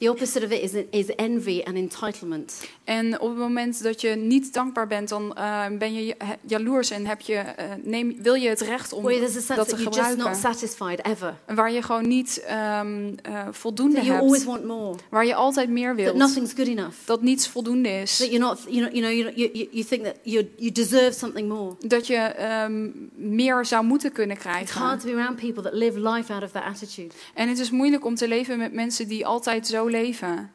The 0.00 0.10
opposite 0.10 0.44
of 0.44 0.50
it 0.50 0.62
is, 0.62 0.82
is 0.90 1.14
envy 1.14 1.60
and 1.64 1.76
entitlement. 1.76 2.60
En 2.84 3.20
op 3.20 3.28
het 3.28 3.38
moment 3.38 3.82
dat 3.82 4.00
je 4.00 4.08
niet 4.08 4.52
dankbaar 4.52 4.86
bent, 4.86 5.08
dan 5.08 5.34
eh, 5.36 5.64
ben 5.78 5.94
je 5.94 6.04
ja- 6.06 6.14
jaloers 6.46 6.90
en 6.90 7.06
heb 7.06 7.20
je, 7.20 7.34
eh, 7.34 7.64
neem, 7.82 8.16
wil 8.22 8.34
je 8.34 8.48
het 8.48 8.60
recht 8.60 8.92
om 8.92 9.02
Where 9.02 9.20
dat 9.20 9.46
that 9.46 9.68
te 9.68 9.76
you're 9.76 9.84
just 9.84 9.96
not 9.96 10.10
gebruiken. 10.10 10.34
satisfied 10.34 11.02
ever. 11.06 11.34
Waar 11.46 11.72
je 11.72 11.82
gewoon 11.82 12.08
niet 12.08 12.42
ehm, 12.46 13.12
eh, 13.22 13.46
voldoende 13.50 13.94
That 13.96 14.04
you 14.04 14.18
always 14.20 14.44
hebt. 14.44 14.52
want 14.52 14.64
more. 14.64 14.96
Waar 15.10 15.26
je 15.26 15.34
altijd 15.34 15.68
meer 15.70 15.88
That 15.88 15.96
wilt. 16.04 16.16
nothing's 16.16 16.52
good 16.56 16.66
enough. 16.68 16.94
Dat 17.04 17.22
niets 17.22 17.48
voldoende 17.48 17.88
is. 17.88 18.16
That 18.16 18.26
you're 18.30 18.44
not, 18.44 18.58
you 18.68 18.80
know, 18.80 18.94
you, 18.94 19.22
know, 19.22 19.36
you, 19.36 19.68
you, 19.70 19.84
think 19.84 20.04
that 20.04 20.16
you, 20.22 20.48
you 20.56 20.72
deserve 20.72 21.12
something 21.12 21.48
more. 21.48 21.74
Dat 21.86 22.06
je 22.06 22.16
ehm, 22.16 22.88
meer 23.14 23.64
zou 23.66 23.84
moeten 23.84 24.12
kunnen 24.12 24.36
It's 24.36 24.44
hard 24.44 24.66
krijgen. 24.70 24.98
to 24.98 25.04
be 25.04 25.14
around 25.20 25.36
people 25.40 25.62
that 25.62 25.72
live 25.72 26.00
life 26.10 26.32
out 26.32 26.42
of 26.42 26.50
that 26.50 26.62
attitude. 26.64 27.14
En 27.34 27.48
het 27.48 27.58
is 27.58 27.70
moeilijk 27.70 28.04
om 28.04 28.14
te 28.14 28.28
leven 28.28 28.58
met 28.58 28.72
mensen 28.72 29.08
die 29.08 29.26
altijd 29.26 29.66
zo 29.66 29.88
leven. 29.90 30.50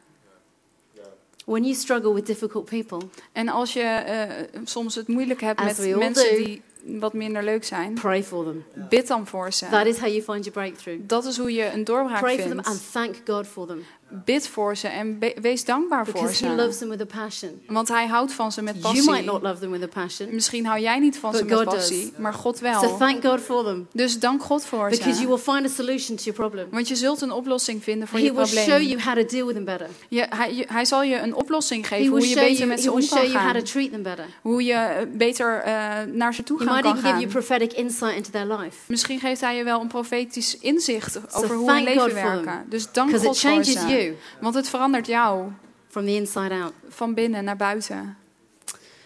When 1.44 1.62
you 1.64 1.74
struggle 1.74 2.12
with 2.14 2.26
difficult 2.26 2.64
people, 2.64 2.98
En 3.32 3.48
als 3.48 3.72
je 3.72 3.80
eh, 3.82 4.44
soms 4.64 4.94
het 4.94 5.08
moeilijk 5.08 5.40
hebt 5.40 5.60
As 5.60 5.76
we 5.76 5.82
met 5.84 5.92
all 5.92 5.98
mensen 5.98 6.36
do. 6.36 6.44
die 6.44 6.62
wat 7.00 7.12
minder 7.12 7.42
leuk 7.44 7.64
zijn, 7.64 7.94
pray 7.94 8.24
for 8.24 8.44
them. 8.44 8.64
bid 8.88 9.06
dan 9.06 9.26
voor 9.26 9.52
ze. 9.52 9.66
That 9.68 9.86
is 9.86 9.98
how 9.98 10.08
you 10.08 10.22
find 10.22 10.44
your 10.44 10.50
breakthrough. 10.50 10.98
Dat 11.06 11.24
is 11.24 11.36
hoe 11.38 11.52
je 11.52 11.70
een 11.72 11.84
doorbraak 11.84 12.20
Pray 12.20 12.34
for 12.38 12.42
them 12.48 12.52
vindt. 12.52 12.68
and 12.68 12.92
thank 12.92 13.14
God 13.26 13.46
for 13.46 13.66
them. 13.66 13.84
Bid 14.08 14.48
voor 14.48 14.76
ze 14.76 14.88
en 14.88 15.18
wees 15.40 15.64
dankbaar 15.64 16.04
voor 16.06 16.20
Because 16.20 16.46
He 16.46 16.54
loves 16.54 16.72
ze. 16.72 16.78
them 16.78 16.88
with 16.88 17.00
a 17.00 17.20
passion. 17.20 17.62
Want 17.66 17.88
hij 17.88 18.06
houdt 18.06 18.32
van 18.32 18.52
ze 18.52 18.62
met 18.62 18.74
You 18.82 18.92
might 18.94 19.04
passie. 19.06 19.24
not 19.24 19.42
love 19.42 19.58
them 19.60 19.70
with 19.70 19.82
a 19.82 19.86
passion. 19.86 20.28
Misschien 20.34 20.66
hou 20.66 20.80
jij 20.80 20.98
niet 20.98 21.18
van 21.18 21.34
ze 21.34 21.44
met 21.44 21.54
God 21.54 21.64
passie, 21.64 22.02
does. 22.10 22.18
maar 22.18 22.34
God 22.34 22.56
So 22.56 22.62
wel. 22.62 22.96
thank 22.96 23.24
God 23.24 23.40
for 23.40 23.64
them. 23.64 23.86
Dus 23.92 24.18
dank 24.18 24.42
God 24.42 24.64
voor 24.64 24.88
Because 24.88 25.04
you 25.10 25.14
ze. 25.20 25.26
will 25.26 25.54
find 25.54 25.64
a 25.66 25.68
solution 25.74 26.16
to 26.16 26.22
your 26.22 26.38
problem. 26.40 26.66
Want 26.70 26.88
je 26.88 26.94
zult 26.96 27.20
een 27.20 27.32
oplossing 27.32 27.82
vinden 27.82 28.08
voor 28.08 28.18
He 28.18 28.24
je 28.24 28.32
will 28.34 28.46
show 28.46 28.64
probleem. 28.64 28.88
you 28.88 29.02
how 29.02 29.14
to 29.16 29.24
deal 29.24 29.46
with 29.46 29.54
them 29.54 29.64
better. 29.64 29.88
Je, 30.08 30.26
hij, 30.30 30.64
hij 30.68 30.84
zal 30.84 31.02
je 31.02 31.18
een 31.18 31.34
oplossing 31.34 31.86
geven 31.88 32.06
hoe 32.06 32.20
je 32.20 32.26
show 32.26 32.38
beter 32.38 32.56
you, 32.56 32.68
met 32.68 32.80
ze 32.82 32.92
om 32.92 33.00
show 33.02 33.18
kan 33.18 33.30
you 33.30 33.32
how 33.38 33.46
to 33.48 33.52
gaan. 33.54 33.64
treat 33.64 33.90
them 33.90 34.02
better. 34.02 34.26
Hoe 34.42 34.64
je 34.64 34.72
eh, 34.72 35.06
beter 35.12 35.60
eh, 35.62 35.72
naar 36.12 36.34
ze 36.34 36.42
toe 36.42 36.58
He 36.58 36.64
gaan 36.64 36.72
might 36.74 36.88
kan 36.88 36.96
even 36.96 37.08
give 37.10 37.20
you 37.22 37.32
gaan. 37.32 37.42
prophetic 37.44 37.72
insight 37.78 38.14
into 38.16 38.30
their 38.30 38.46
life. 38.58 38.76
Misschien 38.86 39.20
geeft 39.20 39.40
hij 39.40 39.56
je 39.56 39.64
wel 39.64 39.80
een 39.80 39.88
profetisch 39.88 40.58
inzicht 40.58 41.18
over 41.36 41.56
hoe 41.56 41.72
hun 41.72 41.84
leven 41.84 42.14
werken. 42.14 42.64
Dus 42.68 42.92
dank 42.92 43.10
God 43.10 43.22
voor 43.40 43.64
ze. 43.64 43.94
You 43.96 44.16
Want 44.40 44.54
het 44.54 44.68
verandert 44.68 45.06
jou 45.06 45.50
from 45.88 46.04
the 46.04 46.14
inside 46.14 46.54
out. 46.54 46.72
van 46.88 47.14
binnen 47.14 47.44
naar 47.44 47.56
buiten. 47.56 48.16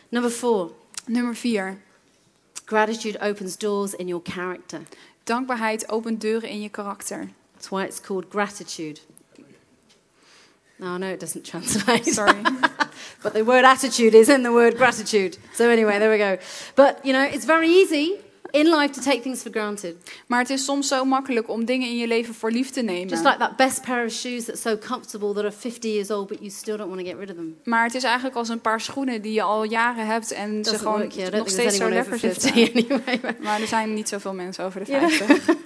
Number 0.08 0.30
four, 0.30 0.70
Nummer 1.06 1.34
vier. 1.36 1.78
gratitude 2.64 3.20
opens 3.20 3.56
doors 3.58 3.94
in 3.94 4.06
your 4.06 4.22
character. 4.24 4.80
Dankbaarheid 5.24 5.88
opent 5.90 6.20
deuren 6.20 6.48
in 6.48 6.60
je 6.60 6.68
karakter. 6.68 7.28
That's 7.52 7.68
why 7.68 7.82
it's 7.84 8.00
called 8.00 8.24
gratitude. 8.30 9.00
No, 10.76 10.96
no, 10.96 11.06
it 11.06 11.20
doesn't 11.20 11.44
translate. 11.50 12.12
Sorry. 12.12 12.40
But 13.22 13.32
the 13.34 13.44
word 13.44 13.64
attitude 13.64 14.14
is 14.18 14.28
in 14.28 14.42
the 14.42 14.50
word 14.52 14.76
gratitude. 14.76 15.36
So 15.54 15.68
anyway, 15.68 15.98
there 15.98 16.10
we 16.10 16.16
go. 16.18 16.38
But 16.74 17.04
you 17.04 17.12
know, 17.12 17.22
it's 17.22 17.44
very 17.44 17.68
easy 17.68 18.18
in 18.50 18.68
life 18.76 18.90
to 18.92 19.00
take 19.00 19.20
things 19.20 19.42
for 19.42 19.50
granted. 19.50 19.94
Maar 20.26 20.38
het 20.40 20.50
is 20.50 20.64
soms 20.64 20.88
zo 20.88 21.04
makkelijk 21.04 21.48
om 21.48 21.64
dingen 21.64 21.88
in 21.88 21.96
je 21.96 22.06
leven 22.06 22.34
voor 22.34 22.50
lief 22.50 22.70
te 22.70 22.82
nemen. 22.82 23.08
Just 23.08 23.24
like 23.24 23.36
that 23.38 23.56
best 23.56 23.82
pair 23.82 24.04
of 24.04 24.12
shoes 24.12 24.44
that's 24.44 24.62
so 24.62 24.76
comfortable 24.76 25.32
that 25.34 25.42
are 25.44 25.52
50 25.52 25.90
years 25.92 26.10
old, 26.10 26.26
but 26.28 26.38
you 26.38 26.50
still 26.50 26.76
don't 26.76 26.88
want 26.90 27.00
to 27.00 27.06
get 27.10 27.18
rid 27.18 27.30
of 27.30 27.36
them. 27.36 27.56
Maar 27.64 27.84
het 27.84 27.94
is 27.94 28.02
eigenlijk 28.02 28.36
als 28.36 28.48
een 28.48 28.60
paar 28.60 28.80
schoenen 28.80 29.22
die 29.22 29.32
je 29.32 29.42
al 29.42 29.64
jaren 29.64 30.06
hebt 30.06 30.30
en 30.32 30.48
ze 30.50 30.56
Doesn't 30.70 30.78
gewoon 30.78 30.98
work, 30.98 31.12
yeah. 31.12 31.32
Nog 31.32 31.48
steeds 31.48 31.76
zo 31.76 31.88
lekker 31.88 32.14
over 32.14 32.18
50 32.18 32.54
zitten. 32.54 32.90
anyway. 32.90 33.36
Maar 33.40 33.60
er 33.60 33.66
zijn 33.66 33.94
niet 33.94 34.08
zoveel 34.08 34.34
mensen 34.34 34.64
over 34.64 34.84
de 34.84 34.90
Ja. 34.92 35.08
50. 35.08 35.56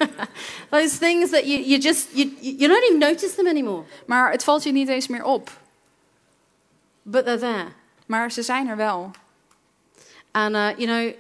Those 0.70 0.98
things 0.98 1.30
that 1.30 1.44
you, 1.44 1.60
you 1.60 1.78
just, 1.80 2.06
you 2.12 2.32
you 2.40 2.68
don't 2.68 2.82
even 2.84 2.98
notice 2.98 3.34
them 3.34 3.46
anymore, 3.46 3.82
Maar 4.06 4.30
het 4.30 4.44
valt 4.44 4.62
je 4.62 4.72
niet 4.72 4.88
eens 4.88 5.08
meer 5.08 5.24
op. 5.24 5.50
but 7.02 7.24
they're 7.24 7.38
there. 7.38 7.66
Maar 8.06 8.32
ze 8.32 8.42
zijn 8.42 8.68
er 8.68 8.76
wel. 8.76 9.10
And 10.30 10.54
uh, 10.54 10.68
you 10.76 10.86
know, 10.86 11.12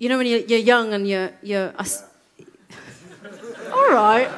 you 0.00 0.08
know 0.08 0.16
when 0.16 0.26
you're, 0.26 0.40
you're 0.40 0.58
young 0.58 0.94
and 0.94 1.06
you're, 1.06 1.30
you're 1.42 1.72
all 3.72 3.92
right. 3.92 4.28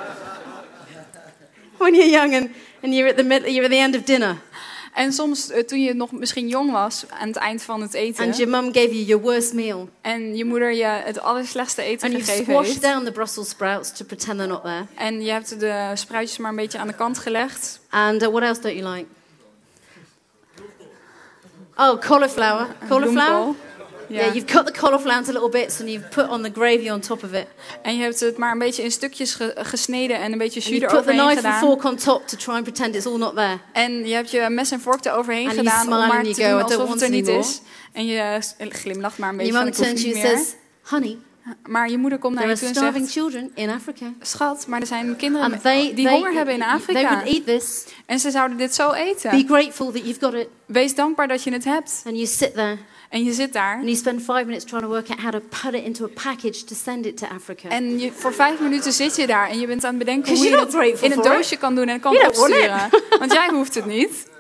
When 1.79 1.95
you're 1.95 2.05
young 2.05 2.35
and, 2.35 2.51
and 2.83 2.95
you're 2.95 3.09
at 3.09 3.17
the 3.17 3.23
mid, 3.23 3.47
you're 3.47 3.65
at 3.65 3.71
the 3.71 3.79
end 3.79 3.95
of 3.95 4.05
dinner, 4.05 4.39
En 4.93 5.13
soms, 5.13 5.51
eh, 5.51 5.65
toen 5.65 5.83
je 5.83 5.95
nog 5.95 6.13
misschien 6.13 6.49
jong 6.49 6.71
was, 6.71 7.05
aan 7.09 7.29
het 7.29 7.37
eind 7.37 7.63
van 7.63 7.81
het 7.81 7.95
eten... 7.95 8.25
and 8.25 8.37
your 8.37 8.51
mum 8.51 8.73
gave 8.73 8.89
you 8.89 9.05
your 9.05 9.23
worst 9.23 9.53
meal, 9.53 9.89
en 10.01 10.37
je 10.37 10.45
moeder 10.45 10.73
je 10.73 10.85
het 10.85 11.21
allerslechtste 11.21 11.83
eten 11.83 12.13
and 12.13 12.25
gegeven 12.25 12.45
squashed 12.45 12.67
heeft... 12.67 12.83
down 12.83 13.05
the 13.05 13.13
Brussels 13.13 13.49
sprouts 13.49 13.93
to 13.93 14.05
pretend 14.05 14.39
they're 14.39 14.53
not 14.53 14.63
there. 14.63 14.85
en 14.95 15.23
je 15.23 15.31
hebt 15.31 15.61
de 15.61 15.91
spruitjes 15.95 16.39
maar 16.39 16.51
een 16.51 16.57
beetje 16.57 16.79
aan 16.79 16.87
de 16.87 16.95
kant 16.95 17.19
gelegd... 17.19 17.81
And 17.91 18.23
uh, 18.23 18.29
what 18.29 18.43
else 18.43 18.61
don't 18.61 18.77
you 18.79 18.95
like? 18.95 19.07
Oh, 21.77 21.99
cauliflower. 21.99 22.67
Cauliflower. 22.89 23.55
Bloemkool. 24.13 24.21
Yeah. 24.21 24.27
Ja. 24.27 24.33
you've 24.41 24.53
cut 24.53 24.67
the 24.75 24.81
cauliflower 24.81 25.19
into 25.19 25.33
little 25.33 25.49
bits 25.61 25.81
and 25.81 25.89
you've 25.89 26.09
put 26.09 26.29
on 26.29 26.43
the 26.43 26.51
gravy 26.55 26.91
on 26.91 27.01
top 27.01 27.23
of 27.25 27.33
it. 27.33 27.47
En 27.83 27.97
je 27.97 28.03
hebt 28.03 28.21
het 28.21 28.37
maar 28.37 28.53
een 28.53 28.59
beetje 28.59 28.83
in 28.83 28.91
stukjes 28.91 29.35
ge- 29.35 29.55
gesneden 29.59 30.17
en 30.21 30.33
een 30.33 30.39
beetje 30.39 30.61
jus 30.61 30.69
you 30.69 30.81
put 30.81 30.89
the 30.89 30.95
eroverheen 30.95 31.27
knife 31.27 31.47
and 31.47 31.55
gedaan. 31.55 31.61
fork 31.71 31.85
on 31.85 31.97
top 31.97 32.27
to 32.29 32.37
try 32.37 32.53
and 32.55 32.63
pretend 32.63 32.95
it's 32.95 33.07
all 33.07 33.19
not 33.19 33.35
there. 33.37 33.59
En 33.73 34.07
je 34.07 34.15
hebt 34.15 34.31
je 34.31 34.47
mes 34.51 34.71
en 34.71 34.81
vork 34.81 35.05
eroverheen 35.05 35.47
And 35.47 35.55
you 35.55 35.67
gedaan 35.67 35.83
om 35.83 36.09
maar 36.09 36.23
te 36.23 36.29
doen 36.35 36.45
"I 36.45 36.49
don't 36.51 36.63
alsof 36.63 36.91
het 36.93 37.03
er 37.03 37.11
niet 37.11 37.27
anymore." 37.29 37.49
is. 37.49 37.61
En 37.93 38.07
je 38.07 38.41
glimlacht 38.59 39.19
maar 39.19 39.29
een 39.31 39.37
beetje 39.37 39.53
Your 39.53 39.67
hoef 39.67 39.77
turns 39.77 40.03
you 40.03 40.15
and 40.15 40.25
says, 40.27 40.55
Honey, 40.83 41.17
Maar 41.67 41.91
je 41.91 41.99
moeder 41.99 42.19
komt 42.19 42.35
naar 42.35 42.49
je 42.49 42.57
toe 42.59 42.69
en 42.69 42.75
zegt... 42.75 43.11
children 43.11 43.51
in 43.55 43.71
Africa. 43.71 44.13
Schat, 44.21 44.67
maar 44.67 44.81
er 44.81 44.87
zijn 44.87 45.17
kinderen 45.17 45.61
they, 45.61 45.93
die 45.95 46.05
they, 46.05 46.15
honger 46.15 46.33
hebben 46.33 46.55
in 46.55 46.61
they 46.61 46.69
Afrika. 46.69 47.09
would 47.09 47.27
eat 47.27 47.47
this. 47.47 47.85
En 48.07 48.19
ze 48.19 48.31
zouden 48.31 48.57
dit 48.57 48.75
zo 48.75 48.91
Be 48.91 48.97
eten. 48.97 49.47
grateful 49.49 49.93
that 49.93 50.03
you've 50.05 50.21
got 50.21 50.35
it. 50.35 50.47
Wees 50.67 50.95
dankbaar 50.95 51.29
dat 51.29 51.43
je 51.43 51.53
het 51.53 51.65
hebt. 51.65 52.03
And 52.07 52.15
you 52.17 52.27
sit 52.27 52.55
there 52.55 52.79
En 53.13 53.25
je 53.25 53.33
zit 53.33 53.53
daar. 53.53 53.75
and 53.75 53.85
you 53.85 53.97
spend 53.97 54.21
five 54.21 54.45
minutes 54.45 54.65
trying 54.65 54.83
to 54.85 54.89
work 54.91 55.11
out 55.11 55.21
how 55.21 55.31
to 55.33 55.41
put 55.63 55.75
it 55.75 55.85
into 55.85 56.05
a 56.05 56.09
package 56.23 56.65
to 56.65 56.75
send 56.75 57.07
it 57.07 57.17
to 57.17 57.27
Africa. 57.27 57.69
En 57.69 57.99
je, 57.99 58.13
voor 58.13 58.35
vijf 58.35 58.61
minuten 58.61 58.93
zit 58.93 59.17
je 59.17 59.27
daar 59.27 59.49
en 59.49 59.61
je 59.61 59.67
bent 59.67 59.85
aan 59.85 59.91
het 59.95 59.99
bedenken 59.99 60.37
hoe 60.37 60.45
je 60.45 60.57
grateful 60.57 61.07
in 61.07 61.13
een 61.13 61.19
it. 61.19 61.25
doosje 61.25 61.57
kan 61.57 61.75
doen 61.75 61.89
en 61.89 62.01
kan 62.01 62.13
You 62.13 62.27
opsturen. 62.27 62.89
Want 63.19 63.33
jij 63.33 63.49
hoeft 63.51 63.75
het 63.75 63.87
niet. 63.87 64.31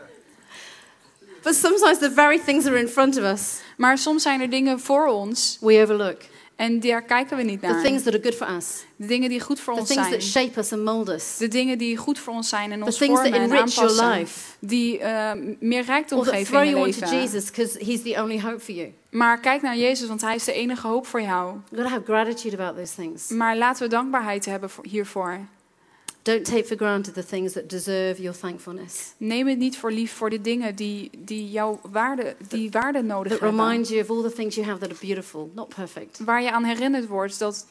but 1.42 1.54
sometimes 1.54 1.98
the 1.98 2.10
very 2.14 2.38
things 2.38 2.64
that 2.64 2.72
are 2.72 2.80
in 2.80 2.88
front 2.88 3.16
of 3.16 3.24
us, 3.24 3.60
Maar 3.76 3.98
soms 3.98 4.22
zijn 4.22 4.40
er 4.40 4.50
dingen 4.50 4.80
voor 4.80 5.06
ons 5.06 5.58
we 5.60 5.80
overlook. 5.82 6.20
En 6.62 6.80
daar 6.80 7.02
kijken 7.02 7.36
we 7.36 7.42
niet 7.42 7.60
The 7.60 7.66
naar. 7.66 7.82
things 7.82 8.02
that 8.02 8.14
are 8.14 8.22
good 8.22 8.34
for 8.34 8.48
us. 8.56 8.84
De 8.96 9.06
dingen 9.06 9.28
die 9.28 9.40
goed 9.40 9.60
voor 9.60 9.74
The 9.74 9.80
ons 9.80 9.88
things 9.88 10.06
zijn. 10.08 10.18
that 10.20 10.28
shape 10.28 10.58
us 10.60 10.72
and 10.72 10.84
mold 10.84 11.08
us. 11.08 11.36
De 11.36 11.48
dingen 11.48 11.78
die 11.78 11.96
goed 11.96 12.18
voor 12.18 12.32
ons 12.34 12.48
zijn 12.48 12.72
en 12.72 12.78
The 12.78 12.84
ons 12.84 12.96
things 12.96 13.14
that 13.20 13.28
vormen 13.28 13.50
en 13.50 13.56
enrich 13.56 13.74
your 13.74 14.02
life. 14.08 14.40
Die 14.58 14.98
eh, 14.98 15.32
meer 15.60 15.82
rijkdom 15.84 16.22
that 16.22 16.34
geven 16.34 16.62
in 16.64 16.68
je 16.76 16.84
leven. 16.84 17.16
Jesus 17.20 17.44
because 17.44 17.84
he's 17.84 18.02
the 18.02 18.22
only 18.22 18.40
hope 18.40 18.60
for 18.60 18.74
you. 18.74 18.92
Maar 19.10 19.40
kijk 19.40 19.62
naar 19.62 19.76
Jezus, 19.76 20.08
want 20.08 20.20
Hij 20.20 20.34
is 20.34 20.44
de 20.44 20.52
enige 20.52 20.86
hoop 20.86 21.06
voor 21.06 21.22
jou. 21.22 21.56
To 21.76 21.82
have 21.82 22.02
gratitude 22.04 22.56
about 22.62 22.76
those 22.76 22.94
things. 22.94 23.28
Maar 23.28 23.56
laten 23.56 23.82
we 23.82 23.88
dankbaarheid 23.88 24.44
hebben 24.44 24.70
voor- 24.70 24.84
hiervoor. 24.86 25.38
Don't 26.22 26.44
take 26.44 26.64
for 26.64 26.76
granted 26.76 27.14
the 27.14 27.24
things 27.26 27.52
that 27.52 27.68
deserve 27.70 28.22
your 28.22 28.38
thankfulness. 28.38 29.14
Neem 29.16 29.46
het 29.46 29.58
niet 29.58 29.78
voor 29.78 29.90
lief 29.92 30.12
voor 30.12 30.30
de 30.30 30.40
dingen 30.40 30.74
die, 30.74 31.10
die 31.18 31.50
jouw 31.50 31.80
waarde, 31.90 32.36
die 32.48 32.70
waarde 32.70 33.02
nodig 33.02 33.32
That 33.32 33.40
hebben. 33.40 33.60
remind 33.60 33.88
you 33.88 34.00
of 34.02 34.10
all 34.10 34.22
the 34.22 34.32
things 34.32 34.54
you 34.54 34.66
have 34.66 34.78
that 34.80 34.90
are 34.90 35.06
beautiful, 35.06 35.50
not 35.54 35.68
perfect. 35.74 36.18
Waar 36.24 36.42
je 36.42 36.52
aan 36.52 36.64
herinnerd 36.64 37.06
wordt 37.06 37.38
dat 37.38 37.66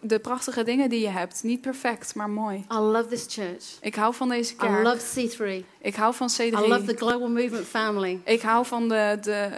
de 0.00 0.18
prachtige 0.18 0.62
dingen 0.62 0.88
die 0.88 1.00
je 1.00 1.08
hebt, 1.08 1.42
niet 1.42 1.60
perfect, 1.60 2.14
maar 2.14 2.30
mooi. 2.30 2.64
I 2.72 2.76
love 2.76 3.08
this 3.08 3.26
church. 3.28 3.64
Ik 3.80 3.94
hou 3.94 4.14
van 4.14 4.28
deze 4.28 4.52
I 4.52 4.56
kerk. 4.56 4.84
love 4.84 5.28
C3. 5.28 5.64
Ik 5.80 5.94
hou 5.94 6.14
van 6.14 6.28
I 6.38 6.50
love 6.50 6.84
the 6.84 6.94
C3. 6.94 6.96
global 6.96 7.28
movement 7.28 7.66
family. 7.66 8.20
Ik 8.24 8.40
hou 8.42 8.66
van 8.66 8.88
de, 8.88 9.18
de 9.22 9.50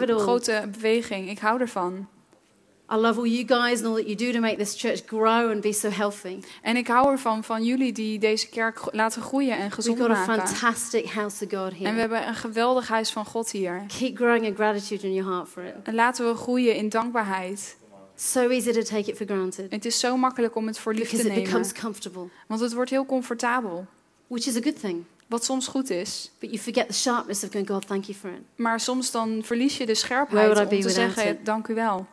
it 0.00 0.20
grote 0.20 0.68
beweging. 0.72 1.30
Ik 1.30 1.38
hou 1.38 1.60
ervan. 1.60 2.08
I 2.92 2.96
love 2.96 3.18
all 3.18 3.26
you 3.26 3.44
guys 3.44 3.78
and 3.78 3.86
all 3.86 3.94
that 3.94 4.06
you 4.06 4.14
do 4.16 4.32
to 4.32 4.38
make 4.40 4.56
this 4.56 4.76
church 4.76 5.00
grow 5.06 5.50
and 5.50 5.60
be 5.60 5.72
so 5.72 5.88
healthy. 5.88 6.38
En 6.62 6.76
ik 6.76 6.86
hou 6.88 7.10
ervan 7.10 7.44
van 7.44 7.64
jullie 7.64 7.92
die 7.92 8.18
deze 8.18 8.48
kerk 8.48 8.80
laten 8.92 9.22
groeien 9.22 9.52
en 9.52 9.58
We've 9.62 9.74
gezond 9.74 9.98
got 9.98 10.10
a 10.10 10.24
fantastic 10.24 11.06
house 11.06 11.44
of 11.44 11.50
God 11.50 11.72
En 11.72 11.78
we 11.78 11.84
here. 11.86 11.98
hebben 12.00 12.26
een 12.28 12.34
geweldig 12.34 12.88
huis 12.88 13.10
van 13.10 13.24
God 13.24 13.50
hier. 13.50 13.82
Keep 13.98 14.16
growing 14.16 14.44
in 14.44 14.54
gratitude 14.54 15.06
in 15.06 15.14
your 15.14 15.30
heart 15.32 15.48
for 15.48 15.62
it. 15.62 15.74
En 15.82 15.94
laten 15.94 16.28
we 16.28 16.34
groeien 16.34 16.74
in 16.76 16.88
dankbaarheid. 16.88 17.76
So 18.16 18.48
easy 18.48 18.72
to 18.72 18.82
take 18.82 19.10
it 19.10 19.16
for 19.16 19.26
granted 19.26 19.70
Het 19.70 19.84
is 19.84 19.98
zo 19.98 20.16
makkelijk 20.16 20.54
om 20.56 20.66
het 20.66 20.78
voor 20.78 20.92
lief 20.94 21.02
because 21.02 21.22
te 21.22 21.28
it 21.28 21.34
nemen. 21.34 21.50
becomes 21.50 21.72
comfortable, 21.80 22.28
Want 22.46 22.60
het 22.60 22.72
wordt 22.72 22.90
heel 22.90 23.06
comfortabel. 23.06 23.86
which 24.26 24.46
is 24.46 24.56
a 24.56 24.60
good 24.60 24.80
thing. 24.80 25.04
Wat 25.26 25.44
soms 25.44 25.66
goed 25.66 25.90
is. 25.90 26.30
But 26.38 26.50
you 26.50 26.62
forget 26.62 26.86
the 26.86 26.94
sharpness 26.94 27.44
of 27.44 27.50
going, 27.50 27.68
God, 27.68 27.86
thank 27.86 28.04
you 28.04 28.18
for 28.18 28.30
it. 28.30 28.40
Maar 28.56 28.80
soms 28.80 29.10
dan 29.10 29.40
verlies 29.44 29.76
je 29.76 29.86
de 29.86 29.94
scherpheid 29.94 30.58
om 30.58 30.80
te 30.80 30.90
zeggen, 30.90 31.28
it? 31.28 31.44
dank 31.44 31.68
u 31.68 31.74
wel. 31.74 32.06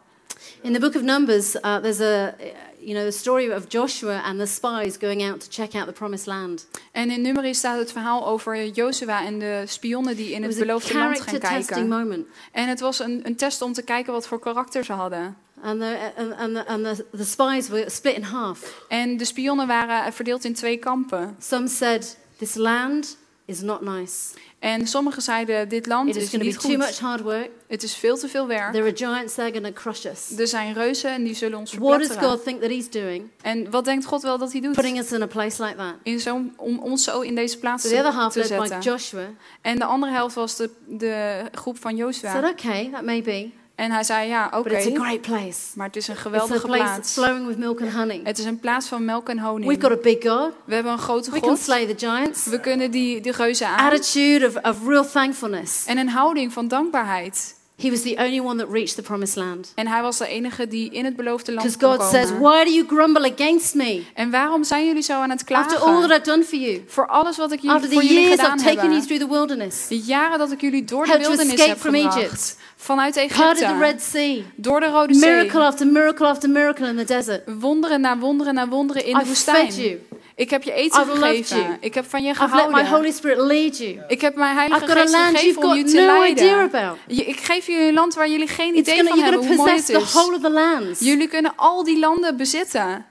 In 0.62 0.74
the 0.74 0.80
book 0.80 0.96
of 0.96 1.02
Numbers, 1.02 1.56
uh, 1.56 1.80
there's 1.80 2.00
a, 2.00 2.34
you 2.80 2.94
know, 2.94 3.04
the 3.04 3.12
story 3.12 3.52
of 3.52 3.68
Joshua 3.68 4.22
and 4.24 4.40
the 4.40 4.46
spies 4.46 4.98
going 4.98 5.24
out 5.24 5.40
to 5.42 5.50
check 5.50 5.76
out 5.76 5.86
the 5.86 5.94
promised 5.94 6.26
land. 6.26 6.68
En 6.92 7.12
in 7.12 7.22
Numeri 7.22 7.54
staat 7.54 7.78
het 7.78 7.92
verhaal 7.92 8.28
over 8.28 8.68
Jozua 8.68 9.26
en 9.26 9.40
de 9.40 9.64
spionnen 9.68 10.16
die 10.16 10.32
in 10.32 10.44
het 10.44 10.58
beloofde 10.58 10.94
land 10.94 11.16
gaan 11.16 11.26
character 11.26 11.50
testing 11.50 11.68
kijken. 11.68 11.88
moment. 11.88 12.28
En 12.52 12.68
het 12.68 12.80
was 12.80 13.00
een, 13.00 13.22
een 13.24 13.36
test 13.36 13.62
om 13.62 13.74
te 13.74 13.82
kijken 13.82 14.14
wat 14.14 14.28
voor 14.28 14.40
karakter 14.40 14.84
ze 14.84 14.94
hadden. 14.94 15.38
And 15.62 15.80
the, 15.80 16.12
and 16.38 16.54
the, 16.54 16.68
and 16.68 16.84
the, 16.84 17.06
the 17.18 17.26
spies 17.26 17.70
were 17.70 17.90
split 17.90 18.16
in 18.16 18.24
half. 18.24 18.86
En 18.88 19.18
de 19.18 19.26
spionnen 19.26 19.68
waren 19.68 20.14
verdeeld 20.14 20.46
in 20.46 20.54
twee 20.54 20.78
kampen. 20.78 21.36
Some 21.40 21.68
said, 21.68 22.18
This 22.38 22.56
land 22.56 23.18
is 23.46 23.62
not 23.62 23.82
nice. 23.82 24.34
En 24.60 24.88
sommigen 24.88 25.22
zeiden, 25.22 25.70
dit 25.70 25.86
land 25.86 26.10
It 26.10 26.16
is 26.16 26.32
niet 26.32 26.56
be 26.56 26.62
too 26.62 26.78
much 26.78 26.88
goed. 26.88 27.00
hard 27.00 27.22
work. 27.22 27.50
Het 27.68 27.84
is 27.84 27.96
veel 27.96 28.18
te 28.18 28.28
veel 28.28 28.48
werk. 28.48 28.72
There 28.74 28.84
are 28.84 28.96
giants 28.96 29.36
that 29.36 29.46
are 29.46 29.52
going 29.60 29.76
to 29.76 29.82
crush 29.82 30.06
us. 30.06 30.38
Er 30.40 30.48
zijn 30.48 30.74
reuzen 30.74 31.12
en 31.12 31.24
die 31.24 31.36
zullen 31.36 31.58
ons 31.58 31.74
What 31.74 31.82
does 31.82 32.08
verpletteren. 32.08 32.30
God 32.30 32.44
think 32.44 32.62
that 32.62 32.70
He's 32.70 32.90
doing? 32.90 33.30
En 33.42 33.72
wat 33.72 33.86
denkt 33.86 34.06
God 34.06 34.22
wel 34.22 34.38
dat 34.38 34.52
hij 34.52 34.62
doet? 34.62 34.74
Putting 34.74 35.00
us 35.00 35.12
in 35.12 35.22
a 35.22 35.26
place 35.28 35.64
like 35.64 35.76
that. 35.76 35.94
In 36.04 36.20
zo'n, 36.20 36.54
om 36.58 36.80
ons 36.80 37.04
zo 37.04 37.20
in 37.22 37.36
deze 37.36 37.58
plaats 37.58 37.84
So 37.84 37.90
the 37.90 37.98
other 37.98 38.12
half, 38.12 38.32
te 38.34 38.40
led 38.40 38.48
by 38.50 38.68
zetten. 38.68 38.92
Joshua, 38.92 39.28
En 39.62 39.80
de 39.80 39.86
andere 39.86 40.12
helft 40.12 40.36
was 40.36 40.56
de, 40.56 40.70
de 40.88 41.46
groep 41.52 41.80
van 41.80 41.92
said, 41.98 42.22
Jozua. 42.22 42.50
Okay, 42.50 42.90
that 42.92 43.04
may 43.04 43.22
be, 43.22 43.52
En 43.78 43.92
hij 43.92 44.04
zei, 44.04 44.28
ja, 44.28 44.46
oké, 44.54 44.76
a 44.76 44.80
great 44.80 45.22
place. 45.22 45.60
maar 45.76 45.88
het 45.88 45.96
is 45.96 46.08
een 46.08 46.14
It's 46.14 46.26
a 46.26 46.30
geweldige 46.30 46.66
place 46.66 46.84
plaats. 46.84 47.14
flowing 47.14 47.48
with 47.48 47.58
milk 47.58 47.82
and 47.82 47.92
honey. 47.94 48.22
Het 48.24 48.38
is 48.40 48.46
een 48.46 48.60
plaats 48.60 48.88
van 48.88 49.06
melk 49.06 49.30
en 49.30 49.40
honing. 49.40 49.66
We've 49.68 49.82
got 49.82 49.92
a 49.92 50.02
big 50.02 50.24
God. 50.24 50.52
We 50.66 50.74
hebben 50.74 50.92
een 50.92 50.98
grote 50.98 51.32
We 51.32 51.40
can 51.40 51.50
God. 51.50 51.60
slay 51.60 51.86
the 51.86 52.06
giants. 52.08 52.46
We 52.46 52.60
kunnen 52.60 52.92
die, 52.92 53.22
die 53.22 53.32
reuzen 53.32 53.68
aan. 53.68 53.86
Attitude 53.92 54.48
of, 54.48 54.56
of 54.72 54.88
real 54.88 55.06
thankfulness. 55.10 55.86
En 55.86 55.98
een 55.98 56.10
houding 56.10 56.54
van 56.54 56.68
dankbaarheid. 56.68 57.56
He 57.82 57.90
was 57.92 58.02
the 58.02 58.16
only 58.18 58.40
one 58.40 58.58
that 58.58 58.70
reached 58.72 58.96
the 58.96 59.02
promised 59.02 59.36
land. 59.36 59.72
En 59.76 59.88
hij 59.88 60.02
was 60.02 60.18
de 60.18 60.28
enige 60.28 60.68
die 60.68 60.90
in 60.92 61.06
het 61.06 61.16
beloofde 61.16 61.54
land 61.54 61.78
Because 61.78 61.98
kon 61.98 62.06
God 62.08 62.16
says. 62.16 62.30
Why 62.40 62.64
do 62.64 62.70
you 62.72 62.86
grumble 62.88 63.32
against 63.34 63.74
me? 63.76 64.04
En 64.14 64.32
waarom 64.32 64.64
zijn 64.64 64.86
jullie 64.86 65.02
zo 65.02 65.14
aan 65.14 65.30
het 65.30 65.40
After 65.52 65.78
all 65.78 65.84
klagen? 65.86 66.02
that 66.10 66.18
I've 66.20 66.30
done 66.30 66.44
for 66.44 66.58
you. 66.58 66.84
Voor 66.88 67.08
alles 67.08 67.38
wat 67.38 67.52
ik 67.52 67.60
jullie, 67.62 67.76
After 67.76 67.92
voor 67.92 68.02
the 68.02 68.08
jullie 68.08 68.22
years 68.24 68.40
gedaan 68.40 68.58
I've 68.58 68.66
taken 68.68 68.84
you 68.84 68.94
heb. 68.96 69.04
through 69.04 69.24
the 69.24 69.30
wilderness. 69.30 69.88
De 69.88 70.00
jaren 70.00 70.38
dat 70.38 70.52
ik 70.52 70.62
jullie 70.62 70.84
door 70.86 71.06
de 71.06 71.12
How 71.12 71.20
wildernis 71.22 71.66
heb 71.66 71.78
from 71.78 71.94
gebracht. 71.96 72.18
Egypt. 72.18 72.58
Vanuit 72.76 73.14
Parted 73.36 73.58
the 73.68 73.78
Red 73.78 73.82
Egypte. 73.96 74.10
Sea. 74.18 74.42
Door 74.56 74.80
de 74.80 74.86
Rode 74.88 75.14
Zee. 75.14 75.30
Miracle 75.30 75.62
after 75.64 75.88
miracle 75.88 76.28
after 76.28 76.50
miracle 76.50 76.88
in 76.88 76.96
the 76.98 77.04
desert. 77.04 77.42
Wonderen 77.60 78.02
na 78.02 78.18
wonderen 78.18 78.54
na 78.54 78.68
wonderen 78.68 79.06
in 79.06 79.14
de 79.14 79.20
I've 79.20 79.28
woestijn. 79.28 79.72
fed 79.72 79.76
you. 79.86 80.00
Ik 80.38 80.50
heb 80.50 80.64
je 80.64 80.72
eten 80.72 81.02
I've 81.02 81.12
gegeven. 81.12 81.58
you. 81.58 81.78
Ik 81.80 81.94
heb 81.94 82.06
van 82.10 82.24
je 82.24 82.30
I've 82.32 82.42
let 82.42 82.50
my 82.52 82.58
gehouden. 82.58 82.88
Holy 82.88 83.12
Spirit 83.12 83.38
lead 83.38 83.78
you. 83.78 84.00
Ik 84.08 84.22
heb 84.22 84.36
mijn 84.36 84.56
heilige 84.56 84.84
I've 84.86 84.92
geest 85.00 85.16
gegeven 85.16 85.64
om 85.64 85.76
je 85.76 85.84
te 85.84 85.96
no 86.00 86.06
leiden. 86.06 87.00
Je- 87.08 87.26
Ik 87.26 87.40
geef 87.40 87.68
jullie 87.68 87.88
een 87.88 87.94
land 87.94 88.14
waar 88.14 88.30
jullie 88.30 88.48
geen 88.48 88.76
It's 88.76 88.80
idee 88.90 88.96
gonna, 88.96 89.10
van 89.10 89.20
hebben 89.24 89.48
hoe 89.48 89.56
mooi 89.56 89.72
het 89.72 89.86
the 89.86 89.98
is. 89.98 90.14
whole 90.14 90.36
of 90.36 90.42
the 90.42 90.50
lands. 90.52 91.00
Jullie 91.00 91.28
kunnen 91.28 91.54
al 91.56 91.84
die 91.84 92.00
landen 92.00 92.38
bezitten. 92.38 93.06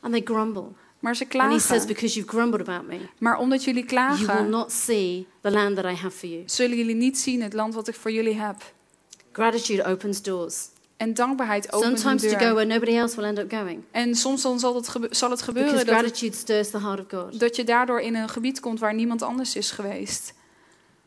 And 0.00 0.12
they 0.12 0.20
grumble. 0.24 0.64
Maar 0.98 1.16
ze 1.16 1.24
And 1.28 1.32
he 1.52 1.58
says, 1.58 1.66
klagen. 1.68 1.86
Because 1.86 2.14
you've 2.14 2.30
grumbled 2.30 2.68
about 2.68 2.86
me, 2.88 2.98
Maar 3.18 3.38
omdat 3.38 3.64
jullie 3.64 3.84
you 3.88 4.02
will 4.06 4.16
klagen, 4.26 4.50
not 4.50 4.72
see 4.72 5.26
the 5.40 5.50
land 5.50 5.76
that 5.76 5.84
I 5.84 5.94
have 5.94 6.10
for 6.10 6.28
you. 6.28 6.42
zullen 6.46 6.76
jullie 6.76 6.94
niet 6.94 7.18
zien 7.18 7.42
het 7.42 7.52
land 7.52 7.74
wat 7.74 7.88
ik 7.88 7.94
voor 7.94 8.10
jullie 8.10 8.34
heb. 8.34 8.56
Gratitude 9.32 9.84
opens 9.84 10.22
doors. 10.22 10.56
En 10.96 11.14
dankbaarheid 11.14 11.72
opent 11.72 11.92
een 11.92 11.98
Sometimes 11.98 12.22
to 12.32 12.38
go 12.38 12.44
deur. 12.44 12.54
where 12.54 12.66
nobody 12.68 12.96
else 12.96 13.16
will 13.16 13.24
end 13.24 13.38
up 13.38 13.50
going. 13.52 13.82
En 13.90 14.14
soms 14.14 14.42
dan 14.42 14.58
zal 14.58 14.74
het, 14.74 14.88
gebe- 14.88 15.08
zal 15.10 15.30
het 15.30 15.38
Because 15.46 15.58
gebeuren 15.84 16.02
dat, 16.02 16.16
stirs 16.34 16.70
the 16.70 16.78
heart 16.80 17.00
of 17.00 17.06
God. 17.20 17.40
dat 17.40 17.56
je 17.56 17.64
daardoor 17.64 18.00
in 18.00 18.14
een 18.14 18.28
gebied 18.28 18.60
komt 18.60 18.78
waar 18.80 18.94
niemand 18.94 19.22
anders 19.22 19.56
is 19.56 19.70
geweest. 19.70 20.32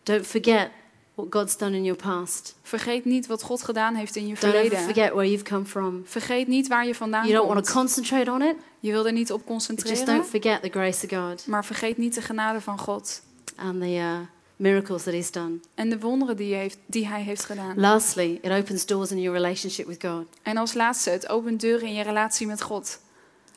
Don't 0.04 0.25
forget 0.28 0.69
what 1.15 1.28
God's 1.30 1.58
done 1.58 1.75
in 1.75 1.84
your 1.84 2.02
past. 2.02 2.56
Vergeet 2.62 3.06
niet 3.06 3.28
wat 3.28 3.41
God 3.43 3.63
gedaan 3.63 3.95
heeft 3.95 4.15
in 4.15 4.28
je 4.28 4.34
Don't 4.34 4.43
ever 4.43 4.60
verleden. 4.60 4.80
forget 4.86 5.12
where 5.13 5.30
you've 5.30 5.43
come 5.43 5.65
from. 5.65 6.02
Vergeet 6.06 6.47
niet 6.47 6.67
waar 6.67 6.86
je 6.88 6.95
vandaan 6.95 7.28
You 7.28 7.34
don't 7.36 7.54
want 7.54 7.65
to 7.65 7.73
komt. 7.73 7.86
concentrate 7.86 8.32
on 8.32 8.41
it, 8.41 8.56
Je 8.80 8.91
wil 8.91 9.06
er 9.06 9.12
niet 9.13 9.32
op 9.32 9.41
but 9.45 9.47
just 9.56 9.67
concentreren, 9.67 10.06
don't 10.06 10.25
forget 10.30 10.62
the 10.62 10.69
grace 10.69 11.06
of 11.06 11.19
God 11.19 11.47
maar 11.47 11.65
vergeet 11.65 11.97
niet 11.97 12.13
de 12.15 12.21
genade 12.21 12.62
van 12.62 12.80
God 12.80 13.21
and 13.56 13.82
the 13.82 13.88
uh, 13.95 14.17
miracles 14.60 15.04
that 15.04 15.13
He's 15.13 15.32
done. 15.32 15.60
en 15.76 15.89
de 15.89 16.00
wonderen 16.00 16.38
die, 16.38 16.48
je 16.48 16.56
heeft, 16.56 16.78
die 16.86 17.08
Hij 17.08 17.22
heeft 17.22 17.45
gedaan. 17.45 17.80
Lastly, 17.80 18.39
it 18.41 18.52
opens 18.52 18.86
doors 18.86 19.12
in 19.12 19.22
your 19.22 19.38
relationship 19.38 19.88
with 19.88 20.04
God. 20.06 20.26
En 20.41 20.58
als 20.58 20.74
laatste, 20.74 21.10
het 21.10 21.30
opent 21.30 21.62
deuren 21.62 21.88
in 21.88 21.93
je 21.93 22.04
relatie 22.04 22.48
met 22.48 22.62
God. 22.62 23.00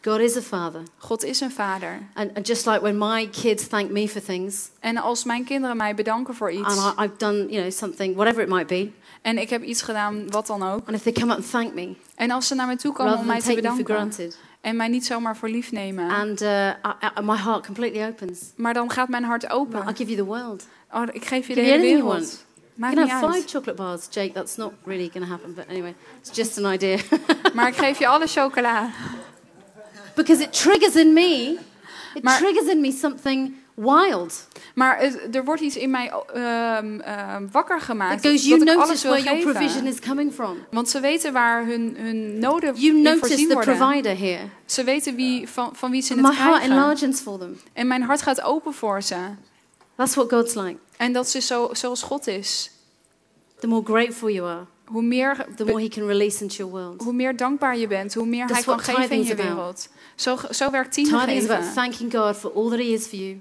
God 0.04 0.18
is 0.18 0.36
a 0.36 0.40
father. 0.40 0.82
God 0.98 1.24
is 1.24 1.40
een 1.40 1.50
vader. 1.50 1.98
And, 2.14 2.34
and 2.34 2.46
just 2.46 2.66
like 2.66 2.80
when 2.80 2.98
my 2.98 3.28
kids 3.28 3.66
thank 3.66 3.90
me 3.90 4.08
for 4.08 4.22
things, 4.22 4.70
En 4.80 4.96
als 4.96 5.24
mijn 5.24 5.44
kinderen 5.44 5.76
mij 5.76 5.94
bedanken 5.94 6.34
voor 6.34 6.50
iets, 6.50 6.78
and 6.78 6.98
I, 6.98 7.02
I've 7.02 7.16
done, 7.16 7.36
you 7.36 7.60
know, 7.60 7.70
something, 7.70 8.14
whatever 8.14 8.42
it 8.42 8.48
might 8.48 8.66
be, 8.66 8.90
en 9.22 9.38
ik 9.38 9.50
heb 9.50 9.62
iets 9.62 9.82
gedaan, 9.82 10.30
wat 10.30 10.46
dan 10.46 10.62
ook, 10.62 10.86
and 10.86 10.96
if 10.96 11.02
they 11.02 11.12
come 11.12 11.32
up 11.32 11.38
and 11.38 11.50
thank 11.50 11.74
me, 11.74 11.94
en 12.14 12.30
als 12.30 12.46
ze 12.46 12.54
naar 12.54 12.66
me 12.66 12.76
toe 12.76 12.92
komen 12.92 13.18
om 13.18 13.26
mij 13.26 13.40
te 13.40 13.46
me 13.46 13.52
for 13.52 13.62
bedanken 13.62 13.94
granted, 13.94 14.38
en 14.62 14.76
mij 14.76 14.88
niet 14.88 15.06
zomaar 15.06 15.36
voor 15.36 15.48
lief 15.48 15.72
nemen, 15.72 16.10
and 16.10 16.42
uh, 16.42 16.66
I, 16.68 16.72
I, 17.18 17.22
my 17.22 17.36
heart 17.36 17.66
completely 17.66 18.04
opens. 18.06 18.40
maar 18.56 18.74
dan 18.74 18.90
gaat 18.90 19.08
mijn 19.08 19.24
hart 19.24 19.42
I'll 19.42 19.50
open. 19.50 19.86
give 19.86 20.04
you 20.04 20.16
the 20.16 20.24
world. 20.24 20.66
Oh, 20.92 21.02
ik 21.12 21.24
geef 21.24 21.46
je 21.48 21.54
de 21.54 21.60
hele 21.60 21.80
wereld. 21.82 22.44
Maakt 22.74 22.94
You 22.94 23.06
can 23.08 23.18
have 23.18 23.32
five 23.32 23.48
chocolate 23.48 23.82
bars, 23.82 24.06
Jake. 24.10 24.32
That's 24.32 24.56
not 24.56 24.72
really 24.84 25.08
going 25.12 25.24
to 25.24 25.30
happen, 25.30 25.54
but 25.54 25.64
anyway, 25.68 25.94
it's 26.20 26.36
just 26.36 26.58
an 26.64 26.72
idea. 26.72 26.98
Maar 27.54 27.68
ik 27.68 27.76
geef 27.76 27.98
je 27.98 28.06
alle 28.06 28.26
chocola. 28.26 28.90
because 30.14 30.42
it 30.42 30.52
triggers 30.52 30.96
in 30.96 31.12
me, 31.12 31.58
it 32.14 32.22
Maar- 32.22 32.38
triggers 32.38 32.66
in 32.66 32.80
me 32.80 32.92
something 32.92 33.54
wild. 33.74 34.48
Maar 34.74 34.98
het- 34.98 35.34
er 35.36 35.44
wordt 35.44 35.60
iets 35.60 35.76
in 35.76 35.90
mij 35.90 36.12
ehm, 36.34 37.00
ehm, 37.00 37.46
wakker 37.52 37.80
gemaakt. 37.80 38.22
Because 38.22 38.48
dat 38.48 38.58
you 38.58 38.62
ik 38.62 38.68
alles 38.76 38.86
notice 38.88 39.08
where 39.08 39.22
your 39.22 39.38
geven. 39.38 39.52
provision 39.52 39.86
is 39.86 39.98
coming 40.00 40.32
from. 40.32 40.56
Want 40.70 40.88
ze 40.88 41.00
weten 41.00 41.32
waar 41.32 41.66
hun, 41.66 41.96
hun 41.98 42.38
noden 42.38 42.74
You 42.74 42.96
in 42.96 43.02
notice 43.02 43.18
voorzien 43.18 43.48
the 43.48 43.54
worden. 43.54 43.76
provider 43.76 44.18
here. 44.18 44.42
Ze 44.64 44.84
weten 44.84 45.14
wie, 45.14 45.48
van, 45.48 45.70
van 45.76 45.90
wie 45.90 46.02
ze 46.02 46.12
het 46.12 46.22
My 46.22 46.34
heart 46.34 46.62
enlarges 46.62 47.20
for 47.20 47.38
them. 47.38 47.60
En 47.72 47.86
mijn 47.86 48.02
hart 48.02 48.22
gaat 48.22 48.42
open 48.42 48.72
voor 48.74 49.02
ze. 49.02 49.16
That's 49.96 50.14
what 50.14 50.30
God's 50.32 50.54
like. 50.54 50.76
En 50.96 51.12
dat 51.12 51.34
is 51.34 51.46
zo, 51.46 51.68
zoals 51.72 52.02
God 52.02 52.26
is. 52.26 52.70
The 53.60 53.66
more 53.66 53.84
grateful 53.84 54.28
you 54.30 54.48
are, 54.48 54.64
Hoe 54.84 55.02
meer, 55.02 55.46
the 55.56 55.64
more 55.64 55.80
He 55.82 55.88
can 55.88 56.06
release 56.06 56.42
into 56.42 56.56
your 56.56 56.72
world. 56.72 57.02
hoe 57.02 57.12
meer 57.12 57.36
dankbaar 57.36 57.76
je 57.78 57.86
bent, 57.86 58.14
hoe 58.14 58.26
meer 58.26 58.46
That's 58.46 58.64
Hij 58.64 58.74
kan 58.74 58.80
geven 58.84 59.16
in 59.16 59.24
je 59.24 59.34
wereld. 59.34 59.88
Zo, 60.14 60.36
zo 60.50 60.70
werkt 60.70 60.92
tiende 60.92 61.10
Tithing 61.18 61.36
is 61.38 61.44
about 61.44 61.58
geven. 61.64 61.74
thanking 61.74 62.12
God 62.12 62.36
for 62.36 62.52
all 62.54 62.68
that 62.70 62.78
He 62.78 62.84
is 62.84 63.06
for 63.06 63.18
you. 63.18 63.40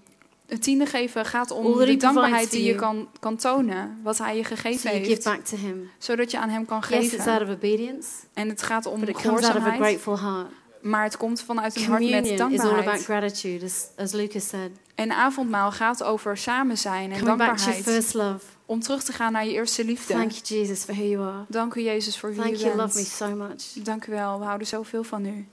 Het 0.52 0.64
tiende 0.64 0.86
geven 0.86 1.26
gaat 1.26 1.52
om 1.52 1.78
de 1.78 1.97
dankbaarheid 1.97 2.52
die 2.52 2.64
je 2.64 2.76
kan, 2.76 3.10
kan 3.20 3.36
tonen. 3.36 3.99
Wat 4.04 4.18
Hij 4.18 4.38
je 4.38 4.43
gegeven 4.43 4.80
So 4.80 4.88
heeft. 4.88 5.54
Zodat 5.97 6.32
je 6.32 6.39
aan 6.39 6.49
Hem 6.49 6.66
kan 6.66 6.84
Yes, 6.89 6.99
it's 7.04 7.10
geven. 7.16 7.32
out 7.32 7.41
of 7.41 7.49
obedience, 7.49 8.08
En 8.34 8.49
het 8.49 8.62
gaat 8.62 8.86
om 8.86 8.99
but 8.99 9.10
it 9.10 9.16
comes 9.22 9.28
out 9.28 9.38
of 9.39 9.45
a 9.45 9.52
gehoorzaamheid. 9.52 9.82
grateful 10.02 10.20
heart. 10.20 10.47
Maar 10.82 11.04
het 11.04 11.18
komt 11.18 11.41
vanuit 11.41 11.76
een 11.76 11.84
hart 11.86 11.99
met 12.02 12.10
Communion 12.12 12.34
is 12.34 12.39
all 12.39 12.66
about 12.66 12.66
dankbaarheid. 12.74 13.04
gratitude, 13.04 13.66
as, 13.66 13.88
as 13.97 14.12
Lucas 14.12 14.47
said. 14.47 14.72
En 14.95 15.12
avondmaal 15.12 15.72
gaat 15.72 16.04
over 16.04 16.38
samen 16.38 16.78
zijn 16.78 17.12
en 17.12 17.20
Coming 17.20 17.38
back 17.38 17.58
to 17.58 17.64
your 17.64 17.66
dankbaarheid. 17.76 17.84
first 18.04 18.14
love. 18.14 18.45
Om 18.66 18.80
terug 18.80 19.04
te 19.04 19.12
gaan 19.14 19.32
naar 19.32 19.45
je 19.45 19.52
eerste 19.52 19.86
liefde. 19.86 20.14
Thank 20.14 20.32
you, 20.32 20.62
Jesus, 20.62 20.84
for 20.84 20.93
who 20.93 21.04
you 21.04 21.28
are. 21.28 21.45
Dank 21.47 21.76
u 21.76 21.82
Jezus 21.82 22.18
voor 22.20 22.30
wie 22.30 22.41
Thank 22.41 22.54
u 22.56 22.58
you, 22.58 22.76
love 22.76 22.88
me 22.88 22.93
bent. 22.93 23.08
so 23.08 23.36
much. 23.36 23.84
Dank 23.86 24.06
u 24.08 24.12
wel, 24.12 24.39
we 24.39 24.45
houden 24.45 24.68
zoveel 24.68 25.04
van 25.04 25.26
u. 25.26 25.47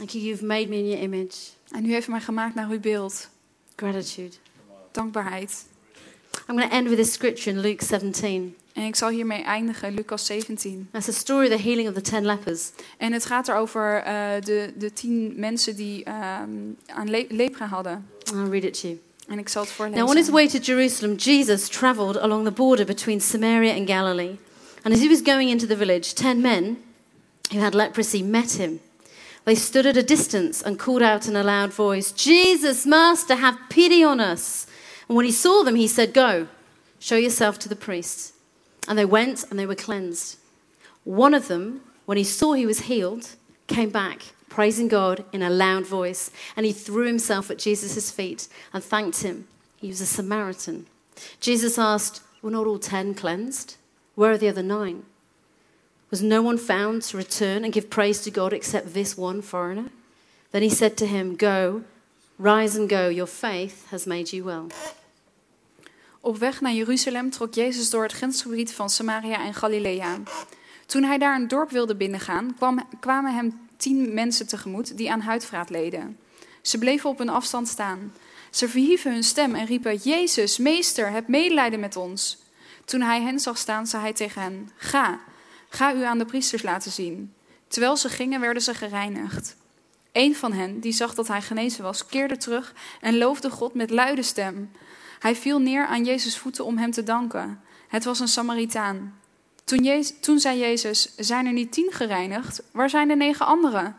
Thank 0.00 0.14
you, 0.14 0.22
you've 0.22 0.46
made 0.46 0.68
me 0.70 0.78
in 0.78 0.88
your 0.88 1.02
image. 1.02 1.36
En 1.70 1.84
u 1.86 1.92
heeft 1.92 2.08
mij 2.08 2.20
gemaakt 2.20 2.54
naar 2.54 2.68
uw 2.70 2.80
beeld. 2.80 3.28
Gratitude. 3.76 4.36
Dankbaarheid. 4.92 5.64
I'm 6.48 6.56
going 6.56 6.70
to 6.70 6.76
end 6.76 6.88
with 6.88 6.98
this 6.98 7.12
scripture 7.12 7.56
in 7.56 7.60
Luke 7.60 7.84
17. 7.84 8.56
En 8.72 8.82
ik 8.82 8.96
zal 8.96 9.08
hiermee 9.08 9.42
eindigen, 9.42 9.94
Lucas 9.94 10.26
17. 10.26 10.88
That's 10.92 11.08
a 11.08 11.12
story 11.12 11.46
of 11.46 11.56
the 11.56 11.62
healing 11.62 11.88
of 11.88 11.94
the 11.94 12.00
ten 12.00 12.26
lepers. 12.26 12.70
En 12.98 13.12
het 13.12 13.26
gaat 13.26 13.48
erover 13.48 14.06
uh, 14.06 14.30
de, 14.44 14.72
de 14.76 14.92
tien 14.92 15.32
mensen 15.36 15.76
die 15.76 16.08
um, 16.08 16.76
aan 16.86 17.10
le 17.10 17.26
lepra 17.28 17.66
hadden. 17.66 18.06
I'll 18.34 18.50
read 18.50 18.64
it 18.64 18.80
to 18.80 18.88
you. 18.88 19.00
En 19.28 19.38
ik 19.38 19.48
zal 19.48 19.64
het 19.64 19.94
Now, 19.94 20.08
on 20.08 20.16
his 20.16 20.28
way 20.28 20.48
to 20.48 20.58
Jerusalem, 20.58 21.14
Jesus 21.14 21.68
traveled 21.68 22.16
along 22.18 22.44
the 22.44 22.52
border 22.52 22.86
between 22.86 23.20
Samaria 23.20 23.74
and 23.74 23.88
Galilee. 23.88 24.38
And 24.82 24.94
as 24.94 25.00
he 25.00 25.08
was 25.08 25.20
going 25.24 25.50
into 25.50 25.66
the 25.66 25.76
village, 25.76 26.12
ten 26.12 26.40
men 26.40 26.78
who 27.50 27.60
had 27.60 27.74
leprosy 27.74 28.22
met 28.22 28.52
him. 28.52 28.80
They 29.44 29.54
stood 29.54 29.86
at 29.86 29.96
a 29.96 30.02
distance 30.02 30.62
and 30.62 30.78
called 30.78 31.02
out 31.02 31.26
in 31.26 31.34
a 31.34 31.42
loud 31.42 31.72
voice, 31.72 32.12
Jesus, 32.12 32.86
Master, 32.86 33.36
have 33.36 33.58
pity 33.68 34.04
on 34.04 34.20
us. 34.20 34.66
And 35.08 35.16
when 35.16 35.24
he 35.24 35.32
saw 35.32 35.62
them, 35.62 35.76
he 35.76 35.88
said, 35.88 36.12
Go, 36.12 36.46
show 36.98 37.16
yourself 37.16 37.58
to 37.60 37.68
the 37.68 37.76
priest. 37.76 38.34
And 38.86 38.98
they 38.98 39.04
went 39.04 39.44
and 39.50 39.58
they 39.58 39.66
were 39.66 39.74
cleansed. 39.74 40.38
One 41.04 41.34
of 41.34 41.48
them, 41.48 41.80
when 42.06 42.18
he 42.18 42.24
saw 42.24 42.52
he 42.52 42.66
was 42.66 42.82
healed, 42.82 43.30
came 43.66 43.90
back, 43.90 44.22
praising 44.48 44.88
God 44.88 45.24
in 45.32 45.42
a 45.42 45.50
loud 45.50 45.86
voice. 45.86 46.30
And 46.56 46.66
he 46.66 46.72
threw 46.72 47.06
himself 47.06 47.50
at 47.50 47.58
Jesus' 47.58 48.10
feet 48.10 48.48
and 48.72 48.84
thanked 48.84 49.22
him. 49.22 49.48
He 49.76 49.88
was 49.88 50.00
a 50.00 50.06
Samaritan. 50.06 50.86
Jesus 51.40 51.78
asked, 51.78 52.22
Were 52.42 52.50
not 52.50 52.66
all 52.66 52.78
ten 52.78 53.14
cleansed? 53.14 53.76
Where 54.14 54.32
are 54.32 54.38
the 54.38 54.48
other 54.48 54.62
nine? 54.62 55.04
Was 56.10 56.20
no 56.20 56.42
one 56.42 56.58
found 56.58 57.08
to 57.08 57.16
return 57.16 57.64
and 57.64 57.72
give 57.72 57.88
praise 57.88 58.20
to 58.22 58.30
God 58.30 58.52
except 58.52 58.92
this 58.92 59.14
one 59.16 59.42
foreigner? 59.42 59.90
Then 60.50 60.62
he 60.62 60.70
said 60.70 60.96
to 60.96 61.06
him, 61.06 61.36
Go, 61.36 61.82
rise 62.36 62.78
and 62.78 62.88
go. 62.88 63.08
Your 63.08 63.28
faith 63.28 63.90
has 63.90 64.04
made 64.04 64.36
you 64.36 64.44
well. 64.44 64.66
Op 66.20 66.38
weg 66.38 66.60
naar 66.60 66.72
Jeruzalem 66.72 67.30
trok 67.30 67.54
Jezus 67.54 67.90
door 67.90 68.02
het 68.02 68.12
grensgebied 68.12 68.72
van 68.72 68.90
Samaria 68.90 69.44
en 69.44 69.54
Galilea. 69.54 70.18
Toen 70.86 71.02
hij 71.02 71.18
daar 71.18 71.36
een 71.36 71.48
dorp 71.48 71.70
wilde 71.70 71.94
binnengaan, 71.94 72.54
kwam, 72.56 72.88
kwamen 73.00 73.34
hem 73.34 73.68
tien 73.76 74.14
mensen 74.14 74.46
tegemoet 74.46 74.96
die 74.96 75.10
aan 75.10 75.20
huidvraat 75.20 75.70
leden. 75.70 76.18
Ze 76.62 76.78
bleven 76.78 77.10
op 77.10 77.20
een 77.20 77.28
afstand 77.28 77.68
staan. 77.68 78.12
Ze 78.50 78.68
verhieven 78.68 79.12
hun 79.12 79.24
stem 79.24 79.54
en 79.54 79.66
riepen: 79.66 79.96
Jezus, 79.96 80.58
meester, 80.58 81.10
heb 81.10 81.28
medelijden 81.28 81.80
met 81.80 81.96
ons. 81.96 82.38
Toen 82.84 83.00
hij 83.00 83.22
hen 83.22 83.40
zag 83.40 83.58
staan, 83.58 83.86
zei 83.86 84.02
hij 84.02 84.12
tegen 84.12 84.42
hen: 84.42 84.70
Ga, 84.76 85.20
ga 85.70 85.94
u 85.94 86.02
aan 86.02 86.18
de 86.18 86.24
priesters 86.24 86.62
laten 86.62 86.90
zien. 86.90 87.34
Terwijl 87.68 87.96
ze 87.96 88.08
gingen, 88.08 88.40
werden 88.40 88.62
ze 88.62 88.74
gereinigd. 88.74 89.56
Een 90.12 90.36
van 90.36 90.52
hen, 90.52 90.80
die 90.80 90.92
zag 90.92 91.14
dat 91.14 91.28
hij 91.28 91.42
genezen 91.42 91.82
was, 91.82 92.06
keerde 92.06 92.36
terug 92.36 92.74
en 93.00 93.18
loofde 93.18 93.50
God 93.50 93.74
met 93.74 93.90
luide 93.90 94.22
stem. 94.22 94.70
Hij 95.18 95.36
viel 95.36 95.58
neer 95.58 95.86
aan 95.86 96.04
Jezus' 96.04 96.38
voeten 96.38 96.64
om 96.64 96.78
hem 96.78 96.90
te 96.90 97.02
danken. 97.02 97.60
Het 97.88 98.04
was 98.04 98.20
een 98.20 98.28
Samaritaan. 98.28 99.18
Toen, 99.64 99.84
Jezus, 99.84 100.14
toen 100.20 100.38
zei 100.38 100.58
Jezus: 100.58 101.14
Zijn 101.16 101.46
er 101.46 101.52
niet 101.52 101.72
tien 101.72 101.92
gereinigd? 101.92 102.62
Waar 102.72 102.90
zijn 102.90 103.08
de 103.08 103.16
negen 103.16 103.46
anderen? 103.46 103.96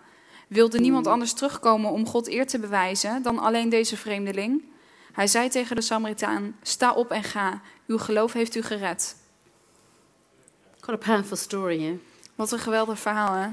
Wilde 0.47 0.79
niemand 0.79 1.07
anders 1.07 1.33
terugkomen 1.33 1.91
om 1.91 2.07
God 2.07 2.27
eer 2.27 2.47
te 2.47 2.59
bewijzen 2.59 3.21
dan 3.21 3.39
alleen 3.39 3.69
deze 3.69 3.97
vreemdeling? 3.97 4.63
Hij 5.11 5.27
zei 5.27 5.49
tegen 5.49 5.75
de 5.75 5.81
Samaritaan: 5.81 6.55
Sta 6.61 6.93
op 6.93 7.11
en 7.11 7.23
ga. 7.23 7.61
Uw 7.87 7.97
geloof 7.97 8.33
heeft 8.33 8.55
u 8.55 8.61
gered. 8.61 9.15
Quite 10.81 10.93
a 11.01 11.05
powerful 11.05 11.37
story 11.37 11.79
here. 11.79 11.97
Wat 12.35 12.51
een 12.51 12.59
geweldig 12.59 12.99
verhaal, 12.99 13.33
hè? 13.33 13.47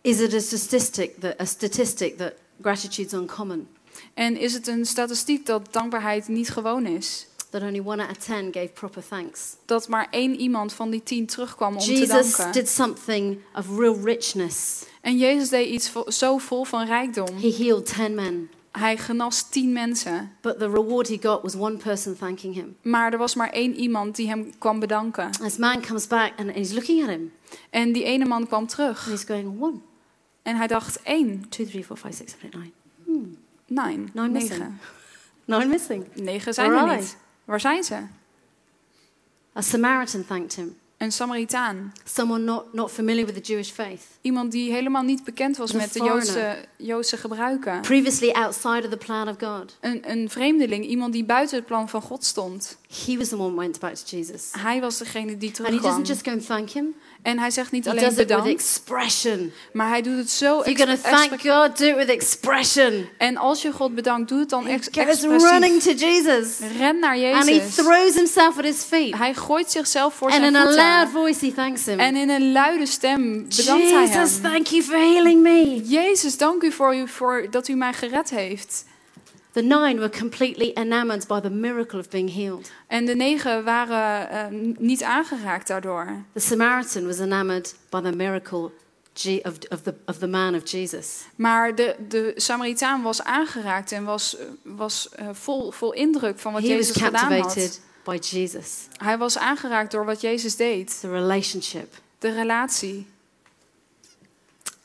Is 0.00 0.20
it 0.20 0.34
a 0.34 0.38
statistic 0.40 1.20
that, 1.20 1.40
a 1.40 1.44
statistic 1.44 2.16
that 2.16 2.32
gratitude's 2.62 3.12
uncommon? 3.12 3.68
En 4.14 4.36
is 4.36 4.52
het 4.52 4.66
een 4.66 4.84
statistiek 4.86 5.46
dat 5.46 5.72
dankbaarheid 5.72 6.28
niet 6.28 6.50
gewoon 6.50 6.86
is? 6.86 7.26
That 7.50 7.62
only 7.62 7.80
one 7.84 8.02
out 8.06 8.16
of 8.16 8.24
ten 8.24 8.48
gave 8.52 8.68
proper 8.68 9.02
thanks? 9.08 9.40
Dat 9.64 9.88
maar 9.88 10.06
één 10.10 10.34
iemand 10.40 10.72
van 10.72 10.90
die 10.90 11.02
tien 11.02 11.26
terugkwam 11.26 11.72
om 11.72 11.78
te 11.78 11.92
Jesus 11.92 12.36
danken. 12.36 12.52
did 12.52 12.68
something 12.68 13.38
of 13.54 13.66
real 13.78 13.96
richness. 14.04 14.84
En 15.00 15.16
Jezus 15.16 15.48
deed 15.48 15.68
iets 15.68 15.90
vo- 15.90 16.10
zo 16.10 16.38
vol 16.38 16.64
van 16.64 16.86
rijkdom. 16.86 17.36
He 17.40 17.54
healed 17.58 17.94
ten 17.94 18.14
men. 18.14 18.50
Hij 18.78 18.96
genas 18.96 19.48
tien 19.48 19.72
mensen. 19.72 20.32
But 20.40 20.58
the 20.58 20.68
reward 20.70 21.08
he 21.08 21.18
got 21.20 21.42
was 21.42 21.54
one 21.54 21.76
person 21.76 22.16
thanking 22.16 22.54
him. 22.54 22.76
Maar 22.82 23.12
er 23.12 23.18
was 23.18 23.34
maar 23.34 23.50
één 23.50 23.74
iemand 23.74 24.16
die 24.16 24.28
hem 24.28 24.52
kwam 24.58 24.78
bedanken. 24.78 25.30
This 25.30 25.56
man 25.56 25.82
comes 25.82 26.06
back 26.06 26.32
and 26.36 26.50
he's 26.50 26.72
looking 26.72 27.02
at 27.02 27.08
him 27.08 27.32
En 27.70 27.92
die 27.92 28.04
ene 28.04 28.24
man 28.24 28.46
kwam 28.46 28.60
and 28.60 28.68
terug. 28.68 29.04
he's 29.04 29.24
going, 29.24 29.60
one, 29.60 29.78
En 30.42 30.56
hij 30.56 30.66
dacht, 30.66 31.02
één, 31.02 31.48
two, 31.48 31.64
three, 31.66 31.84
four, 31.84 31.96
five, 31.96 32.12
six, 32.14 32.32
seven, 32.32 32.60
eight, 32.60 32.72
nine. 33.06 33.36
nine, 33.66 34.08
Nine 34.12 34.28
missing. 34.28 34.58
negen. 34.58 34.80
Nine 35.44 35.66
missing. 35.66 36.04
Negen 36.14 36.54
zijn 36.54 36.70
Where 36.70 36.90
er 36.90 36.96
niet. 36.98 37.16
Waar 37.44 37.60
zijn 37.60 37.84
ze? 37.84 37.94
A 39.56 39.60
Samaritan 39.60 40.24
thanked 40.24 40.54
him. 40.54 40.76
Een 40.96 41.12
Samaritaan. 41.12 41.92
Someone 42.04 42.44
not, 42.44 42.72
not 42.72 42.90
familiar 42.90 43.26
with 43.26 43.34
the 43.34 43.40
Jewish 43.52 43.70
faith. 43.70 44.02
Iemand 44.26 44.52
die 44.52 44.72
helemaal 44.72 45.02
niet 45.02 45.24
bekend 45.24 45.56
was 45.56 45.70
The 45.70 45.76
met 45.76 45.92
de. 45.92 45.98
Joodse, 46.04 46.56
Joodse 46.76 47.16
gebruiken. 47.16 47.80
Previously 47.80 48.30
outside 48.30 48.82
of 48.84 48.88
the 48.90 48.96
plan 48.96 49.28
of 49.28 49.34
God. 49.38 49.76
Een, 49.80 50.02
een 50.10 50.30
vreemdeling, 50.30 50.84
iemand 50.86 51.12
die 51.12 51.24
buiten 51.24 51.56
het 51.56 51.66
plan 51.66 51.88
van 51.88 52.02
God 52.02 52.24
stond. 52.24 52.76
He 53.06 53.16
was 53.16 53.28
the 53.28 53.36
one 53.38 53.48
who 53.50 53.56
went 53.60 53.78
back 53.78 53.94
to 53.94 54.16
Jesus. 54.16 54.42
Hij 54.58 54.80
was 54.80 54.98
degene 54.98 55.36
die 55.38 55.48
And 55.48 55.56
he 55.58 55.64
terugkwam. 55.64 55.82
doesn't 55.82 56.06
just 56.08 56.24
go 56.24 56.30
and 56.30 56.46
thank 56.46 56.70
him, 56.70 56.94
En 57.22 57.38
hij 57.38 57.50
zegt 57.50 57.70
niet 57.72 57.84
he 57.84 57.90
alleen 57.90 58.14
bedankt, 58.14 58.48
expression. 58.48 59.52
maar 59.72 59.88
hij 59.88 60.02
doet 60.02 60.16
het 60.16 60.30
zo 60.30 60.60
If 60.60 60.78
you're 60.78 60.96
to 61.00 61.08
thank. 61.10 61.40
God, 61.40 61.78
do 61.78 61.86
it 61.86 61.96
with 61.96 62.08
expression. 62.08 63.08
En 63.18 63.36
als 63.36 63.62
je 63.62 63.72
God 63.72 63.94
bedankt, 63.94 64.28
doe 64.28 64.38
het 64.38 64.48
dan 64.48 64.66
ex 64.66 64.90
expressief. 64.90 65.50
running 65.50 65.82
to 65.82 65.92
Jesus 65.92 66.58
Ren 66.78 66.98
naar 66.98 67.16
and 67.34 67.44
he 67.48 67.50
Jezus. 67.54 67.74
throws 67.74 68.14
himself 68.14 68.58
at 68.58 68.64
his 68.64 68.82
feet. 68.82 69.14
Hij 69.16 69.34
gooit 69.34 69.70
zichzelf 69.70 70.14
voor 70.14 70.30
And 70.30 70.36
zijn 70.40 70.54
in 70.54 70.60
a 70.60 70.64
loud 70.64 71.02
voeten. 71.08 71.10
voice, 71.20 71.46
he 71.46 71.52
thanks 71.52 71.84
him. 71.86 71.98
En 71.98 72.16
in 72.16 72.28
een 72.30 72.52
luide 72.52 72.86
stem 72.86 73.46
bedankt 73.56 73.90
hij 73.90 74.06
Jesus, 74.20 74.38
thank 74.40 74.66
you 74.66 74.82
for 74.82 74.96
healing 74.96 75.42
me. 75.42 75.80
Jezus, 75.84 76.38
dank 76.38 76.62
u 76.62 76.72
voor, 76.72 76.94
u 76.96 77.08
voor 77.08 77.46
dat 77.50 77.68
u 77.68 77.74
mij 77.74 77.92
gered 77.92 78.30
heeft. 78.30 78.84
The 79.52 79.62
nine 79.62 79.94
were 79.98 80.10
completely 80.18 80.70
enamored 80.74 81.26
by 81.26 81.40
the 81.40 81.50
miracle 81.50 81.98
of 81.98 82.08
being 82.08 82.34
healed. 82.34 82.70
En 82.86 83.04
de 83.06 83.14
negen 83.14 83.64
waren 83.64 84.28
n- 84.54 84.76
niet 84.78 85.02
aangeraakt 85.02 85.66
daardoor. 85.68 86.22
The 86.32 86.40
Samaritan 86.40 87.06
was 87.06 87.18
enamored 87.18 87.74
by 87.90 88.00
the 88.00 88.12
miracle 88.16 88.70
of, 89.42 89.52
of, 89.68 89.80
the, 89.82 89.94
of 90.06 90.18
the 90.18 90.26
man 90.26 90.54
of 90.54 90.70
Jesus. 90.70 91.24
Maar 91.36 91.74
de, 91.74 91.96
de 92.08 92.32
Samaritaan 92.36 93.02
was 93.02 93.22
aangeraakt 93.22 93.92
en 93.92 94.04
was, 94.04 94.36
eh, 94.36 94.46
was 94.62 95.08
eh, 95.08 95.28
vol, 95.32 95.70
vol 95.70 95.92
indruk 95.92 96.38
van 96.38 96.52
wat 96.52 96.62
He 96.62 96.68
was 96.68 96.76
Jezus 96.76 97.02
gedaan 97.02 97.32
had. 97.32 97.40
captivated 97.40 97.80
by 98.04 98.18
Jesus. 98.20 98.86
Hij 98.96 99.18
was 99.18 99.38
aangeraakt 99.38 99.90
door 99.90 100.04
wat 100.04 100.20
Jezus 100.20 100.56
deed. 100.56 101.00
The 101.00 101.10
relationship. 101.10 101.94
De 102.18 102.30
relatie. 102.30 103.06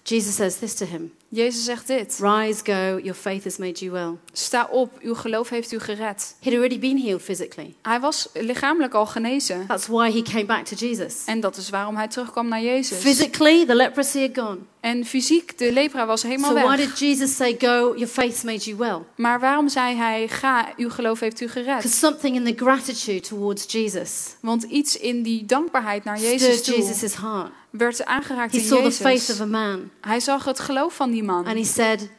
Jesus 0.04 0.36
says 0.36 0.58
this 0.58 0.74
to 0.74 0.86
him 0.86 1.12
Jezus 1.34 1.64
zegt 1.64 1.88
dit. 1.88 2.20
Rise, 2.20 2.62
go, 2.64 2.98
your 2.98 3.14
faith 3.14 3.44
has 3.44 3.58
made 3.58 3.86
you 3.86 3.92
well. 3.92 4.18
Sta 4.34 4.68
op, 4.72 4.92
uw 5.02 5.14
geloof 5.14 5.50
heeft 5.50 5.72
u 5.72 5.80
gered. 5.80 6.36
He'd 6.40 6.54
already 6.54 6.80
been 6.80 7.02
healed 7.02 7.22
physically. 7.22 7.76
Hij 7.82 8.00
was 8.00 8.30
lichamelijk 8.34 8.94
al 8.94 9.06
genezen. 9.06 9.68
That's 9.68 9.88
why 9.88 10.12
he 10.12 10.22
came 10.22 10.46
back 10.46 10.66
to 10.66 10.76
Jesus. 10.76 11.24
En 11.26 11.40
dat 11.40 11.58
is 11.58 11.70
waarom 11.70 11.96
hij 11.96 12.08
terugkwam 12.08 12.48
naar 12.48 12.62
Jezus. 12.62 12.98
Physically, 12.98 13.66
the 13.66 13.76
leprosy 13.76 14.20
had 14.20 14.46
gone. 14.46 14.58
En 14.80 15.06
fysiek, 15.06 15.58
de 15.58 15.74
lepra 15.74 16.06
was 16.06 16.24
helemaal 16.24 16.50
So 16.50 16.68
why 16.68 16.78
weg. 16.78 16.88
did 16.88 17.00
Jesus 17.00 17.36
say, 17.36 17.56
Go, 17.60 17.94
your 17.96 18.08
faith's 18.08 18.44
made 18.44 18.64
you 18.64 18.78
well? 18.78 19.00
Maar 19.16 19.40
waarom 19.40 19.70
zei 19.70 19.96
hij, 19.96 20.28
ga, 20.28 20.74
uw 20.78 20.90
geloof 20.90 21.20
heeft 21.20 21.42
u 21.42 21.48
gered? 21.48 21.76
Because 21.76 21.98
something 21.98 22.36
in 22.36 22.44
the 22.44 22.64
gratitude 22.64 23.20
towards 23.20 23.72
Jesus 23.72 24.36
Want 24.40 24.64
iets 24.64 24.98
in 24.98 25.22
die 25.22 25.46
dankbaarheid 25.46 26.04
naar 26.04 26.20
Jezus 26.20 26.64
toe 26.64 26.76
Jesus' 26.76 27.16
heart. 27.16 27.52
Werd 27.72 28.06
aangeraakt 28.06 28.52
He 28.52 28.58
in 28.58 28.64
saw 28.66 28.84
the 28.84 28.92
faith 28.92 29.18
Jezus. 29.20 29.36
of 29.36 29.42
a 29.42 29.46
man 29.46 29.90
Hij 30.02 30.20
zag 30.20 30.46
het 30.46 30.60
geloof 30.60 30.96
van 30.96 31.12
die 31.12 31.24
man. 31.24 31.46
and 31.46 31.58
he 31.58 31.64
said, 31.64 32.10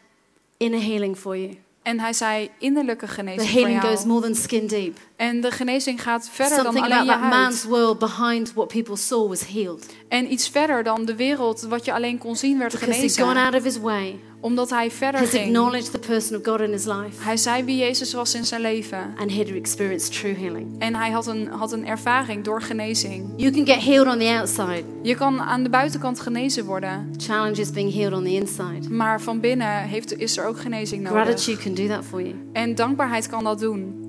Inner 0.56 0.80
healing 0.82 1.16
for 1.16 1.36
you. 1.38 1.58
En 1.82 2.00
hij 2.00 2.12
zei, 2.12 2.50
innerlijke 2.58 3.06
The 3.06 3.12
genezing 3.12 3.50
voor 3.50 3.60
healing 3.60 3.80
goes 3.80 3.92
jou. 3.92 4.06
more 4.06 4.20
than 4.20 4.34
skin 4.34 4.66
deep. 4.66 4.98
En 5.16 5.40
de 5.40 5.50
genezing 5.50 6.02
gaat 6.02 6.28
verder 6.32 6.56
dan 6.56 6.64
Something 6.64 6.84
alleen 6.84 7.08
about 7.08 7.14
je 7.14 7.20
that 7.20 7.30
huid. 7.30 7.42
man's 7.44 7.64
world 7.64 7.98
behind 7.98 8.52
what 8.54 8.68
people 8.68 8.96
saw 8.96 9.28
was 9.28 9.46
healed. 9.46 9.86
En 10.08 10.32
iets 10.32 10.48
verder 10.48 10.82
dan 10.82 11.04
de 11.04 11.16
wereld, 11.16 11.60
wat 11.60 11.84
je 11.84 11.92
alleen 11.92 12.18
kon 12.18 12.36
zien, 12.36 12.58
werd 12.58 12.72
Because 12.72 13.00
he'd 13.00 13.16
gone 13.18 13.28
genezen. 13.28 13.44
out 13.46 13.54
of 13.54 13.62
his 13.64 13.78
way, 13.80 14.18
Omdat 14.42 14.70
hij 14.70 14.90
verder 14.90 15.20
has 15.20 15.30
ging. 15.30 15.44
acknowledged 15.44 15.90
the 15.92 15.98
person 15.98 16.36
of 16.36 16.42
God 16.44 16.60
in 16.60 16.70
his 16.72 16.84
life, 16.84 17.22
Hij 17.22 17.36
zei 17.36 17.64
wie 17.64 17.76
Jezus 17.76 18.12
was 18.12 18.34
in 18.34 18.44
zijn 18.44 18.60
leven. 18.60 19.14
and 19.18 19.32
had 19.36 19.46
experienced 19.46 20.20
true 20.20 20.34
healing. 20.34 20.66
En 20.78 20.94
hij 20.94 21.10
had 21.10 21.26
een, 21.26 21.46
had 21.48 21.72
een 21.72 21.86
ervaring 21.86 22.44
door 22.44 22.62
genezing. 22.62 23.30
You 23.36 23.52
can 23.52 23.66
get 23.66 23.82
healed 23.84 24.06
on 24.06 24.18
the 24.18 24.34
outside. 24.38 24.84
Je 25.02 25.14
kan 25.14 25.40
aan 25.40 25.62
de 25.62 25.68
buitenkant 25.68 26.20
genezen 26.20 26.64
worden. 26.64 27.10
Challenge 27.16 27.60
is 27.60 27.70
being 27.70 27.92
healed 27.94 28.12
on 28.12 28.24
the 28.24 28.32
inside. 28.34 28.90
Maar 28.90 29.20
van 29.20 29.40
binnen 29.40 29.82
heeft, 29.82 30.18
is 30.18 30.36
er 30.36 30.46
ook 30.46 30.60
genezing 30.60 31.02
nodig. 31.02 31.22
Gratitude 31.22 31.62
can 31.62 31.74
do 31.74 31.86
that 31.86 32.04
for 32.04 32.20
you. 32.22 32.34
En 32.52 32.74
dankbaarheid 32.74 33.28
kan 33.28 33.44
dat 33.44 33.58
doen. 33.60 34.00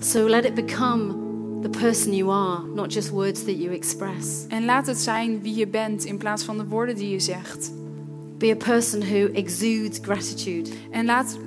So 0.00 0.28
let 0.28 0.44
it 0.44 0.54
become 0.54 1.14
the 1.62 1.68
person 1.68 2.14
you 2.14 2.30
are, 2.30 2.60
not 2.74 2.92
just 2.92 3.10
words 3.10 3.44
that 3.44 3.58
you 3.58 3.74
express. 3.74 4.44
En 4.48 4.64
laat 4.64 4.86
het 4.86 4.98
zijn 4.98 5.42
wie 5.42 5.54
je 5.56 5.66
bent 5.66 6.04
in 6.04 6.18
plaats 6.18 6.44
van 6.44 6.56
de 6.58 6.64
woorden 6.64 6.94
die 6.96 7.10
je 7.10 7.20
zegt. 7.20 7.72
Be 8.38 8.50
a 8.50 8.56
person 8.56 9.02
who 9.02 9.28
exudes 9.32 9.98
gratitude. 10.02 10.70
En 10.90 11.04
laat, 11.04 11.38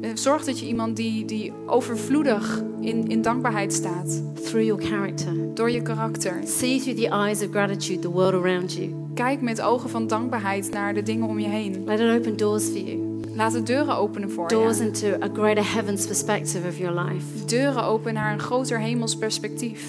eh, 0.00 0.10
zorg 0.14 0.44
dat 0.44 0.60
je 0.60 0.66
iemand 0.66 0.96
die, 0.96 1.24
die 1.24 1.52
overvloedig 1.66 2.62
in, 2.80 3.08
in 3.08 3.22
dankbaarheid 3.22 3.72
staat. 3.72 4.22
through 4.50 4.64
your 4.64 4.82
character. 4.82 5.54
Door 5.54 5.70
je 5.70 5.82
karakter. 5.82 6.40
See 6.44 6.80
through 6.80 6.96
the 6.96 7.08
eyes 7.08 7.42
of 7.42 7.50
gratitude 7.50 8.00
the 8.00 8.10
world 8.10 8.34
around 8.34 8.72
you. 8.72 8.94
Kijk 9.14 9.40
met 9.40 9.60
ogen 9.60 9.90
van 9.90 10.06
dankbaarheid 10.06 10.70
naar 10.70 10.94
de 10.94 11.02
dingen 11.02 11.28
om 11.28 11.38
je 11.38 11.48
heen. 11.48 11.84
Let 11.84 12.00
it 12.00 12.18
open 12.18 12.36
doors 12.36 12.64
for 12.64 12.78
you. 12.78 12.98
Laat 13.34 13.52
de 13.52 13.62
deuren 13.62 13.96
openen 13.96 14.30
voor 14.30 14.48
Doors 14.48 14.78
je. 14.78 14.84
into 14.84 15.08
a 15.22 15.28
greater 15.32 15.72
heaven's 15.72 16.06
perspective 16.06 16.68
of 16.68 16.78
your 16.78 17.00
life. 17.00 17.44
Deuren 17.46 17.84
open 17.84 18.14
naar 18.14 18.32
een 18.32 18.40
groter 18.40 18.80
hemels 18.80 19.16
perspectief. 19.16 19.84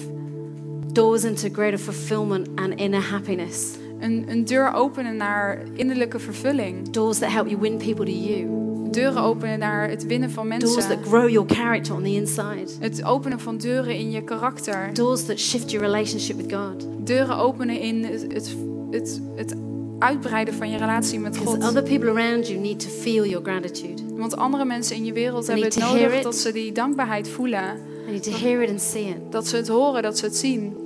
Doors 0.92 1.24
into 1.24 1.48
greater 1.52 1.78
fulfillment 1.78 2.48
and 2.54 2.74
inner 2.74 3.10
happiness. 3.10 3.66
Een, 4.02 4.24
een 4.28 4.44
deur 4.44 4.72
openen 4.72 5.16
naar 5.16 5.62
innerlijke 5.74 6.18
vervulling. 6.18 6.90
Doors 6.90 7.18
that 7.18 7.30
help 7.32 7.48
you 7.48 7.60
win 7.60 7.76
people 7.76 8.04
to 8.04 8.10
you. 8.10 8.60
Deuren 8.90 9.22
openen 9.22 9.58
naar 9.58 9.88
het 9.88 10.06
winnen 10.06 10.30
van 10.30 10.48
Doors 10.48 10.74
mensen. 10.74 10.96
that 10.96 11.08
grow 11.08 11.28
your 11.28 11.48
character 11.54 11.94
on 11.94 12.02
the 12.02 12.14
inside. 12.14 12.66
Het 12.80 13.04
openen 13.04 13.40
van 13.40 13.56
deuren 13.56 13.96
in 13.96 14.10
je 14.10 14.22
karakter. 14.24 14.90
Doors 14.92 15.24
that 15.24 15.38
shift 15.38 15.70
your 15.70 15.86
relationship 15.86 16.36
with 16.36 16.52
God. 16.52 16.86
Deuren 17.06 17.36
openen 17.36 17.80
in 17.80 18.04
het, 18.04 18.22
het, 18.32 18.56
het, 18.90 19.20
het 19.36 19.54
uitbreiden 19.98 20.54
van 20.54 20.70
je 20.70 20.76
relatie 20.76 21.18
met 21.18 21.36
God. 21.38 21.64
other 21.64 21.82
people 21.82 22.10
around 22.10 22.48
you 22.48 22.60
need 22.60 22.80
to 22.80 22.88
feel 22.88 23.26
your 23.26 23.44
gratitude. 23.44 24.02
Want 24.16 24.36
andere 24.36 24.64
mensen 24.64 24.96
in 24.96 25.04
je 25.04 25.12
wereld 25.12 25.44
They 25.44 25.54
hebben 25.58 25.82
het 25.82 25.92
nodig 25.92 26.22
dat 26.22 26.36
ze 26.36 26.52
die 26.52 26.72
dankbaarheid 26.72 27.28
voelen. 27.28 27.80
They 28.04 28.12
need 28.12 28.22
to 28.22 28.30
hear 28.30 28.62
it 28.62 28.70
and 28.70 28.80
see 28.80 29.04
it. 29.08 29.16
Dat 29.30 29.46
ze 29.46 29.56
het 29.56 29.68
horen, 29.68 30.02
dat 30.02 30.18
ze 30.18 30.24
het 30.24 30.36
zien. 30.36 30.81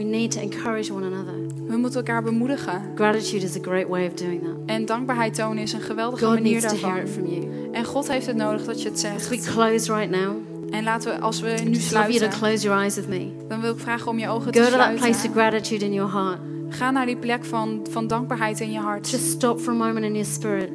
We 0.00 0.06
need 0.06 0.30
to 0.30 0.40
encourage 0.40 0.92
one 0.92 1.06
another. 1.06 1.34
We 1.66 1.76
moeten 1.76 1.98
elkaar 2.00 2.22
bemoedigen. 2.22 2.82
Gratitude 2.94 3.44
is 3.44 3.56
a 3.56 3.60
great 3.62 3.88
way 3.88 4.06
of 4.06 4.12
doing 4.14 4.42
that. 4.42 4.52
En 4.66 4.86
dankbaarheid 4.86 5.34
tonen 5.34 5.62
is 5.62 5.72
een 5.72 5.80
geweldige 5.80 6.24
God 6.24 6.34
manier 6.34 6.52
needs 6.52 6.64
to 6.66 6.70
daarvan. 6.72 6.90
hear 6.90 7.02
it 7.04 7.10
from 7.12 7.26
you. 7.26 7.68
En 7.72 7.84
God 7.84 8.08
heeft 8.08 8.26
het 8.26 8.36
nodig 8.36 8.64
dat 8.64 8.78
je 8.82 8.84
het 8.88 8.94
As 8.94 9.00
zegt. 9.00 9.28
we 9.28 9.36
close 9.52 9.92
right 9.94 10.10
now, 10.10 10.36
En 10.70 10.84
laten 10.84 11.12
we, 11.14 11.18
als 11.20 11.40
we 11.40 11.48
nu 11.64 11.70
just 11.70 11.92
love 11.92 12.04
you 12.04 12.12
to 12.12 12.16
sluiten, 12.18 12.38
close 12.38 12.62
your 12.64 12.78
eyes 12.80 12.94
with 12.94 13.08
me. 13.08 13.30
dan 13.48 13.60
wil 13.60 13.72
ik 13.72 13.78
vragen 13.78 14.10
om 14.10 14.18
je 14.18 14.28
ogen 14.28 14.44
Go 14.54 14.64
te 14.64 14.70
to 14.70 14.76
that 14.76 14.94
place 14.94 14.94
of 14.96 14.98
sluiten. 15.16 15.30
gratitude 15.32 15.84
in 15.84 15.92
your 15.92 16.12
heart. 16.12 16.38
Ga 16.68 16.90
naar 16.90 17.06
die 17.06 17.16
plek 17.16 17.44
van, 17.44 17.86
van 17.90 18.06
dankbaarheid 18.06 18.60
in 18.60 18.72
je 18.72 18.78
hart. 18.78 19.10
Just 19.10 19.24
stop 19.24 19.60
for 19.60 19.72
a 19.72 19.76
moment 19.76 20.04
in 20.04 20.12
your 20.12 20.26
spirit. 20.26 20.70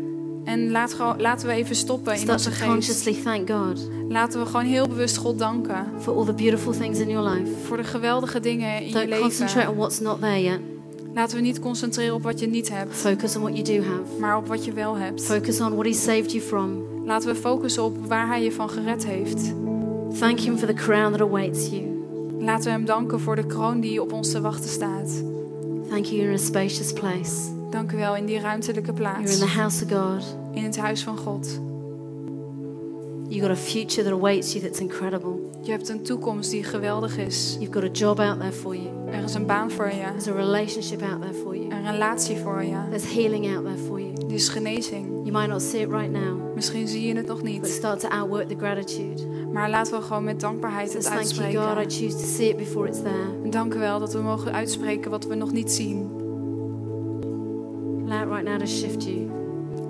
En 0.46 0.72
laat, 0.72 0.96
laten 1.18 1.48
we 1.48 1.54
even 1.54 1.76
stoppen 1.76 2.14
in 2.22 2.32
onze 2.32 2.52
geest. 2.52 3.24
thank 3.24 3.50
God 3.50 3.90
Laten 4.10 4.40
we 4.40 4.46
gewoon 4.46 4.66
heel 4.66 4.88
bewust 4.88 5.18
God 5.18 5.40
danken. 5.40 5.88
for 6.00 6.16
all 6.18 6.26
the 6.26 6.34
beautiful 6.34 6.72
things 6.72 7.00
in 7.00 7.10
your 7.10 7.30
life. 7.30 7.52
Voor 7.64 7.78
de 7.78 7.84
geweldige 7.84 8.40
dingen 8.40 8.80
in 8.82 8.88
je 8.88 8.94
Don't 8.94 9.20
concentrate 9.20 9.56
leven. 9.58 9.72
on 9.72 9.78
what's 9.78 10.00
not 10.00 10.20
there 10.20 10.42
yet. 10.44 10.60
Laten 11.14 11.36
we 11.36 11.42
niet 11.42 11.60
concentreren 11.60 12.14
op 12.16 12.24
wat 12.24 12.40
je 12.40 12.48
niet 12.48 12.70
hebt, 12.70 12.96
Focus 12.96 13.36
on 13.36 13.42
what 13.42 13.58
you 13.58 13.80
do 13.80 13.88
have. 13.88 14.20
maar 14.20 14.38
op 14.38 14.48
wat 14.48 14.66
je 14.66 14.72
wel 14.74 14.96
hebt. 14.98 15.24
Focus 15.24 15.62
on 15.62 15.74
what 15.74 15.86
He 15.86 15.94
saved 15.94 16.32
you 16.32 16.44
from. 16.44 16.84
Laten 17.06 17.30
we 17.30 17.36
focussen 17.36 17.84
op 17.84 18.08
waar 18.08 18.28
Hij 18.28 18.44
je 18.44 18.52
van 18.52 18.70
gered 18.70 19.06
heeft. 19.06 19.54
Thank 20.20 20.40
Him 20.40 20.58
for 20.58 20.68
the 20.68 20.74
crown 20.74 21.12
that 21.12 21.22
awaits 21.22 21.70
you. 21.70 21.82
Laten 22.40 22.64
we 22.64 22.70
Hem 22.70 22.86
danken 22.86 23.20
voor 23.20 23.36
de 23.36 23.46
kroon 23.46 23.80
die 23.80 24.02
op 24.02 24.12
ons 24.14 24.32
te 24.32 24.42
wachten 24.42 24.70
staat. 24.70 25.24
Thank 25.90 26.06
you, 26.06 26.22
in 26.22 26.34
a 26.34 26.38
spacious 26.38 26.94
place. 26.94 27.55
Dank 27.70 27.92
u 27.92 27.98
wel 27.98 28.16
in 28.16 28.26
die 28.26 28.40
ruimtelijke 28.40 28.94
You're 28.94 29.10
in 29.10 29.24
plaats. 29.24 29.40
the 29.40 29.46
house 29.48 29.84
of 29.86 29.92
God. 29.92 30.38
In 30.52 30.64
het 30.64 30.78
huis 30.78 31.04
van 31.04 31.18
God. 31.18 31.60
You've 33.28 33.48
got 33.48 33.58
a 33.58 33.60
future 33.60 34.04
that 34.04 34.14
awaits 34.14 34.54
you 34.54 34.64
that's 34.64 34.80
incredible. 34.80 35.36
Je 35.62 35.72
hebt 35.72 35.90
een 35.90 36.02
toekomst 36.04 36.52
die 36.52 36.64
geweldig 36.64 37.18
is. 37.18 37.56
You've 37.60 37.74
got 37.74 37.84
a 37.84 37.92
job 37.92 38.20
out 38.20 38.40
there 38.40 38.52
for 38.52 38.76
you. 38.76 38.88
Er 39.12 39.24
is 39.24 39.34
een 39.34 39.46
baan 39.46 39.72
voor 39.72 39.88
je. 39.88 40.02
There's 40.18 40.28
a 40.28 40.32
relationship 40.36 41.02
out 41.02 41.22
there 41.22 41.34
for 41.34 41.56
you. 41.58 41.72
Een 41.72 41.92
relatie 41.92 42.38
voor 42.38 42.64
je. 42.64 42.78
There's 42.90 43.14
healing 43.14 43.56
out 43.56 43.66
there 43.66 43.78
for 43.78 44.00
you. 44.00 44.14
Die 44.28 44.36
is 44.36 44.50
genezing. 44.50 45.06
You 45.08 45.32
might 45.32 45.48
not 45.48 45.62
see 45.62 45.82
it 45.82 45.90
right 45.90 46.12
now, 46.12 46.54
Misschien 46.56 46.88
zie 46.88 47.08
je 47.08 47.16
het 47.16 47.28
nog 47.28 47.42
but 47.42 47.46
niet. 47.52 47.68
start 47.68 48.00
to 48.00 48.08
outwork 48.08 48.48
the 48.48 48.56
gratitude. 48.58 49.28
Maar 49.54 49.70
laten 49.70 49.94
we 50.00 50.02
gewoon 50.02 50.24
met 50.24 50.40
dankbaarheid 50.40 50.94
het 50.94 51.04
thank 51.04 51.22
you, 51.22 51.36
God. 51.36 51.54
I 51.54 51.58
uitspreken. 51.58 51.92
choose 51.92 52.18
to 52.18 52.26
see 52.36 52.50
it 52.50 52.58
before 52.58 52.88
it's 52.88 53.02
there. 53.02 53.50
Dank 53.50 53.74
u 53.74 53.80
wel 53.80 54.00
dat 54.00 54.14
we 54.14 54.20
mogen 54.20 54.54
uitspreken 54.54 55.12
wat 55.12 55.26
we 55.26 55.36
nog 55.36 55.52
niet 55.52 55.72
zien. 55.72 56.10
Allow 58.06 58.30
right 58.30 58.46
now 58.46 58.60
to 58.60 58.66
shift 58.66 59.04
you 59.04 59.30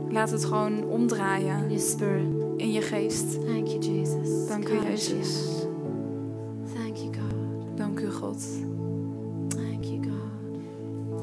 Laat 0.10 0.32
het 0.32 0.46
gewoon 0.46 0.84
omdraaien 0.84 1.58
in 1.64 1.70
your 1.70 1.80
spirit. 1.80 2.26
in 2.58 2.72
je 2.72 2.82
geest. 2.82 3.46
Thank 3.46 3.68
you, 3.68 3.80
Jesus. 3.80 4.48
Dank 4.48 4.70
u, 4.70 4.82
Jezus. 4.82 5.46
Thank 6.74 6.98
you, 6.98 7.14
God. 7.14 7.78
Dank 7.78 8.00
u, 8.00 8.10
God. 8.12 8.44
Thank 9.48 9.84
you, 9.84 10.00
God. 10.04 11.16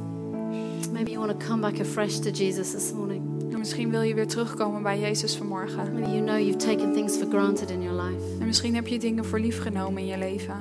Maybe 0.93 1.11
you 1.11 1.27
want 1.27 1.41
to 1.41 1.47
come 1.47 1.61
back 1.61 1.81
afresh 1.81 2.19
to 2.19 2.31
Jesus 2.31 2.71
this 2.71 2.93
morning. 2.93 3.23
En 3.53 3.59
misschien 3.59 3.91
wil 3.91 4.01
je 4.03 4.15
weer 4.15 4.27
terugkomen 4.27 4.83
bij 4.83 5.01
Jezus 5.01 5.37
vanmorgen. 5.37 5.93
Maybe 5.93 6.11
you 6.11 6.23
know 6.25 6.39
you've 6.39 6.57
taken 6.59 6.93
things 6.93 7.17
for 7.17 7.27
granted 7.29 7.71
in 7.71 7.83
your 7.83 8.03
life. 8.03 8.25
En 8.41 8.47
misschien 8.47 8.75
heb 8.75 8.87
je 8.87 8.99
dingen 8.99 9.25
voor 9.25 9.41
lief 9.41 9.61
genomen 9.61 10.03
in 10.03 10.09
je 10.09 10.19
leven. 10.19 10.57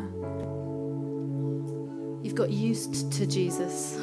You've 2.21 2.35
got 2.35 2.49
used 2.49 3.17
to 3.17 3.25
Jesus. 3.25 3.95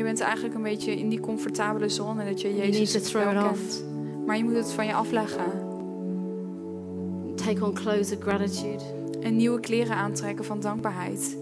En 0.00 0.06
je 0.06 0.12
bent 0.12 0.24
eigenlijk 0.24 0.54
een 0.54 0.62
beetje 0.62 0.98
in 0.98 1.08
die 1.08 1.20
comfortabele 1.20 1.88
zone 1.88 2.24
dat 2.24 2.40
je 2.40 2.56
Jezus 2.56 3.12
wel 3.12 3.22
it 3.32 3.38
kent. 3.42 3.84
Maar 4.26 4.36
je 4.36 4.44
moet 4.44 4.54
het 4.54 4.72
van 4.72 4.86
je 4.86 4.94
afleggen. 4.94 5.44
Take 7.34 7.64
on 7.64 7.74
clothes 7.74 8.12
of 8.12 8.20
gratitude. 8.20 8.82
En 9.20 9.36
nieuwe 9.36 9.60
kleren 9.60 9.96
aantrekken 9.96 10.44
van 10.44 10.60
dankbaarheid. 10.60 11.36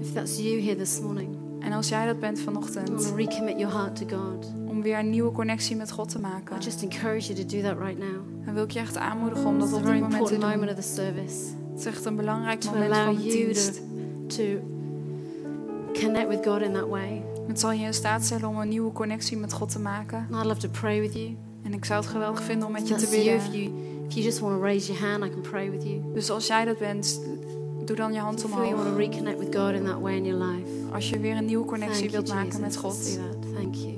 If 0.00 0.12
that's 0.12 0.38
you 0.38 0.60
here 0.60 0.76
this 0.76 1.00
morning, 1.00 1.36
En 1.60 1.72
als 1.72 1.88
jij 1.88 2.06
dat 2.06 2.20
bent 2.20 2.40
vanochtend, 2.40 3.12
recommit 3.16 3.58
your 3.58 3.74
heart 3.74 4.08
to 4.08 4.16
God. 4.18 4.52
om 4.66 4.82
weer 4.82 4.98
een 4.98 5.10
nieuwe 5.10 5.32
connectie 5.32 5.76
met 5.76 5.90
God 5.90 6.08
te 6.08 6.20
maken, 6.20 6.56
I 6.56 6.64
just 6.64 6.82
encourage 6.82 7.32
you 7.32 7.46
to 7.46 7.56
do 7.56 7.62
that 7.62 7.78
right 7.78 7.98
now. 7.98 8.44
dan 8.44 8.54
wil 8.54 8.64
ik 8.64 8.70
je 8.70 8.78
echt 8.78 8.96
aanmoedigen 8.96 9.46
om 9.46 9.58
dat 9.58 9.72
op 9.72 9.74
dit 9.74 9.84
moment 9.92 10.26
te 10.26 10.38
moment 10.38 10.60
doen. 10.60 10.68
of 10.68 10.74
the 10.74 10.82
service 10.82 11.36
Het 11.70 11.78
is 11.80 11.86
echt 11.86 12.04
een 12.04 12.16
belangrijk 12.16 12.60
to 12.60 12.70
moment 12.72 12.96
van 12.96 13.14
de 13.16 13.22
dienst. 13.22 13.82
to 14.26 14.42
connect 16.00 16.28
with 16.28 16.44
God 16.46 16.62
in 16.62 16.72
that 16.72 16.88
way. 16.88 17.22
Het 17.46 17.60
zal 17.60 17.72
je 17.72 17.84
in 17.84 17.94
staat 17.94 18.24
stellen 18.24 18.48
om 18.48 18.56
een 18.56 18.68
nieuwe 18.68 18.92
connectie 18.92 19.36
met 19.36 19.52
God 19.52 19.70
te 19.72 19.78
maken. 19.78 20.26
And 20.30 20.40
I'd 20.40 20.44
love 20.44 20.60
to 20.60 20.68
pray 20.68 21.00
with 21.00 21.14
you. 21.14 21.36
En 21.62 21.72
ik 21.72 21.84
zou 21.84 22.00
het 22.00 22.08
geweldig 22.10 22.42
vinden 22.42 22.66
om 22.66 22.72
met 22.72 22.88
je 22.88 22.94
te 22.94 23.00
you, 23.00 23.14
if 23.36 23.42
bidden. 23.50 23.62
you, 23.62 23.72
if 24.08 24.14
you 24.14 24.24
just 24.24 24.38
want 24.40 24.54
to 24.54 24.60
raise 24.62 24.92
your 24.92 25.06
hand, 25.10 25.24
I 25.24 25.28
can 25.30 25.40
pray 25.40 25.70
with 25.70 25.82
you. 25.84 26.00
Dus 26.14 26.30
als 26.30 26.46
jij 26.46 26.64
dat 26.64 26.78
bent, 26.78 27.20
doe 27.84 27.96
dan 27.96 28.12
je 28.12 28.18
hand 28.18 28.44
If 28.44 28.50
you 28.50 28.54
want 28.54 28.74
to 28.74 28.78
omhoog. 28.78 28.96
reconnect 28.96 29.38
with 29.38 29.54
God 29.56 29.72
in 29.74 29.84
that 29.84 30.00
way 30.00 30.16
in 30.16 30.24
your 30.24 30.44
life. 30.44 30.68
Als 30.92 31.10
je 31.10 31.18
weer 31.18 31.36
een 31.36 31.44
nieuwe 31.44 31.66
Thank 31.66 31.78
connectie 31.80 32.10
you, 32.10 32.12
wilt 32.12 32.28
maken 32.34 32.60
met 32.60 32.76
God. 32.76 33.18
Thank 33.54 33.74
you. 33.74 33.92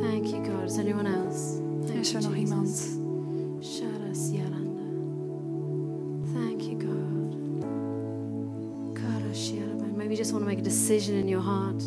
Thank 0.00 0.24
you, 0.26 0.44
God. 0.44 0.70
Is 0.70 0.78
anyone 0.78 1.08
else? 1.08 1.60
Thank 1.86 1.98
Is 1.98 2.14
er 2.14 2.20
nog 2.22 2.34
Jesus. 2.34 2.48
iemand? 2.50 3.02
You 10.14 10.22
just 10.22 10.32
want 10.32 10.44
to 10.44 10.48
make 10.48 10.60
a 10.60 10.62
decision 10.62 11.14
in 11.16 11.28
your 11.28 11.44
heart. 11.44 11.82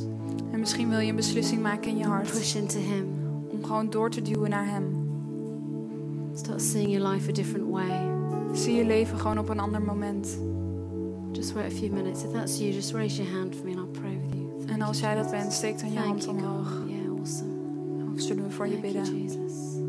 En 0.52 0.60
misschien 0.60 0.90
wil 0.90 1.00
je 1.00 1.10
een 1.10 1.16
beslissing 1.16 1.62
maken 1.62 1.90
in 1.90 1.98
je 1.98 2.06
hart. 2.06 2.32
Push 2.32 2.56
into 2.56 2.80
Him. 2.80 3.06
Om 3.50 3.64
gewoon 3.64 3.90
door 3.90 4.10
te 4.10 4.22
duwen 4.22 4.50
naar 4.50 4.68
Hem. 4.70 5.06
Start 6.34 6.62
seeing 6.62 6.92
your 6.92 7.08
life 7.12 7.30
a 7.30 7.34
different 7.34 7.70
way. 7.70 8.12
Zie 8.54 8.76
je 8.76 8.86
leven 8.86 9.20
gewoon 9.20 9.38
op 9.38 9.50
een 9.50 9.60
ander 9.60 9.82
moment. 9.82 10.38
Just 11.32 11.54
wait 11.54 11.72
a 11.72 11.76
few 11.76 11.92
minutes. 11.92 12.24
If 12.24 12.32
that's 12.32 12.58
you, 12.58 12.72
just 12.72 12.92
raise 12.92 13.24
your 13.24 13.38
hand 13.38 13.56
for 13.56 13.66
me 13.66 13.76
and 13.76 13.80
I'll 13.80 14.02
pray 14.02 14.20
with 14.22 14.34
you. 14.34 14.48
Thank 14.58 14.70
En 14.70 14.82
als 14.82 15.00
you, 15.00 15.12
jij 15.12 15.22
dat 15.22 15.32
bent, 15.32 15.54
steek 15.54 15.80
dan 15.80 15.92
je 15.92 16.00
hand 16.00 16.24
you, 16.24 16.38
omhoog. 16.38 16.84
Yeah, 16.88 17.20
awesome. 17.20 17.52
Of 18.14 18.22
zullen 18.22 18.44
we 18.44 18.52
voor 18.52 18.68
je 18.68 18.80
Thank 18.80 18.86
you, 18.86 19.04
bidden. 19.04 19.22
Jesus. 19.22 19.87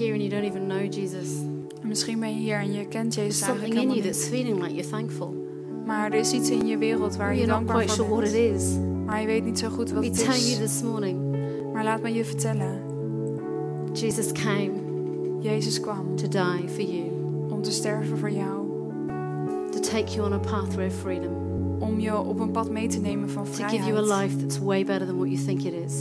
Here 0.00 0.12
and 0.12 0.22
you 0.22 0.28
don't 0.28 0.44
even 0.44 0.66
know 0.66 0.92
Jesus. 0.92 1.28
En 1.82 1.88
misschien 1.88 2.20
ben 2.20 2.28
je 2.34 2.40
hier 2.40 2.54
en 2.58 2.72
je 2.72 2.86
kent 2.86 3.12
There's 3.12 3.14
Jezus 3.26 3.38
something 3.38 3.62
eigenlijk 3.74 3.74
in 3.74 3.88
you 3.88 4.02
helemaal 4.02 4.12
that's 4.12 4.30
niet. 4.30 4.40
feeling 4.40 4.62
like 4.62 4.74
you're 4.74 4.90
thankful. 4.90 5.34
Maar 5.86 6.12
er 6.12 6.18
is 6.18 6.32
iets 6.32 6.50
in 6.50 6.66
je 6.66 6.78
wereld 6.78 7.16
waar 7.16 7.34
je 7.36 7.46
dankbaar 7.46 7.76
quite 7.76 7.92
sure 7.92 8.08
voor 8.08 8.16
what 8.16 8.28
it 8.28 8.34
is. 8.54 8.64
Maar 9.06 9.20
je 9.20 9.26
weet 9.26 9.44
niet 9.44 9.58
zo 9.58 9.68
goed 9.68 9.90
wat 9.90 10.00
We 10.02 10.06
het 10.08 10.16
tell 10.18 10.26
you 10.38 10.50
is. 10.50 10.56
this 10.58 10.82
morning, 10.82 11.18
Maar 11.72 11.84
laat 11.84 12.02
me 12.02 12.12
je 12.12 12.24
vertellen. 12.24 12.80
Jesus 13.92 14.32
came 14.32 14.70
Jezus 15.40 15.80
kwam 15.80 16.16
to 16.16 16.28
die 16.28 16.68
for 16.68 16.82
you, 16.82 17.10
om 17.50 17.62
te 17.62 17.70
sterven 17.70 18.18
voor 18.18 18.30
jou. 18.30 18.58
to 19.70 19.80
take 19.80 20.12
you 20.14 20.26
on 20.26 20.32
a 20.32 20.38
pathway 20.38 20.86
of 20.86 20.94
freedom, 20.94 21.32
Om 21.78 22.00
je 22.00 22.18
op 22.18 22.40
een 22.40 22.50
pad 22.50 22.70
mee 22.70 22.88
te 22.88 23.00
nemen 23.00 23.30
van 23.30 23.44
to 23.44 23.50
give 23.50 23.84
you 23.84 23.96
a 23.98 24.02
vrijheid. 24.04 24.30
life 24.32 24.36
that's 24.46 24.58
way 24.58 24.84
better 24.84 25.06
than 25.06 25.16
what 25.16 25.28
you 25.30 25.44
think 25.44 25.62
it 25.62 25.72
is, 25.86 25.94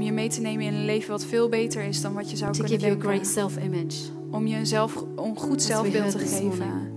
Om 0.00 0.06
je 0.06 0.12
mee 0.12 0.28
te 0.28 0.40
nemen 0.40 0.64
in 0.66 0.74
een 0.74 0.84
leven 0.84 1.10
wat 1.10 1.24
veel 1.24 1.48
beter 1.48 1.82
is 1.82 2.00
dan 2.00 2.14
wat 2.14 2.30
je 2.30 2.36
zou 2.36 2.52
to 2.52 2.58
kunnen 2.58 2.78
give 2.78 2.90
you 2.90 2.98
a 2.98 3.02
denken. 3.02 3.18
great 3.18 3.32
self-image. 3.32 3.96
Om 4.30 4.46
je 4.46 4.56
een, 4.56 4.66
zelf, 4.66 5.04
een 5.16 5.36
goed 5.36 5.62
zelfbeeld 5.62 6.10
te 6.10 6.18
geven. 6.18 6.92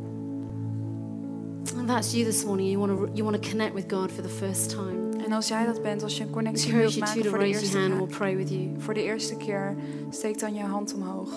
And 1.77 1.87
that's 1.87 2.11
you 2.11 2.25
this 2.25 2.45
morning. 2.45 2.69
You 2.69 2.87
want 2.87 2.99
to 2.99 3.09
you 3.13 3.23
want 3.29 3.43
to 3.43 3.49
connect 3.49 3.73
with 3.73 3.91
God 3.93 4.11
for 4.11 4.23
the 4.23 4.29
first 4.29 4.69
time. 4.69 5.23
En 5.25 5.31
als 5.31 5.47
jij 5.47 5.65
dat 5.65 5.81
bent, 5.81 6.03
als 6.03 6.17
je 6.17 6.23
een 6.23 6.29
connectie 6.29 6.73
wilt 6.73 6.97
maken 6.99 7.25
voor 7.25 7.37
de, 7.37 7.45
eerste 7.45 7.77
keer, 7.77 7.97
we'll 7.97 8.05
pray 8.07 8.35
with 8.35 8.49
you. 8.49 8.69
voor 8.77 8.93
de 8.93 9.03
eerste 9.03 9.35
keer, 9.35 9.75
steek 10.09 10.39
dan 10.39 10.53
je 10.53 10.63
hand 10.63 10.93
omhoog. 10.93 11.29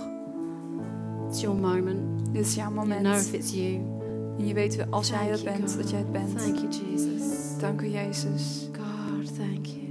It's 1.28 1.40
your 1.40 1.56
moment. 1.56 2.32
Dit 2.32 2.46
is 2.46 2.54
jouw 2.54 2.72
You 2.72 2.86
know 2.86 2.96
if 2.96 3.02
moment. 3.02 3.32
it's 3.32 3.52
you. 3.52 3.80
En 4.38 4.46
je 4.46 4.54
weet 4.54 4.90
als 4.90 5.08
jij 5.08 5.18
Thank 5.18 5.30
dat 5.30 5.40
you, 5.40 5.56
bent, 5.56 5.70
God. 5.70 5.80
dat 5.80 5.90
jij 5.90 5.98
het 5.98 6.12
bent. 6.12 6.38
Thank 6.38 6.56
you, 6.56 6.68
Jesus. 6.68 7.58
Dank 7.60 7.80
u, 7.80 7.88
Jezus. 7.88 8.68
God, 8.72 9.36
thank 9.36 9.66
you. 9.66 9.86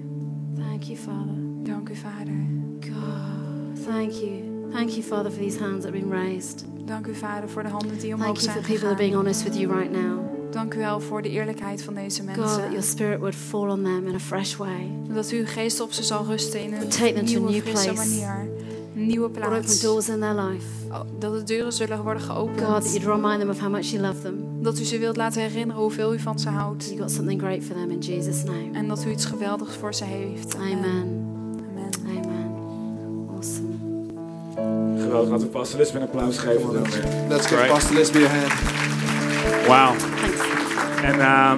Thank 0.57 0.83
you, 0.83 0.97
Father. 0.97 1.54
Dank 1.65 1.89
u, 1.89 1.95
Vader. 1.95 2.45
God, 2.79 3.83
thank 3.85 4.11
you. 4.11 4.69
Thank 4.71 4.89
you, 4.89 5.03
Father, 5.03 5.31
for 5.31 5.39
these 5.41 5.59
hands 5.59 5.83
that 5.83 5.93
have 5.93 5.99
been 6.05 6.09
raised. 6.11 6.65
Dank 6.85 7.07
u, 7.07 7.15
Vader, 7.15 7.49
voor 7.49 7.63
de 7.63 7.69
handen 7.69 7.89
die 7.97 7.99
Thank 8.09 8.13
omhoog 8.21 8.41
you 8.41 8.51
for 8.51 8.51
zijn 8.51 8.63
people 8.65 8.79
that 8.81 8.89
are 8.91 8.95
being 8.97 9.15
honest 9.15 9.43
with 9.43 9.55
you 9.57 9.71
right 9.79 9.91
now. 9.91 10.19
Dank 10.51 10.73
u 10.73 10.77
wel 10.77 10.99
voor 10.99 11.21
de 11.21 11.29
eerlijkheid 11.29 11.81
van 11.83 11.93
deze 11.93 12.21
God, 12.21 12.35
that 12.35 12.45
your 12.47 12.61
mensen. 12.71 12.83
spirit 12.83 13.19
would 13.19 13.35
fall 13.35 13.69
on 13.69 13.83
them 13.83 14.07
in 14.07 14.15
a 14.15 14.19
fresh 14.19 14.55
way. 14.55 14.91
Dat 15.13 15.29
uw 15.29 15.45
geest 15.45 15.79
op 15.81 15.91
ze 15.91 16.03
zal 16.03 16.25
rusten 16.25 16.61
in 16.63 16.71
Take 16.71 16.89
them 16.89 17.07
een 17.07 17.13
to 17.13 17.19
a 17.19 17.21
nieuwe, 17.21 17.51
new 17.51 17.61
frisse 17.61 17.93
place. 17.93 18.09
manier. 18.09 18.49
Een 18.95 19.05
nieuwe 19.05 19.27
Lord, 19.29 19.37
open 19.45 19.49
plaats. 19.49 19.81
doors 19.81 20.09
in 20.09 20.19
their 20.19 20.33
life. 20.35 20.65
Oh, 20.91 20.99
Dat 21.19 21.33
de 21.33 21.43
deuren 21.43 21.73
zullen 21.73 22.03
worden 22.03 22.21
God, 22.21 22.57
that 22.57 22.65
geopend. 22.67 22.91
you'd 22.93 23.05
remind 23.15 23.39
them 23.39 23.49
of 23.49 23.59
how 23.59 23.69
much 23.71 23.85
you 23.85 24.01
love 24.01 24.21
them. 24.21 24.35
Dat 24.61 24.79
u 24.79 24.83
ze 24.83 24.97
wilt 24.99 25.17
laten 25.17 25.41
herinneren 25.41 25.81
hoeveel 25.81 26.13
u 26.13 26.19
van 26.19 26.39
ze 26.39 26.49
houdt. 26.49 26.85
You 26.85 26.97
got 26.99 27.11
something 27.11 27.41
great 27.41 27.63
for 27.63 27.75
them 27.75 27.91
in 27.91 27.99
Jesus' 27.99 28.43
name. 28.43 28.69
En 28.73 28.87
dat 28.87 29.05
u 29.05 29.09
iets 29.09 29.25
geweldigs 29.25 29.75
voor 29.75 29.93
ze 29.93 30.03
heeft. 30.03 30.55
Amen. 30.55 30.71
Amen. 30.77 31.24
Geweldig, 34.99 35.29
laten 35.29 35.45
we 35.45 35.51
Pastor 35.51 35.79
Lisbeth 35.79 36.01
een 36.01 36.07
applaus 36.07 36.37
geven. 36.37 36.73
Dan, 36.73 36.81
Let's 37.29 37.45
give 37.47 37.55
Right. 37.55 37.67
Pastor 37.71 37.95
Lisby 37.95 38.17
a 38.23 38.27
hand. 38.27 38.53
Wauw. 39.67 39.93
Thanks. 39.95 40.39
En 41.03 41.19
ehm, 41.19 41.57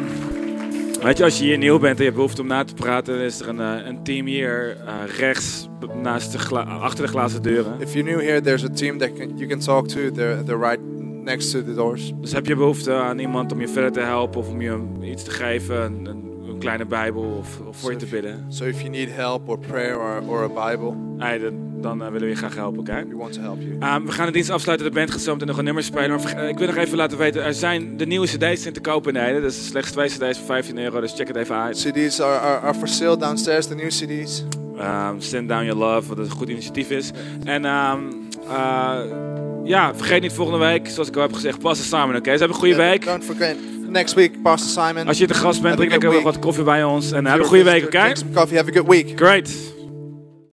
weet 1.03 1.17
je, 1.17 1.23
als 1.23 1.37
je 1.37 1.43
hier 1.43 1.57
nieuw 1.57 1.79
bent 1.79 1.91
en 1.91 1.97
je 1.97 2.03
hebt 2.03 2.15
behoefte 2.15 2.41
om 2.41 2.47
na 2.47 2.63
te 2.63 2.73
praten, 2.73 3.13
dan 3.15 3.23
is 3.23 3.39
er 3.39 3.47
een, 3.49 3.59
eh, 3.59 3.85
een 3.87 4.03
team 4.03 4.25
hier 4.25 4.77
eh, 4.85 4.93
rechts 5.17 5.67
naast 6.01 6.31
de 6.31 6.37
gla- 6.39 6.61
achter 6.63 7.05
de 7.05 7.11
glazen 7.11 7.41
deuren. 7.41 7.73
If 7.79 7.93
you're 7.93 8.09
new 8.11 8.21
here, 8.21 8.41
there's 8.41 8.63
a 8.63 8.69
team 8.73 8.97
that 8.97 9.13
can, 9.13 9.37
you 9.37 9.49
can 9.49 9.59
talk 9.59 9.87
to. 9.87 10.11
They're, 10.11 10.43
they're 10.43 10.69
right 10.69 10.79
next 11.23 11.51
to 11.51 11.63
the 11.63 11.73
doors. 11.73 12.13
Dus 12.21 12.31
heb 12.33 12.45
je 12.45 12.55
behoefte 12.55 12.93
aan 12.93 13.19
iemand 13.19 13.51
om 13.51 13.59
je 13.61 13.67
verder 13.67 13.91
te 13.91 13.99
helpen 13.99 14.39
of 14.39 14.49
om 14.49 14.61
je 14.61 14.79
iets 15.01 15.23
te 15.23 15.31
geven, 15.31 15.81
een, 15.83 16.05
een, 16.05 16.25
een 16.49 16.57
kleine 16.59 16.85
Bijbel 16.85 17.23
of, 17.39 17.59
of 17.67 17.77
voor 17.77 17.91
je 17.91 17.97
te 17.97 18.05
bidden, 18.05 18.45
So 18.49 18.65
if 18.65 18.77
you 18.81 18.89
need 18.89 19.09
help 19.15 19.49
or 19.49 19.59
prayer 19.59 19.97
or, 19.99 20.21
or 20.27 20.43
a 20.57 20.69
Bible, 20.69 20.93
hey, 21.17 21.37
dan, 21.39 21.53
dan 21.81 22.01
eh, 22.01 22.07
willen 22.07 22.21
we 22.27 22.33
je 22.33 22.35
graag 22.35 22.55
helpen, 22.55 22.79
oké? 22.79 23.05
we 23.09 23.15
want 23.15 23.33
to 23.33 23.41
help 23.41 23.61
you. 23.61 23.75
Ehm, 23.79 24.05
we 24.05 24.11
gaan 24.11 24.25
de 24.25 24.31
dienst 24.31 24.49
afsluiten. 24.49 24.87
De 24.87 24.93
band 24.93 25.11
gaat 25.11 25.21
zo 25.21 25.31
meteen 25.31 25.47
nog 25.47 25.57
een 25.57 25.63
nummer 25.63 25.83
spelen. 25.83 26.09
Maar 26.09 26.21
verge- 26.21 26.47
ik 26.47 26.57
wil 26.57 26.67
nog 26.67 26.75
even 26.75 26.97
laten 26.97 27.17
weten, 27.17 27.43
er 27.43 27.53
zijn 27.53 27.97
de 27.97 28.05
nieuwe 28.05 28.27
cd's 28.27 28.61
zijn 28.61 28.73
te 28.73 28.81
koop 28.81 29.07
in. 29.07 29.13
Dat 29.13 29.43
is 29.51 29.65
slechts 29.67 29.91
twee 29.91 30.07
cd's 30.07 30.37
voor 30.37 30.45
15 30.45 30.77
euro, 30.79 31.01
dus 31.01 31.13
check 31.13 31.27
het 31.27 31.35
even 31.37 31.55
uit. 31.55 31.77
CDs 31.77 32.21
are, 32.21 32.37
are, 32.39 32.59
are 32.59 32.73
for 32.73 32.87
sale 32.87 33.17
downstairs, 33.17 33.67
the 33.67 33.75
new 33.75 33.89
CDs. 33.89 34.43
Ehm, 34.77 35.15
Send 35.19 35.47
Down 35.49 35.63
Your 35.65 35.79
Love, 35.79 36.07
wat 36.07 36.17
een 36.17 36.29
goed 36.29 36.49
initiatief 36.49 36.89
is. 36.89 37.11
En 37.43 37.65
ehm, 37.65 37.99
eh, 38.49 38.99
ja, 39.63 39.95
vergeet 39.95 40.21
niet 40.21 40.33
volgende 40.33 40.65
week, 40.65 40.87
zoals 40.87 41.07
ik 41.07 41.15
al 41.15 41.21
heb 41.21 41.33
gezegd, 41.33 41.59
Pastor 41.59 41.99
Simon, 41.99 42.15
oké? 42.15 42.31
Dus 42.31 42.39
heb 42.39 42.49
een 42.49 42.55
goede 42.55 42.75
Yeah, 42.75 42.89
week. 42.89 43.05
Don't 43.05 43.23
forget, 43.23 43.55
next 43.89 44.13
week, 44.13 44.41
Pastor 44.41 44.83
Simon. 44.85 45.07
Als 45.07 45.17
je 45.17 45.27
te 45.27 45.33
gast 45.33 45.61
bent, 45.61 45.75
drink 45.75 45.91
lekker 45.91 46.21
wat 46.21 46.39
koffie 46.39 46.63
bij 46.63 46.83
ons. 46.83 47.11
En 47.11 47.25
If 47.25 47.31
heb 47.31 47.39
een 47.39 47.45
goede 47.45 47.63
week, 47.63 47.83
oké? 47.83 47.99
Drink 47.99 48.17
some 48.17 48.31
coffee, 48.33 48.57
have 48.57 48.69
a 48.69 48.73
good 48.73 48.87
week. 48.87 49.11
Great. 49.15 49.75